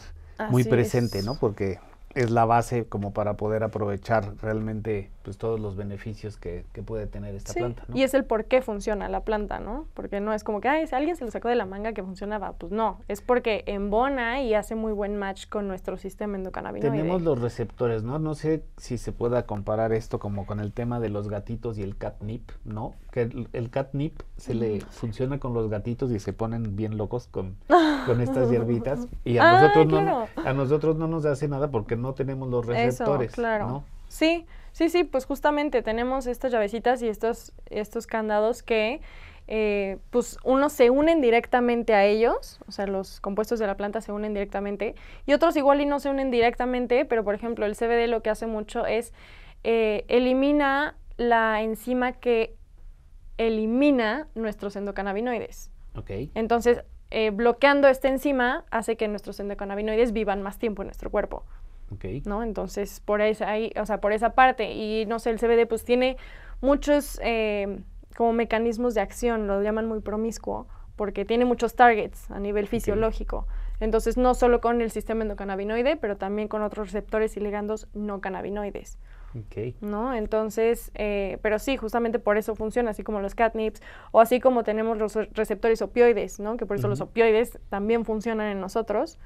muy 0.49 0.63
presente, 0.63 1.21
¿no? 1.21 1.35
Porque 1.39 1.77
es 2.15 2.31
la 2.31 2.45
base 2.45 2.85
como 2.85 3.13
para 3.13 3.35
poder 3.35 3.63
aprovechar 3.63 4.35
realmente 4.41 5.09
pues 5.23 5.37
todos 5.37 5.59
los 5.59 5.75
beneficios 5.75 6.37
que, 6.37 6.65
puede 6.85 7.07
tener 7.07 7.33
esta 7.33 7.53
planta. 7.53 7.85
¿no? 7.87 7.95
Y 7.95 8.03
es 8.03 8.13
el 8.13 8.25
por 8.25 8.45
qué 8.45 8.61
funciona 8.61 9.07
la 9.07 9.21
planta, 9.21 9.59
¿no? 9.59 9.87
Porque 9.93 10.19
no 10.19 10.33
es 10.33 10.43
como 10.43 10.59
que, 10.59 10.67
ay, 10.67 10.85
si 10.85 10.95
alguien 10.95 11.15
se 11.15 11.23
lo 11.23 11.31
sacó 11.31 11.47
de 11.47 11.55
la 11.55 11.65
manga 11.65 11.93
que 11.93 12.03
funcionaba, 12.03 12.53
pues 12.53 12.71
no, 12.71 12.99
es 13.07 13.21
porque 13.21 13.63
embona 13.67 14.41
y 14.41 14.53
hace 14.53 14.75
muy 14.75 14.91
buen 14.91 15.17
match 15.17 15.47
con 15.47 15.67
nuestro 15.67 15.97
sistema 15.97 16.35
endocannabinoide. 16.35 16.97
Tenemos 16.97 17.21
los 17.21 17.39
receptores, 17.39 18.03
¿no? 18.03 18.19
No 18.19 18.35
sé 18.35 18.63
si 18.77 18.97
se 18.97 19.13
pueda 19.13 19.45
comparar 19.45 19.93
esto 19.93 20.19
como 20.19 20.45
con 20.45 20.59
el 20.59 20.73
tema 20.73 20.99
de 20.99 21.09
los 21.09 21.29
gatitos 21.29 21.77
y 21.77 21.83
el 21.83 21.97
catnip, 21.97 22.51
¿no? 22.65 22.93
Que 23.13 23.21
el, 23.53 23.69
catnip 23.69 24.19
se 24.37 24.55
le 24.55 24.81
funciona 24.81 25.39
con 25.39 25.53
los 25.53 25.69
gatitos 25.69 26.11
y 26.11 26.19
se 26.19 26.33
ponen 26.33 26.75
bien 26.75 26.97
locos 26.97 27.27
con, 27.27 27.57
con 28.07 28.21
estas 28.21 28.49
hierbitas 28.49 29.07
y 29.23 29.37
a 29.37 29.51
nosotros 29.51 29.87
no 29.87 30.27
a 30.43 30.53
nosotros 30.53 30.95
no 30.95 31.07
nos 31.07 31.23
hace 31.25 31.47
nada 31.47 31.69
porque 31.69 31.95
no 31.95 32.15
tenemos 32.15 32.49
los 32.49 32.65
receptores, 32.65 33.33
Eso, 33.33 33.35
claro. 33.35 33.67
¿no? 33.67 33.83
Sí, 34.07 34.47
sí, 34.71 34.89
sí, 34.89 35.03
pues 35.03 35.25
justamente 35.25 35.83
tenemos 35.83 36.25
estas 36.25 36.51
llavecitas 36.51 37.03
y 37.03 37.07
estos, 37.07 37.53
estos 37.69 38.07
candados 38.07 38.63
que 38.63 38.99
eh, 39.47 39.99
pues 40.09 40.37
unos 40.43 40.73
se 40.73 40.89
unen 40.89 41.21
directamente 41.21 41.93
a 41.93 42.05
ellos, 42.05 42.59
o 42.67 42.71
sea, 42.71 42.87
los 42.87 43.19
compuestos 43.19 43.59
de 43.59 43.67
la 43.67 43.77
planta 43.77 44.01
se 44.01 44.11
unen 44.11 44.33
directamente, 44.33 44.95
y 45.25 45.33
otros 45.33 45.55
igual 45.55 45.81
y 45.81 45.85
no 45.85 45.99
se 45.99 46.09
unen 46.09 46.31
directamente, 46.31 47.05
pero 47.05 47.23
por 47.23 47.35
ejemplo 47.35 47.67
el 47.67 47.75
CBD 47.75 48.07
lo 48.07 48.23
que 48.23 48.31
hace 48.31 48.47
mucho 48.47 48.87
es 48.87 49.13
eh, 49.63 50.05
elimina 50.07 50.95
la 51.17 51.61
enzima 51.61 52.13
que 52.13 52.55
elimina 53.37 54.27
nuestros 54.35 54.75
endocannabinoides. 54.75 55.71
Okay. 55.95 56.31
Entonces, 56.35 56.83
eh, 57.11 57.29
bloqueando 57.29 57.87
esta 57.87 58.07
enzima 58.07 58.65
hace 58.71 58.97
que 58.97 59.07
nuestros 59.07 59.39
endocannabinoides 59.39 60.13
vivan 60.13 60.41
más 60.41 60.57
tiempo 60.57 60.81
en 60.81 60.87
nuestro 60.87 61.11
cuerpo. 61.11 61.45
¿No? 62.25 62.41
Entonces, 62.41 63.01
por 63.01 63.21
esa, 63.21 63.49
ahí, 63.49 63.71
o 63.79 63.85
sea, 63.85 64.01
por 64.01 64.13
esa 64.13 64.31
parte, 64.31 64.71
y 64.71 65.05
no 65.05 65.19
sé, 65.19 65.29
el 65.29 65.37
CBD 65.37 65.67
pues 65.67 65.83
tiene 65.83 66.17
muchos 66.59 67.19
eh, 67.23 67.81
como 68.17 68.33
mecanismos 68.33 68.95
de 68.95 69.01
acción, 69.01 69.45
lo 69.45 69.61
llaman 69.61 69.87
muy 69.87 69.99
promiscuo, 69.99 70.67
porque 70.95 71.23
tiene 71.23 71.45
muchos 71.45 71.75
targets 71.75 72.31
a 72.31 72.39
nivel 72.39 72.67
fisiológico. 72.67 73.47
Entonces, 73.79 74.17
no 74.17 74.33
solo 74.33 74.61
con 74.61 74.81
el 74.81 74.91
sistema 74.91 75.23
endocannabinoide, 75.23 75.97
pero 75.97 76.17
también 76.17 76.47
con 76.47 76.63
otros 76.63 76.87
receptores 76.87 77.37
y 77.37 77.41
ligandos 77.41 77.87
no 77.93 78.21
cannabinoides. 78.21 78.97
¿No? 79.81 80.13
Entonces, 80.13 80.91
eh, 80.95 81.37
pero 81.41 81.59
sí, 81.59 81.77
justamente 81.77 82.19
por 82.19 82.37
eso 82.37 82.55
funciona, 82.55 82.91
así 82.91 83.03
como 83.03 83.19
los 83.19 83.35
catnips, 83.35 83.81
o 84.11 84.19
así 84.19 84.39
como 84.39 84.63
tenemos 84.63 84.97
los 84.97 85.15
receptores 85.33 85.81
opioides, 85.81 86.39
¿no? 86.39 86.57
Que 86.57 86.65
por 86.65 86.77
eso 86.77 86.87
los 86.87 87.01
opioides 87.01 87.59
también 87.69 88.05
funcionan 88.05 88.47
en 88.47 88.61
nosotros 88.61 89.17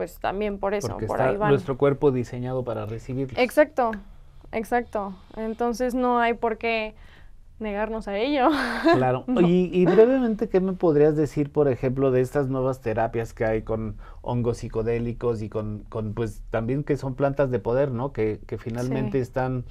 pues 0.00 0.18
también 0.18 0.56
por 0.56 0.72
eso, 0.72 0.88
Porque 0.88 1.04
por 1.06 1.18
está 1.18 1.28
ahí 1.28 1.36
van. 1.36 1.50
nuestro 1.50 1.76
cuerpo 1.76 2.10
diseñado 2.10 2.64
para 2.64 2.86
recibirlo. 2.86 3.38
Exacto, 3.38 3.90
exacto. 4.50 5.14
Entonces 5.36 5.94
no 5.94 6.20
hay 6.20 6.32
por 6.32 6.56
qué 6.56 6.94
negarnos 7.60 8.08
a 8.08 8.18
ello. 8.18 8.48
Claro. 8.94 9.24
y, 9.46 9.84
brevemente, 9.86 10.48
¿qué 10.48 10.60
me 10.60 10.72
podrías 10.72 11.16
decir, 11.16 11.50
por 11.50 11.68
ejemplo, 11.68 12.10
de 12.10 12.20
estas 12.20 12.48
nuevas 12.48 12.80
terapias 12.80 13.32
que 13.32 13.44
hay 13.44 13.62
con 13.62 13.96
hongos 14.22 14.58
psicodélicos 14.58 15.42
y 15.42 15.48
con, 15.48 15.84
con 15.88 16.14
pues 16.14 16.42
también 16.50 16.84
que 16.84 16.96
son 16.96 17.14
plantas 17.14 17.50
de 17.50 17.58
poder, 17.58 17.90
¿no? 17.90 18.12
Que, 18.12 18.40
que 18.46 18.58
finalmente 18.58 19.20
están 19.20 19.64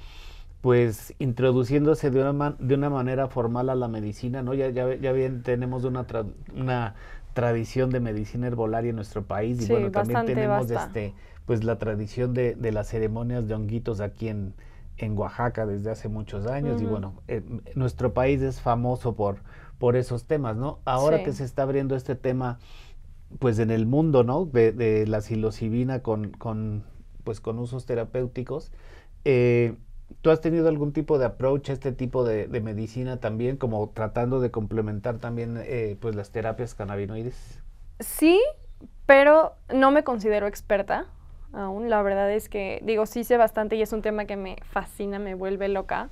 pues 0.60 1.14
introduciéndose 1.18 2.10
de 2.10 2.22
una, 2.22 2.56
de 2.58 2.74
una 2.74 2.90
manera 2.90 3.28
formal 3.28 3.70
a 3.70 3.74
la 3.74 3.88
medicina, 3.88 4.42
¿no? 4.42 4.54
Ya, 4.54 4.68
ya, 4.70 4.94
ya 4.94 5.12
bien 5.12 5.42
tenemos 5.42 5.84
una, 5.84 6.06
una 6.54 6.94
tradición 7.32 7.90
de 7.90 8.00
medicina 8.00 8.46
herbolaria 8.46 8.90
en 8.90 8.96
nuestro 8.96 9.22
país 9.22 9.62
y 9.62 9.72
bueno, 9.72 9.90
también 9.90 10.26
tenemos 10.26 10.70
este 10.70 11.14
pues 11.46 11.64
la 11.64 11.78
tradición 11.78 12.32
de, 12.32 12.54
de, 12.54 12.70
las 12.70 12.88
ceremonias 12.88 13.48
de 13.48 13.54
honguitos 13.54 14.00
aquí 14.00 14.28
en, 14.28 14.54
en 15.04 15.16
Oaxaca 15.18 15.66
desde 15.66 15.90
hace 15.90 16.08
muchos 16.08 16.46
años 16.46 16.80
y 16.82 16.86
bueno, 16.86 17.22
eh, 17.28 17.42
nuestro 17.74 18.12
país 18.14 18.40
es 18.42 18.60
famoso 18.60 19.14
por, 19.14 19.38
por 19.78 19.96
esos 19.96 20.24
temas, 20.24 20.56
¿no? 20.56 20.78
Ahora 20.84 21.22
que 21.22 21.32
se 21.32 21.44
está 21.44 21.62
abriendo 21.62 21.96
este 21.96 22.14
tema 22.14 22.58
pues 23.38 23.58
en 23.58 23.70
el 23.70 23.86
mundo, 23.86 24.24
¿no? 24.24 24.44
De, 24.44 24.72
de 24.72 25.06
la 25.06 25.20
psilocibina 25.20 26.00
con, 26.00 26.30
con, 26.30 26.84
pues 27.24 27.40
con 27.40 27.58
usos 27.58 27.86
terapéuticos, 27.86 28.72
eh, 29.24 29.76
¿Tú 30.22 30.30
has 30.30 30.40
tenido 30.40 30.68
algún 30.68 30.92
tipo 30.92 31.18
de 31.18 31.24
approach 31.24 31.70
a 31.70 31.72
este 31.72 31.92
tipo 31.92 32.24
de, 32.24 32.48
medicina 32.60 33.18
también, 33.18 33.56
como 33.56 33.88
tratando 33.90 34.40
de 34.40 34.50
complementar 34.50 35.18
también 35.18 35.58
eh, 35.62 35.96
pues 36.00 36.14
las 36.14 36.30
terapias 36.30 36.74
cannabinoides? 36.74 37.60
Sí, 38.00 38.40
pero 39.06 39.54
no 39.72 39.90
me 39.90 40.04
considero 40.04 40.46
experta 40.46 41.06
aún. 41.52 41.90
La 41.90 42.02
verdad 42.02 42.30
es 42.30 42.48
que, 42.48 42.80
digo, 42.82 43.06
sí 43.06 43.24
sé 43.24 43.36
bastante 43.36 43.76
y 43.76 43.82
es 43.82 43.92
un 43.92 44.02
tema 44.02 44.24
que 44.24 44.36
me 44.36 44.56
fascina, 44.70 45.18
me 45.18 45.34
vuelve 45.34 45.68
loca. 45.68 46.08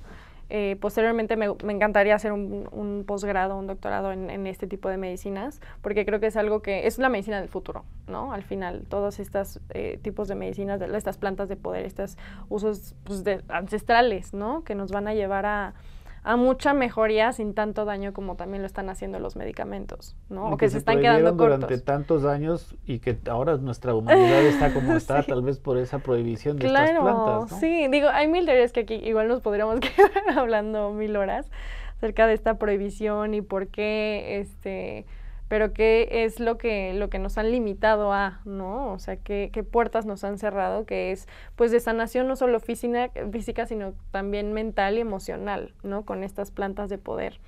Eh, 0.51 0.77
posteriormente 0.81 1.35
me, 1.35 1.45
encantaría 1.45 2.15
hacer 2.15 2.31
un, 2.31 3.03
posgrado, 3.05 3.55
un 3.55 3.67
doctorado 3.67 4.11
en, 4.11 4.47
este 4.47 4.65
tipo 4.65 4.89
de 4.89 4.97
medicinas, 4.97 5.61
porque 5.83 6.05
creo 6.07 6.19
que 6.19 6.25
es 6.25 6.37
algo 6.37 6.63
que 6.63 6.87
es 6.87 6.97
la 6.97 7.07
medicina 7.07 7.39
del 7.39 7.49
futuro, 7.49 7.85
¿no? 8.07 8.33
Al 8.33 8.41
final, 8.41 8.85
todos 8.89 9.19
estos 9.19 9.59
eh, 9.69 9.99
tipos 10.01 10.27
de 10.27 10.33
medicinas, 10.33 10.81
estas 10.81 11.17
plantas 11.17 11.49
de 11.49 11.55
poder, 11.55 11.85
estos 11.85 12.17
usos 12.49 12.95
pues, 13.03 13.23
ancestrales, 13.47 14.33
¿no? 14.33 14.63
Que 14.63 14.73
nos 14.73 14.91
van 14.91 15.07
a 15.07 15.13
llevar 15.13 15.45
a, 15.45 15.75
a 16.23 16.35
mucha 16.35 16.73
mejoría 16.73 17.31
sin 17.31 17.53
tanto 17.53 17.85
daño 17.85 18.13
como 18.13 18.35
también 18.35 18.61
lo 18.61 18.67
están 18.67 18.89
haciendo 18.89 19.19
los 19.19 19.35
medicamentos, 19.35 20.15
¿no? 20.29 20.51
o 20.51 20.57
que, 20.57 20.69
se, 20.69 20.77
están 20.77 20.99
quedando 20.99 21.37
cortos. 21.37 21.59
durante 21.59 21.77
tantos 21.83 22.25
años 22.25 22.75
y 22.85 22.99
que 22.99 23.17
ahora 23.29 23.57
nuestra 23.57 23.93
humanidad 23.95 24.41
está 24.45 24.73
como 24.73 24.93
está, 24.97 25.23
tal 25.23 25.41
vez 25.41 25.59
por 25.59 25.77
esa 25.77 25.99
prohibición 25.99 26.57
de 26.57 26.67
estas 26.67 26.91
plantas, 26.91 27.51
¿no? 27.51 27.59
Sí, 27.59 27.87
digo, 27.89 28.09
hay 28.09 28.27
mil 28.27 28.45
teorías 28.45 28.73
que 28.73 28.81
aquí 28.81 28.95
igual 28.95 29.27
nos 29.27 29.41
podríamos 29.41 29.79
quedar 29.79 30.37
hablando 30.37 30.91
mil 30.91 31.15
horas 31.15 31.49
acerca 31.97 32.27
de 32.27 32.33
esta 32.33 32.57
prohibición 32.57 33.33
y 33.33 33.41
por 33.41 33.67
qué 33.67 34.39
este 34.39 35.05
pero 35.49 35.73
qué 35.73 36.07
es 36.11 36.39
lo 36.39 36.57
que, 36.57 36.93
lo 36.93 37.09
que 37.09 37.19
nos 37.19 37.37
han 37.37 37.51
limitado 37.51 38.13
a, 38.13 38.39
¿no? 38.45 38.93
O 38.93 38.99
sea, 38.99 39.17
qué, 39.17 39.49
qué 39.51 39.63
puertas 39.63 40.05
nos 40.05 40.23
han 40.23 40.37
cerrado, 40.37 40.85
que 40.85 41.11
es 41.11 41.27
pues 41.57 41.71
de 41.71 41.79
sanación 41.79 42.27
no 42.27 42.35
solo 42.37 42.59
física, 42.59 43.11
física, 43.31 43.65
sino 43.65 43.93
también 44.11 44.53
mental 44.53 44.97
y 44.97 45.01
emocional, 45.01 45.73
¿no? 45.83 46.05
Con 46.05 46.23
estas 46.23 46.51
plantas 46.51 46.89
de 46.89 46.99
poder. 46.99 47.41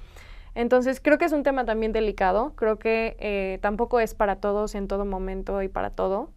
Entonces, 0.55 0.99
creo 0.99 1.17
que 1.19 1.25
es 1.25 1.31
un 1.31 1.43
tema 1.43 1.63
también 1.63 1.93
delicado, 1.93 2.53
creo 2.55 2.77
que 2.79 3.15
eh, 3.19 3.59
tampoco 3.61 3.99
es 3.99 4.15
para 4.15 4.37
todos 4.37 4.75
en 4.75 4.87
todo 4.87 5.05
momento 5.05 5.61
y 5.61 5.69
para 5.69 5.91
todo. 5.91 6.31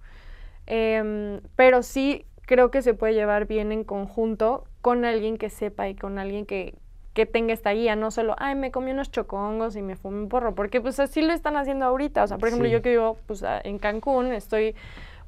Em, 0.67 1.41
pero 1.57 1.83
sí 1.83 2.27
creo 2.43 2.71
que 2.71 2.83
se 2.83 2.95
puede 2.95 3.15
llevar 3.15 3.47
bien 3.47 3.73
en 3.73 3.85
conjunto 3.85 4.65
con 4.83 5.05
alguien 5.05 5.39
que 5.39 5.51
sepa 5.51 5.89
y 5.89 5.97
con 5.97 6.19
alguien 6.19 6.47
que, 6.47 6.75
que 7.15 7.27
tenga 7.27 7.55
esta 7.55 7.71
guía, 7.71 7.95
no 7.97 8.11
solo, 8.11 8.35
ay, 8.39 8.57
me 8.57 8.73
comí 8.73 8.91
unos 8.91 9.11
chocongos 9.11 9.77
y 9.77 9.83
me 9.83 9.95
fumé 9.95 10.23
un 10.23 10.29
porro, 10.29 10.55
porque 10.55 10.81
pues 10.81 10.99
así 10.99 11.23
lo 11.23 11.33
están 11.33 11.57
haciendo 11.57 11.85
ahorita. 11.87 12.25
O 12.25 12.27
sea, 12.27 12.39
por 12.39 12.49
ejemplo, 12.49 12.69
yo 12.69 12.83
que 12.83 12.91
vivo 12.91 13.17
pues, 13.27 13.45
en 13.63 13.79
Cancún, 13.79 14.33
estoy 14.33 14.75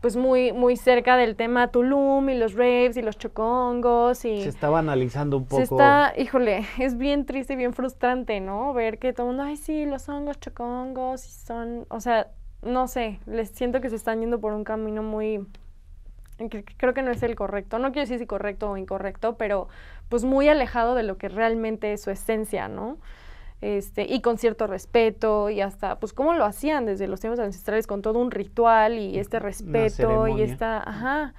pues 0.00 0.16
muy, 0.16 0.52
muy 0.52 0.76
cerca 0.76 1.16
del 1.16 1.36
tema 1.36 1.68
Tulum 1.68 2.28
y 2.28 2.34
los 2.36 2.54
raves 2.54 2.96
y 2.96 3.02
los 3.02 3.16
chocongos 3.16 4.24
y... 4.24 4.42
Se 4.42 4.48
estaba 4.48 4.80
analizando 4.80 5.38
un 5.38 5.44
poco... 5.44 5.56
Se 5.56 5.62
está, 5.62 6.12
híjole, 6.16 6.66
es 6.78 6.98
bien 6.98 7.24
triste 7.24 7.54
y 7.54 7.56
bien 7.56 7.72
frustrante, 7.72 8.40
¿no? 8.40 8.74
Ver 8.74 8.98
que 8.98 9.12
todo 9.12 9.30
el 9.30 9.36
mundo, 9.36 9.44
ay, 9.44 9.56
sí, 9.56 9.86
los 9.86 10.08
hongos, 10.08 10.38
chocongos, 10.40 11.24
y 11.24 11.30
son, 11.30 11.86
o 11.88 12.00
sea, 12.00 12.28
no 12.62 12.88
sé, 12.88 13.20
les 13.26 13.50
siento 13.50 13.80
que 13.80 13.90
se 13.90 13.96
están 13.96 14.20
yendo 14.20 14.40
por 14.40 14.52
un 14.52 14.64
camino 14.64 15.02
muy 15.02 15.46
creo 16.76 16.92
que 16.92 17.02
no 17.02 17.10
es 17.10 17.22
el 17.22 17.34
correcto, 17.34 17.78
no 17.78 17.92
quiero 17.92 18.02
decir 18.02 18.18
si 18.18 18.26
correcto 18.26 18.70
o 18.70 18.76
incorrecto, 18.76 19.36
pero 19.36 19.68
pues 20.08 20.24
muy 20.24 20.48
alejado 20.48 20.94
de 20.94 21.02
lo 21.02 21.18
que 21.18 21.28
realmente 21.28 21.92
es 21.92 22.02
su 22.02 22.10
esencia, 22.10 22.68
¿no? 22.68 22.98
Este, 23.60 24.02
y 24.02 24.20
con 24.20 24.36
cierto 24.36 24.66
respeto 24.66 25.48
y 25.48 25.60
hasta, 25.60 25.98
pues, 25.98 26.12
cómo 26.12 26.34
lo 26.34 26.44
hacían 26.44 26.84
desde 26.84 27.08
los 27.08 27.20
tiempos 27.20 27.40
ancestrales 27.40 27.86
con 27.86 28.02
todo 28.02 28.18
un 28.18 28.30
ritual 28.30 28.98
y 28.98 29.18
este 29.18 29.38
respeto 29.38 30.28
y 30.28 30.42
esta, 30.42 30.78
ajá. 30.88 31.34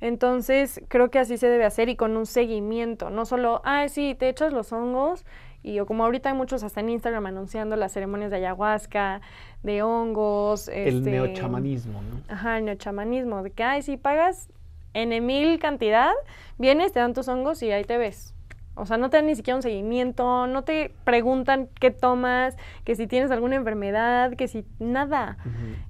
Entonces, 0.00 0.82
creo 0.88 1.10
que 1.10 1.18
así 1.18 1.36
se 1.36 1.46
debe 1.46 1.64
hacer 1.64 1.88
y 1.88 1.96
con 1.96 2.16
un 2.16 2.26
seguimiento, 2.26 3.10
no 3.10 3.24
solo, 3.24 3.60
ah, 3.64 3.86
sí, 3.88 4.16
te 4.18 4.28
echas 4.28 4.52
los 4.52 4.72
hongos 4.72 5.24
y 5.62 5.78
o 5.78 5.86
como 5.86 6.04
ahorita 6.04 6.30
hay 6.30 6.34
muchos 6.34 6.62
hasta 6.62 6.80
en 6.80 6.88
Instagram 6.88 7.26
anunciando 7.26 7.76
las 7.76 7.92
ceremonias 7.92 8.30
de 8.30 8.38
ayahuasca, 8.38 9.20
de 9.62 9.82
hongos. 9.82 10.68
El 10.68 10.98
este, 10.98 11.10
neochamanismo, 11.10 12.00
¿no? 12.00 12.34
Ajá, 12.34 12.58
el 12.58 12.64
neochamanismo, 12.64 13.42
de 13.42 13.50
que, 13.50 13.62
ay, 13.62 13.82
si 13.82 13.96
pagas 13.96 14.48
en 14.94 15.26
mil 15.26 15.58
cantidad, 15.58 16.12
vienes, 16.58 16.92
te 16.92 17.00
dan 17.00 17.14
tus 17.14 17.28
hongos 17.28 17.62
y 17.62 17.70
ahí 17.70 17.84
te 17.84 17.98
ves. 17.98 18.34
O 18.74 18.86
sea, 18.86 18.96
no 18.96 19.10
te 19.10 19.18
dan 19.18 19.26
ni 19.26 19.34
siquiera 19.34 19.56
un 19.56 19.62
seguimiento, 19.62 20.46
no 20.46 20.62
te 20.62 20.94
preguntan 21.04 21.68
qué 21.80 21.90
tomas, 21.90 22.56
que 22.84 22.94
si 22.94 23.06
tienes 23.06 23.30
alguna 23.30 23.56
enfermedad, 23.56 24.34
que 24.36 24.48
si 24.48 24.64
nada. 24.78 25.36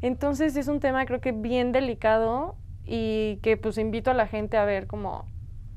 Entonces 0.03 0.57
es 0.57 0.67
un 0.67 0.81
tema 0.81 1.07
creo 1.07 1.21
que 1.21 1.33
bien 1.33 1.73
delicado 1.73 2.57
y 2.85 3.39
que 3.43 3.57
pues 3.57 3.79
invito 3.79 4.11
a 4.11 4.15
la 4.15 4.27
gente 4.27 4.57
a 4.57 4.65
ver 4.65 4.87
como 4.87 5.27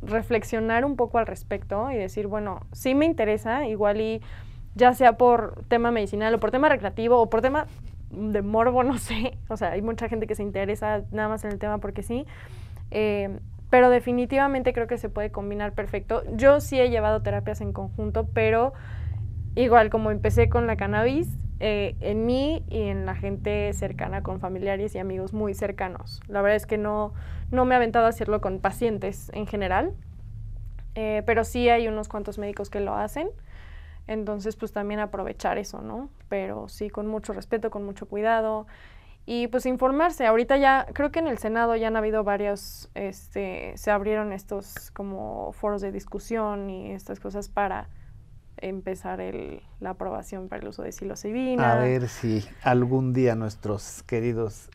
reflexionar 0.02 0.86
un 0.86 0.96
poco 0.96 1.18
al 1.18 1.28
respecto 1.28 1.92
y 1.92 1.96
decir, 1.96 2.28
bueno, 2.28 2.62
sí 2.72 2.96
me 2.96 3.06
interesa, 3.06 3.68
igual 3.68 4.02
y 4.02 4.22
ya 4.76 4.94
sea 4.94 5.18
por 5.18 5.64
tema 5.68 5.92
medicinal 5.92 6.34
o 6.34 6.40
por 6.40 6.52
tema 6.52 6.70
recreativo 6.70 7.20
o 7.20 7.30
por 7.30 7.42
tema 7.42 7.68
de 8.10 8.42
morbo, 8.42 8.84
no 8.84 8.98
sé. 8.98 9.38
O 9.50 9.58
sea, 9.58 9.72
hay 9.72 9.82
mucha 9.82 10.10
gente 10.10 10.28
que 10.28 10.36
se 10.36 10.44
interesa 10.44 11.04
nada 11.12 11.30
más 11.30 11.44
en 11.44 11.52
el 11.52 11.60
tema 11.60 11.78
porque 11.80 12.04
sí. 12.04 12.26
Eh, 12.94 13.40
pero 13.72 13.90
definitivamente 13.90 14.72
creo 14.72 14.86
que 14.86 15.00
se 15.00 15.10
puede 15.10 15.32
combinar 15.32 15.74
perfecto. 15.74 16.22
Yo 16.36 16.62
sí 16.62 16.80
he 16.80 16.92
llevado 16.92 17.24
terapias 17.24 17.60
en 17.60 17.74
conjunto, 17.74 18.28
pero 18.32 18.74
igual 19.56 19.90
como 19.90 20.12
empecé 20.12 20.48
con 20.48 20.68
la 20.68 20.78
cannabis, 20.78 21.28
eh, 21.60 21.96
en 22.02 22.28
mí 22.28 22.64
y 22.70 22.84
en 22.84 23.08
la 23.08 23.16
gente 23.16 23.74
cercana, 23.74 24.22
con 24.22 24.40
familiares 24.40 24.94
y 24.94 25.00
amigos 25.00 25.34
muy 25.34 25.56
cercanos. 25.56 26.22
La 26.28 26.44
verdad 26.44 26.56
es 26.56 26.68
que 26.68 26.78
no, 26.78 27.14
no 27.50 27.66
me 27.66 27.74
he 27.74 27.78
aventado 27.78 28.06
a 28.06 28.10
hacerlo 28.10 28.42
con 28.42 28.60
pacientes 28.60 29.32
en 29.34 29.48
general, 29.48 29.94
eh, 30.94 31.24
pero 31.26 31.44
sí 31.44 31.70
hay 31.70 31.88
unos 31.88 32.10
cuantos 32.10 32.38
médicos 32.38 32.70
que 32.70 32.80
lo 32.80 32.94
hacen. 32.94 33.28
Entonces, 34.06 34.56
pues 34.56 34.72
también 34.72 35.00
aprovechar 35.00 35.58
eso, 35.58 35.82
¿no? 35.82 36.10
Pero 36.30 36.68
sí, 36.68 36.92
con 36.92 37.08
mucho 37.08 37.34
respeto, 37.34 37.72
con 37.72 37.86
mucho 37.86 38.06
cuidado 38.06 38.68
y 39.26 39.48
pues 39.48 39.66
informarse. 39.66 40.26
Ahorita 40.26 40.58
ya, 40.58 40.86
creo 40.94 41.12
que 41.12 41.20
en 41.20 41.28
el 41.28 41.38
Senado 41.38 41.76
ya 41.76 41.88
han 41.88 41.96
habido 41.96 42.24
varios, 42.24 42.90
este, 42.94 43.74
se 43.76 43.92
abrieron 43.92 44.34
estos 44.34 44.92
como 44.92 45.54
foros 45.54 45.82
de 45.82 45.92
discusión 45.92 46.70
y 46.70 46.92
estas 46.92 47.20
cosas 47.20 47.50
para 47.50 47.90
empezar 48.58 49.20
el, 49.22 49.62
la 49.80 49.92
aprobación 49.92 50.48
para 50.48 50.62
el 50.62 50.70
uso 50.70 50.84
de 50.84 50.92
psilocibina. 50.92 51.74
A 51.74 51.76
ver 51.80 52.08
si 52.08 52.46
algún 52.62 53.14
día 53.14 53.36
nuestros 53.36 54.04
queridos 54.04 54.70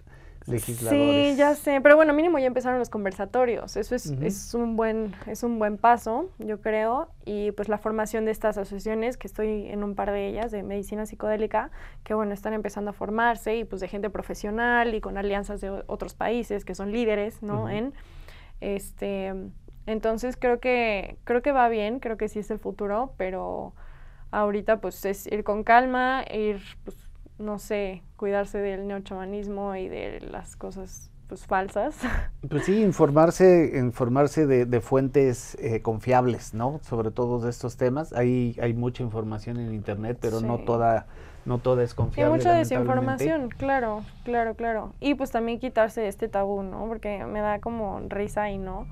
Sí, 0.91 1.35
ya 1.37 1.55
sé, 1.55 1.81
pero 1.81 1.97
bueno, 1.97 2.13
mínimo 2.13 2.39
ya 2.39 2.47
empezaron 2.47 2.79
los 2.79 2.89
conversatorios. 2.89 3.77
Eso 3.77 3.95
es, 3.95 4.07
es, 4.07 4.55
un 4.55 4.77
buen, 4.77 5.15
es 5.27 5.43
un 5.43 5.59
buen 5.59 5.79
paso, 5.79 6.31
yo 6.39 6.61
creo. 6.61 7.09
Y 7.25 7.53
pues 7.53 7.69
la 7.69 7.79
formación 7.79 8.25
de 8.25 8.31
estas 8.31 8.59
asociaciones, 8.59 9.17
que 9.17 9.27
estoy 9.27 9.69
en 9.69 9.85
un 9.85 9.95
par 9.95 10.11
de 10.13 10.29
ellas, 10.29 10.51
de 10.51 10.63
medicina 10.63 11.07
psicodélica, 11.07 11.71
que 12.05 12.15
bueno, 12.15 12.33
están 12.33 12.55
empezando 12.55 12.91
a 12.91 12.95
formarse 12.95 13.57
y 13.57 13.65
pues 13.65 13.81
de 13.81 13.89
gente 13.89 14.11
profesional 14.11 14.95
y 14.95 15.01
con 15.01 15.19
alianzas 15.19 15.61
de 15.61 15.83
otros 15.87 16.15
países 16.15 16.65
que 16.65 16.75
son 16.75 16.93
líderes, 16.93 17.43
¿no? 17.43 17.69
En 17.69 17.93
este 18.61 19.35
entonces 19.89 20.37
creo 20.37 20.61
que, 20.61 21.17
creo 21.25 21.41
que 21.41 21.51
va 21.51 21.67
bien, 21.71 21.99
creo 21.99 22.19
que 22.19 22.29
sí 22.29 22.41
es 22.41 22.51
el 22.51 22.59
futuro, 22.59 23.15
pero 23.17 23.73
ahorita 24.31 24.83
pues 24.83 25.03
es 25.07 25.27
ir 25.27 25.45
con 25.45 25.65
calma, 25.65 26.25
ir 26.31 26.61
pues 26.85 27.08
no 27.39 27.59
sé, 27.59 28.03
cuidarse 28.17 28.59
del 28.59 28.87
neochamanismo 28.87 29.77
y 29.77 29.89
de 29.89 30.21
las 30.21 30.57
cosas 30.57 31.11
pues 31.29 31.47
falsas. 31.47 31.97
Pues 32.49 32.65
sí, 32.65 32.83
informarse, 32.83 33.73
informarse 33.75 34.47
de, 34.47 34.81
fuentes 34.81 35.57
eh, 35.61 35.83
confiables, 35.83 36.55
¿no? 36.55 36.81
Sobre 36.83 37.11
todo 37.11 37.41
de 37.41 37.51
estos 37.51 37.77
temas. 37.77 38.13
Hay, 38.13 38.57
hay 38.63 38.73
mucha 38.75 39.03
información 39.03 39.59
en 39.59 39.75
internet, 39.75 40.19
pero 40.21 40.41
no 40.41 40.59
toda, 40.59 41.07
no 41.45 41.59
toda 41.59 41.83
es 41.83 41.95
confiable. 41.95 42.33
Hay 42.33 42.39
mucha 42.39 42.55
desinformación, 42.55 43.51
claro, 43.51 44.05
claro, 44.25 44.55
claro. 44.55 44.93
Y 45.01 45.15
pues 45.15 45.33
también 45.33 45.59
quitarse 45.59 46.07
este 46.07 46.29
tabú, 46.29 46.63
¿no? 46.63 46.87
Porque 46.87 47.27
me 47.27 47.41
da 47.41 47.59
como 47.59 48.01
risa 48.09 48.51
y 48.51 48.57
no 48.57 48.87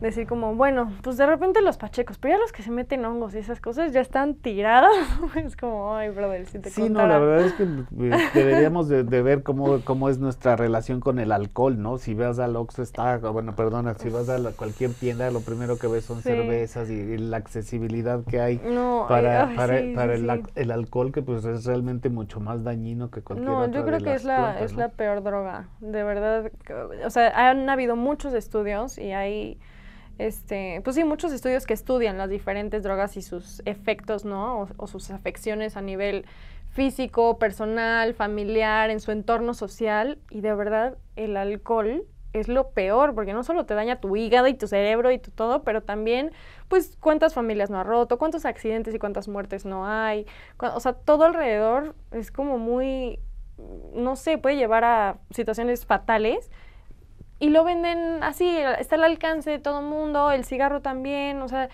decir 0.00 0.26
como, 0.26 0.54
bueno, 0.54 0.92
pues 1.02 1.16
de 1.16 1.26
repente 1.26 1.60
los 1.62 1.76
pachecos, 1.76 2.18
pero 2.18 2.34
ya 2.34 2.40
los 2.40 2.52
que 2.52 2.62
se 2.62 2.70
meten 2.70 3.04
hongos 3.04 3.34
y 3.34 3.38
esas 3.38 3.60
cosas 3.60 3.92
ya 3.92 4.00
están 4.00 4.34
tirados. 4.34 4.94
es 5.36 5.56
como, 5.56 5.94
ay, 5.94 6.10
brother, 6.10 6.46
si 6.46 6.58
te 6.58 6.70
Sí, 6.70 6.88
no, 6.88 7.06
la 7.06 7.18
verdad 7.18 7.46
es 7.46 7.52
que 7.54 7.62
eh, 7.64 8.28
deberíamos 8.34 8.88
de, 8.88 9.02
ver 9.02 9.42
cómo, 9.42 9.80
cómo 9.84 10.08
es 10.08 10.18
nuestra 10.18 10.56
relación 10.56 11.00
con 11.00 11.18
el 11.18 11.32
alcohol, 11.32 11.80
¿no? 11.80 11.98
Si 11.98 12.14
vas 12.14 12.38
al 12.38 12.56
Oxxo 12.56 12.82
está, 12.82 13.18
bueno, 13.18 13.54
perdona, 13.54 13.94
si 13.94 14.08
vas 14.08 14.28
a 14.28 14.38
cualquier 14.52 14.92
tienda, 14.92 15.30
lo 15.30 15.40
primero 15.40 15.78
que 15.78 15.86
ves 15.86 16.04
son 16.04 16.22
cervezas 16.22 16.90
y, 16.90 17.14
la 17.14 17.36
accesibilidad 17.36 18.24
que 18.24 18.40
hay 18.40 18.58
para, 19.08 19.54
para, 19.54 19.80
para 19.94 20.14
el, 20.14 20.42
el, 20.54 20.70
alcohol, 20.70 21.12
que 21.12 21.22
pues 21.22 21.44
es 21.44 21.64
realmente 21.64 22.08
mucho 22.08 22.40
más 22.40 22.64
dañino 22.64 23.10
que 23.10 23.22
cualquier 23.22 23.48
no, 23.48 23.58
otra 23.58 23.68
No, 23.68 23.74
yo 23.74 23.86
creo 23.86 24.00
que 24.00 24.14
es, 24.14 24.24
la, 24.24 24.60
es 24.60 24.74
la 24.74 24.88
peor 24.88 25.22
droga, 25.22 25.68
de 25.80 26.02
verdad. 26.02 26.50
O 27.04 27.10
sea, 27.10 27.48
han 27.48 27.68
habido 27.68 27.96
muchos 27.96 28.34
estudios 28.34 28.98
y 28.98 29.12
hay 29.12 29.58
este, 30.18 30.80
pues 30.84 30.96
sí, 30.96 31.04
muchos 31.04 31.32
estudios 31.32 31.66
que 31.66 31.74
estudian 31.74 32.18
las 32.18 32.30
diferentes 32.30 32.82
drogas 32.82 33.16
y 33.16 33.22
sus 33.22 33.62
efectos, 33.64 34.24
¿no? 34.24 34.68
O, 34.76 34.86
sus 34.86 35.10
afecciones 35.10 35.76
a 35.76 35.82
nivel 35.82 36.24
físico, 36.70 37.38
personal, 37.38 38.14
familiar, 38.14 38.90
en 38.90 39.00
su 39.00 39.10
entorno 39.10 39.54
social. 39.54 40.18
Y 40.30 40.40
de 40.40 40.54
verdad, 40.54 40.98
el 41.16 41.36
alcohol 41.36 42.04
es 42.32 42.48
lo 42.48 42.70
peor, 42.70 43.14
porque 43.14 43.32
no 43.32 43.44
solo 43.44 43.66
te 43.66 43.74
daña 43.74 44.00
tu 44.00 44.16
hígado 44.16 44.48
y 44.48 44.54
tu 44.54 44.66
cerebro 44.66 45.10
y 45.12 45.18
tu 45.18 45.30
todo, 45.30 45.62
pero 45.62 45.82
también, 45.82 46.32
pues, 46.68 46.96
cuántas 47.00 47.34
familias 47.34 47.70
no 47.70 47.78
ha 47.78 47.84
roto, 47.84 48.18
cuántos 48.18 48.44
accidentes 48.44 48.94
y 48.94 48.98
cuántas 48.98 49.28
muertes 49.28 49.64
no 49.64 49.86
hay. 49.86 50.26
O 50.58 50.80
sea, 50.80 50.94
todo 50.94 51.24
alrededor 51.24 51.94
es 52.12 52.30
como 52.30 52.58
muy, 52.58 53.20
no 53.94 54.16
sé, 54.16 54.38
puede 54.38 54.56
llevar 54.56 54.84
a 54.84 55.18
situaciones 55.30 55.86
fatales 55.86 56.50
y 57.44 57.50
lo 57.50 57.62
venden 57.62 58.22
así, 58.22 58.48
está 58.78 58.94
al 58.94 59.04
alcance 59.04 59.50
de 59.50 59.58
todo 59.58 59.80
el 59.80 59.86
mundo, 59.86 60.30
el 60.30 60.46
cigarro 60.46 60.80
también, 60.80 61.42
o 61.42 61.48
sea, 61.48 61.68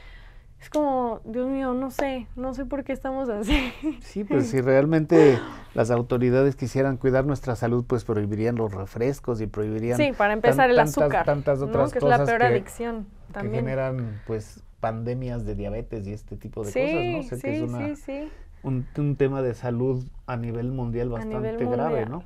es 0.61 0.69
como, 0.69 1.21
Dios 1.25 1.49
mío, 1.49 1.75
no 1.75 1.93
sé, 1.93 2.27
no 2.35 2.55
sé 2.55 2.65
por 2.67 2.83
qué 2.83 2.93
estamos 2.93 3.29
así. 3.29 3.73
Sí, 4.01 4.25
pues 4.25 4.49
si 4.49 4.61
realmente 4.63 5.39
las 5.75 5.93
autoridades 5.93 6.57
quisieran 6.57 6.97
cuidar 6.97 7.25
nuestra 7.25 7.55
salud, 7.55 7.85
pues 7.87 8.05
prohibirían 8.05 8.57
los 8.57 8.75
refrescos 8.75 9.41
y 9.41 9.47
prohibirían... 9.47 9.97
Sí, 9.97 10.11
para 10.13 10.33
empezar 10.33 10.69
el 10.71 10.79
azúcar, 10.81 11.25
tantas 11.25 11.63
otras 11.63 11.93
que 11.93 12.01
cosas 12.01 12.21
es 12.23 12.27
la 12.27 12.33
peor 12.33 12.43
adicción 12.43 13.07
también. 13.31 13.53
Que 13.65 13.71
generan, 13.71 14.21
pues, 14.27 14.65
pandemias 14.81 15.47
de 15.47 15.55
diabetes 15.55 16.05
y 16.09 16.13
este 16.13 16.37
tipo 16.37 16.65
de 16.65 16.73
cosas, 16.73 16.83
¿no? 16.83 17.23
Sé 17.23 17.37
sí, 17.37 17.43
que 17.43 17.57
es 17.57 17.63
una, 17.63 17.95
sí, 17.95 18.29
un, 18.65 18.87
un, 18.99 19.15
tema 19.15 19.41
de 19.41 19.55
salud 19.55 20.05
a 20.27 20.37
nivel 20.37 20.73
mundial 20.73 21.11
bastante 21.11 21.65
grave, 21.65 22.07
¿no? 22.07 22.25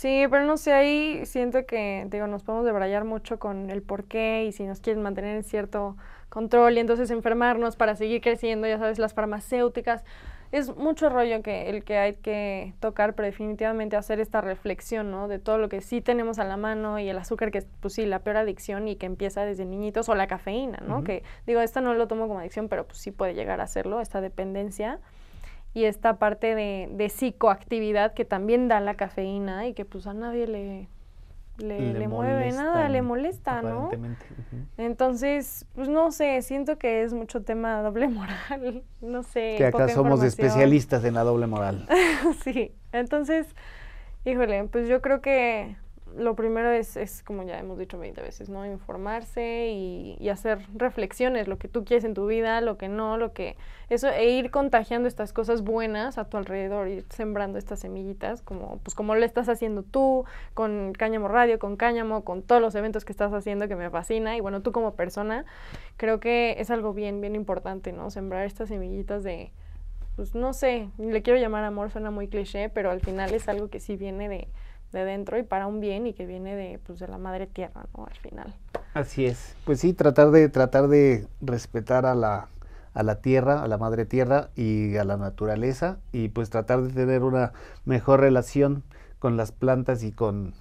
Sí, 0.00 0.24
pero 0.30 0.46
no 0.46 0.56
sé, 0.56 0.72
ahí 0.72 1.26
siento 1.26 1.66
que, 1.66 2.06
digo, 2.08 2.26
nos 2.26 2.42
podemos 2.42 2.64
debrayar 2.64 3.04
mucho 3.04 3.38
con 3.38 3.68
el 3.68 3.82
por 3.82 4.04
qué 4.04 4.46
y 4.48 4.52
si 4.52 4.64
nos 4.64 4.80
quieren 4.80 5.02
mantener 5.02 5.36
en 5.36 5.44
cierto 5.44 5.94
control 6.30 6.78
y 6.78 6.80
entonces 6.80 7.10
enfermarnos 7.10 7.76
para 7.76 7.94
seguir 7.96 8.22
creciendo, 8.22 8.66
ya 8.66 8.78
sabes, 8.78 8.98
las 8.98 9.12
farmacéuticas. 9.12 10.02
Es 10.52 10.74
mucho 10.74 11.10
rollo 11.10 11.42
que 11.42 11.68
el 11.68 11.84
que 11.84 11.98
hay 11.98 12.14
que 12.14 12.72
tocar, 12.80 13.14
pero 13.14 13.26
definitivamente 13.26 13.94
hacer 13.94 14.20
esta 14.20 14.40
reflexión, 14.40 15.10
¿no? 15.10 15.28
De 15.28 15.38
todo 15.38 15.58
lo 15.58 15.68
que 15.68 15.82
sí 15.82 16.00
tenemos 16.00 16.38
a 16.38 16.44
la 16.44 16.56
mano 16.56 16.98
y 16.98 17.10
el 17.10 17.18
azúcar, 17.18 17.50
que 17.50 17.58
es, 17.58 17.68
pues 17.80 17.92
sí, 17.92 18.06
la 18.06 18.20
peor 18.20 18.38
adicción 18.38 18.88
y 18.88 18.96
que 18.96 19.04
empieza 19.04 19.44
desde 19.44 19.66
niñitos, 19.66 20.08
o 20.08 20.14
la 20.14 20.28
cafeína, 20.28 20.78
¿no? 20.82 21.04
Que, 21.04 21.24
digo, 21.46 21.60
esta 21.60 21.82
no 21.82 21.92
lo 21.92 22.08
tomo 22.08 22.26
como 22.26 22.40
adicción, 22.40 22.70
pero 22.70 22.86
pues 22.86 22.96
sí 22.96 23.10
puede 23.10 23.34
llegar 23.34 23.60
a 23.60 23.66
serlo, 23.66 24.00
esta 24.00 24.22
dependencia 24.22 24.98
y 25.72 25.84
esta 25.84 26.18
parte 26.18 26.54
de, 26.54 26.88
de, 26.92 27.08
psicoactividad 27.08 28.12
que 28.12 28.24
también 28.24 28.68
da 28.68 28.80
la 28.80 28.94
cafeína 28.94 29.68
y 29.68 29.74
que 29.74 29.84
pues 29.84 30.06
a 30.06 30.14
nadie 30.14 30.46
le, 30.46 30.88
le, 31.58 32.08
mueve, 32.08 32.52
nada 32.52 32.88
le 32.88 33.02
molesta, 33.02 33.62
¿no? 33.62 33.90
Entonces, 34.76 35.66
pues 35.74 35.88
no 35.88 36.10
sé, 36.10 36.40
siento 36.42 36.78
que 36.78 37.02
es 37.02 37.12
mucho 37.12 37.42
tema 37.42 37.82
doble 37.82 38.08
moral, 38.08 38.82
no 39.00 39.22
sé. 39.22 39.54
Que 39.58 39.66
acá 39.66 39.88
somos 39.88 40.22
especialistas 40.22 41.04
en 41.04 41.14
la 41.14 41.24
doble 41.24 41.46
moral. 41.46 41.86
sí, 42.44 42.72
entonces, 42.92 43.46
híjole, 44.24 44.64
pues 44.64 44.88
yo 44.88 45.00
creo 45.00 45.20
que 45.20 45.76
lo 46.16 46.34
primero 46.34 46.70
es, 46.70 46.96
es, 46.96 47.22
como 47.22 47.42
ya 47.42 47.58
hemos 47.58 47.78
dicho 47.78 47.98
20 47.98 48.20
veces, 48.22 48.48
¿no? 48.48 48.66
Informarse 48.66 49.68
y, 49.70 50.28
hacer 50.28 50.60
reflexiones, 50.74 51.48
lo 51.48 51.58
que 51.58 51.68
tú 51.68 51.84
quieres 51.84 52.04
en 52.04 52.14
tu 52.14 52.26
vida, 52.26 52.60
lo 52.60 52.76
que 52.76 52.88
no, 52.88 53.16
lo 53.16 53.32
que... 53.32 53.56
Eso, 53.88 54.08
e 54.08 54.30
ir 54.30 54.50
contagiando 54.50 55.08
estas 55.08 55.32
cosas 55.32 55.62
buenas 55.62 56.18
a 56.18 56.24
tu 56.24 56.36
alrededor, 56.36 56.88
ir 56.88 57.04
sembrando 57.10 57.58
estas 57.58 57.80
semillitas, 57.80 58.42
como, 58.42 58.78
pues 58.78 58.94
como 58.94 59.14
lo 59.14 59.24
estás 59.24 59.48
haciendo 59.48 59.82
tú, 59.82 60.24
con 60.54 60.92
Cáñamo 60.92 61.28
Radio, 61.28 61.58
con 61.58 61.76
Cáñamo, 61.76 62.24
con 62.24 62.42
todos 62.42 62.62
los 62.62 62.74
eventos 62.74 63.04
que 63.04 63.12
estás 63.12 63.32
haciendo 63.32 63.66
que 63.66 63.76
me 63.76 63.90
fascina. 63.90 64.36
Y 64.36 64.40
bueno, 64.40 64.62
tú 64.62 64.72
como 64.72 64.94
persona, 64.94 65.44
creo 65.96 66.20
que 66.20 66.56
es 66.58 66.70
algo 66.70 66.94
bien, 66.94 67.20
bien 67.20 67.34
importante, 67.34 67.92
¿no? 67.92 68.10
Sembrar 68.10 68.46
estas 68.46 68.68
semillitas 68.68 69.24
de, 69.24 69.50
pues 70.16 70.34
no 70.34 70.52
sé, 70.52 70.90
le 70.98 71.22
quiero 71.22 71.40
llamar 71.40 71.64
amor, 71.64 71.90
suena 71.90 72.10
muy 72.10 72.28
cliché, 72.28 72.68
pero 72.68 72.90
al 72.90 73.00
final 73.00 73.34
es 73.34 73.48
algo 73.48 73.70
que 73.70 73.80
sí 73.80 73.96
viene 73.96 74.28
de 74.28 74.48
de 74.92 75.04
dentro 75.04 75.38
y 75.38 75.42
para 75.42 75.66
un 75.66 75.80
bien 75.80 76.06
y 76.06 76.12
que 76.12 76.26
viene 76.26 76.56
de, 76.56 76.78
pues, 76.86 76.98
de 76.98 77.08
la 77.08 77.18
madre 77.18 77.46
tierra, 77.46 77.86
¿no? 77.96 78.06
Al 78.06 78.16
final. 78.16 78.54
Así 78.94 79.26
es. 79.26 79.56
Pues 79.64 79.80
sí, 79.80 79.92
tratar 79.92 80.30
de, 80.30 80.48
tratar 80.48 80.88
de 80.88 81.26
respetar 81.40 82.06
a 82.06 82.14
la, 82.14 82.48
a 82.94 83.02
la 83.02 83.20
tierra, 83.20 83.62
a 83.62 83.68
la 83.68 83.78
madre 83.78 84.04
tierra 84.04 84.50
y 84.56 84.96
a 84.96 85.04
la 85.04 85.16
naturaleza 85.16 85.98
y 86.12 86.28
pues 86.28 86.50
tratar 86.50 86.82
de 86.82 86.92
tener 86.92 87.22
una 87.22 87.52
mejor 87.84 88.20
relación 88.20 88.82
con 89.18 89.36
las 89.36 89.52
plantas 89.52 90.02
y 90.02 90.12
con, 90.12 90.54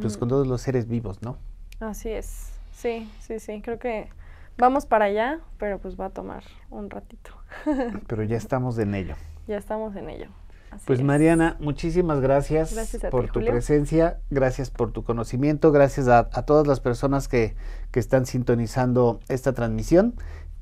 pues, 0.00 0.16
con 0.16 0.28
todos 0.28 0.46
los 0.46 0.62
seres 0.62 0.88
vivos, 0.88 1.22
¿no? 1.22 1.36
Así 1.80 2.08
es. 2.08 2.52
Sí, 2.72 3.10
sí, 3.20 3.40
sí. 3.40 3.60
Creo 3.62 3.78
que 3.78 4.08
vamos 4.56 4.86
para 4.86 5.06
allá, 5.06 5.40
pero 5.58 5.78
pues 5.78 5.98
va 6.00 6.06
a 6.06 6.10
tomar 6.10 6.44
un 6.70 6.88
ratito. 6.88 7.30
pero 8.06 8.22
ya 8.22 8.36
estamos 8.36 8.78
en 8.78 8.94
ello. 8.94 9.16
Ya 9.46 9.58
estamos 9.58 9.94
en 9.96 10.08
ello 10.08 10.28
pues 10.84 11.02
Mariana, 11.02 11.56
muchísimas 11.60 12.20
gracias, 12.20 12.74
por 13.10 13.28
tu 13.28 13.40
presencia, 13.40 14.20
gracias 14.30 14.70
por 14.70 14.92
tu 14.92 15.04
conocimiento, 15.04 15.72
gracias 15.72 16.08
a, 16.08 16.24
todas 16.42 16.66
las 16.66 16.80
personas 16.80 17.28
que, 17.28 17.54
están 17.94 18.26
sintonizando 18.26 19.20
esta 19.28 19.54
transmisión 19.54 20.16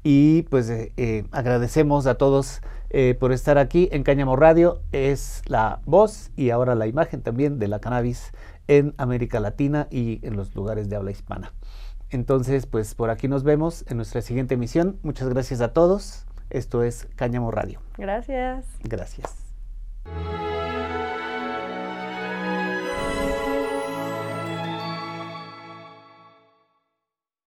y 0.05 0.43
pues 0.43 0.71
eh, 0.71 0.93
eh, 0.97 1.25
agradecemos 1.33 2.07
a 2.07 2.15
todos 2.15 2.61
eh, 2.91 3.17
por 3.19 3.33
estar 3.33 3.59
aquí 3.59 3.89
en 3.91 4.05
Cáñamo 4.05 4.37
Radio, 4.37 4.81
es 4.93 5.43
la 5.47 5.81
voz 5.85 6.31
y 6.37 6.51
ahora 6.51 6.77
la 6.77 6.87
imagen 6.87 7.23
también 7.23 7.59
de 7.59 7.67
la 7.67 7.81
cannabis 7.81 8.31
en 8.69 8.95
América 8.99 9.41
Latina 9.41 9.89
y 9.91 10.25
en 10.25 10.37
los 10.37 10.55
lugares 10.55 10.89
de 10.89 10.95
habla 10.95 11.11
hispana. 11.11 11.53
Entonces, 12.11 12.67
pues 12.67 12.95
por 12.95 13.11
aquí 13.11 13.27
nos 13.27 13.43
vemos 13.43 13.85
en 13.89 13.97
nuestra 13.97 14.23
siguiente 14.23 14.55
emisión. 14.55 15.01
Muchas 15.03 15.29
gracias 15.29 15.61
a 15.61 15.73
todos. 15.73 16.25
Esto 16.51 16.85
es 16.85 17.09
Cáñamo 17.17 17.51
Radio. 17.51 17.81
Gracias. 17.99 18.65
Gracias. 18.85 19.44
Bye. 20.05 20.54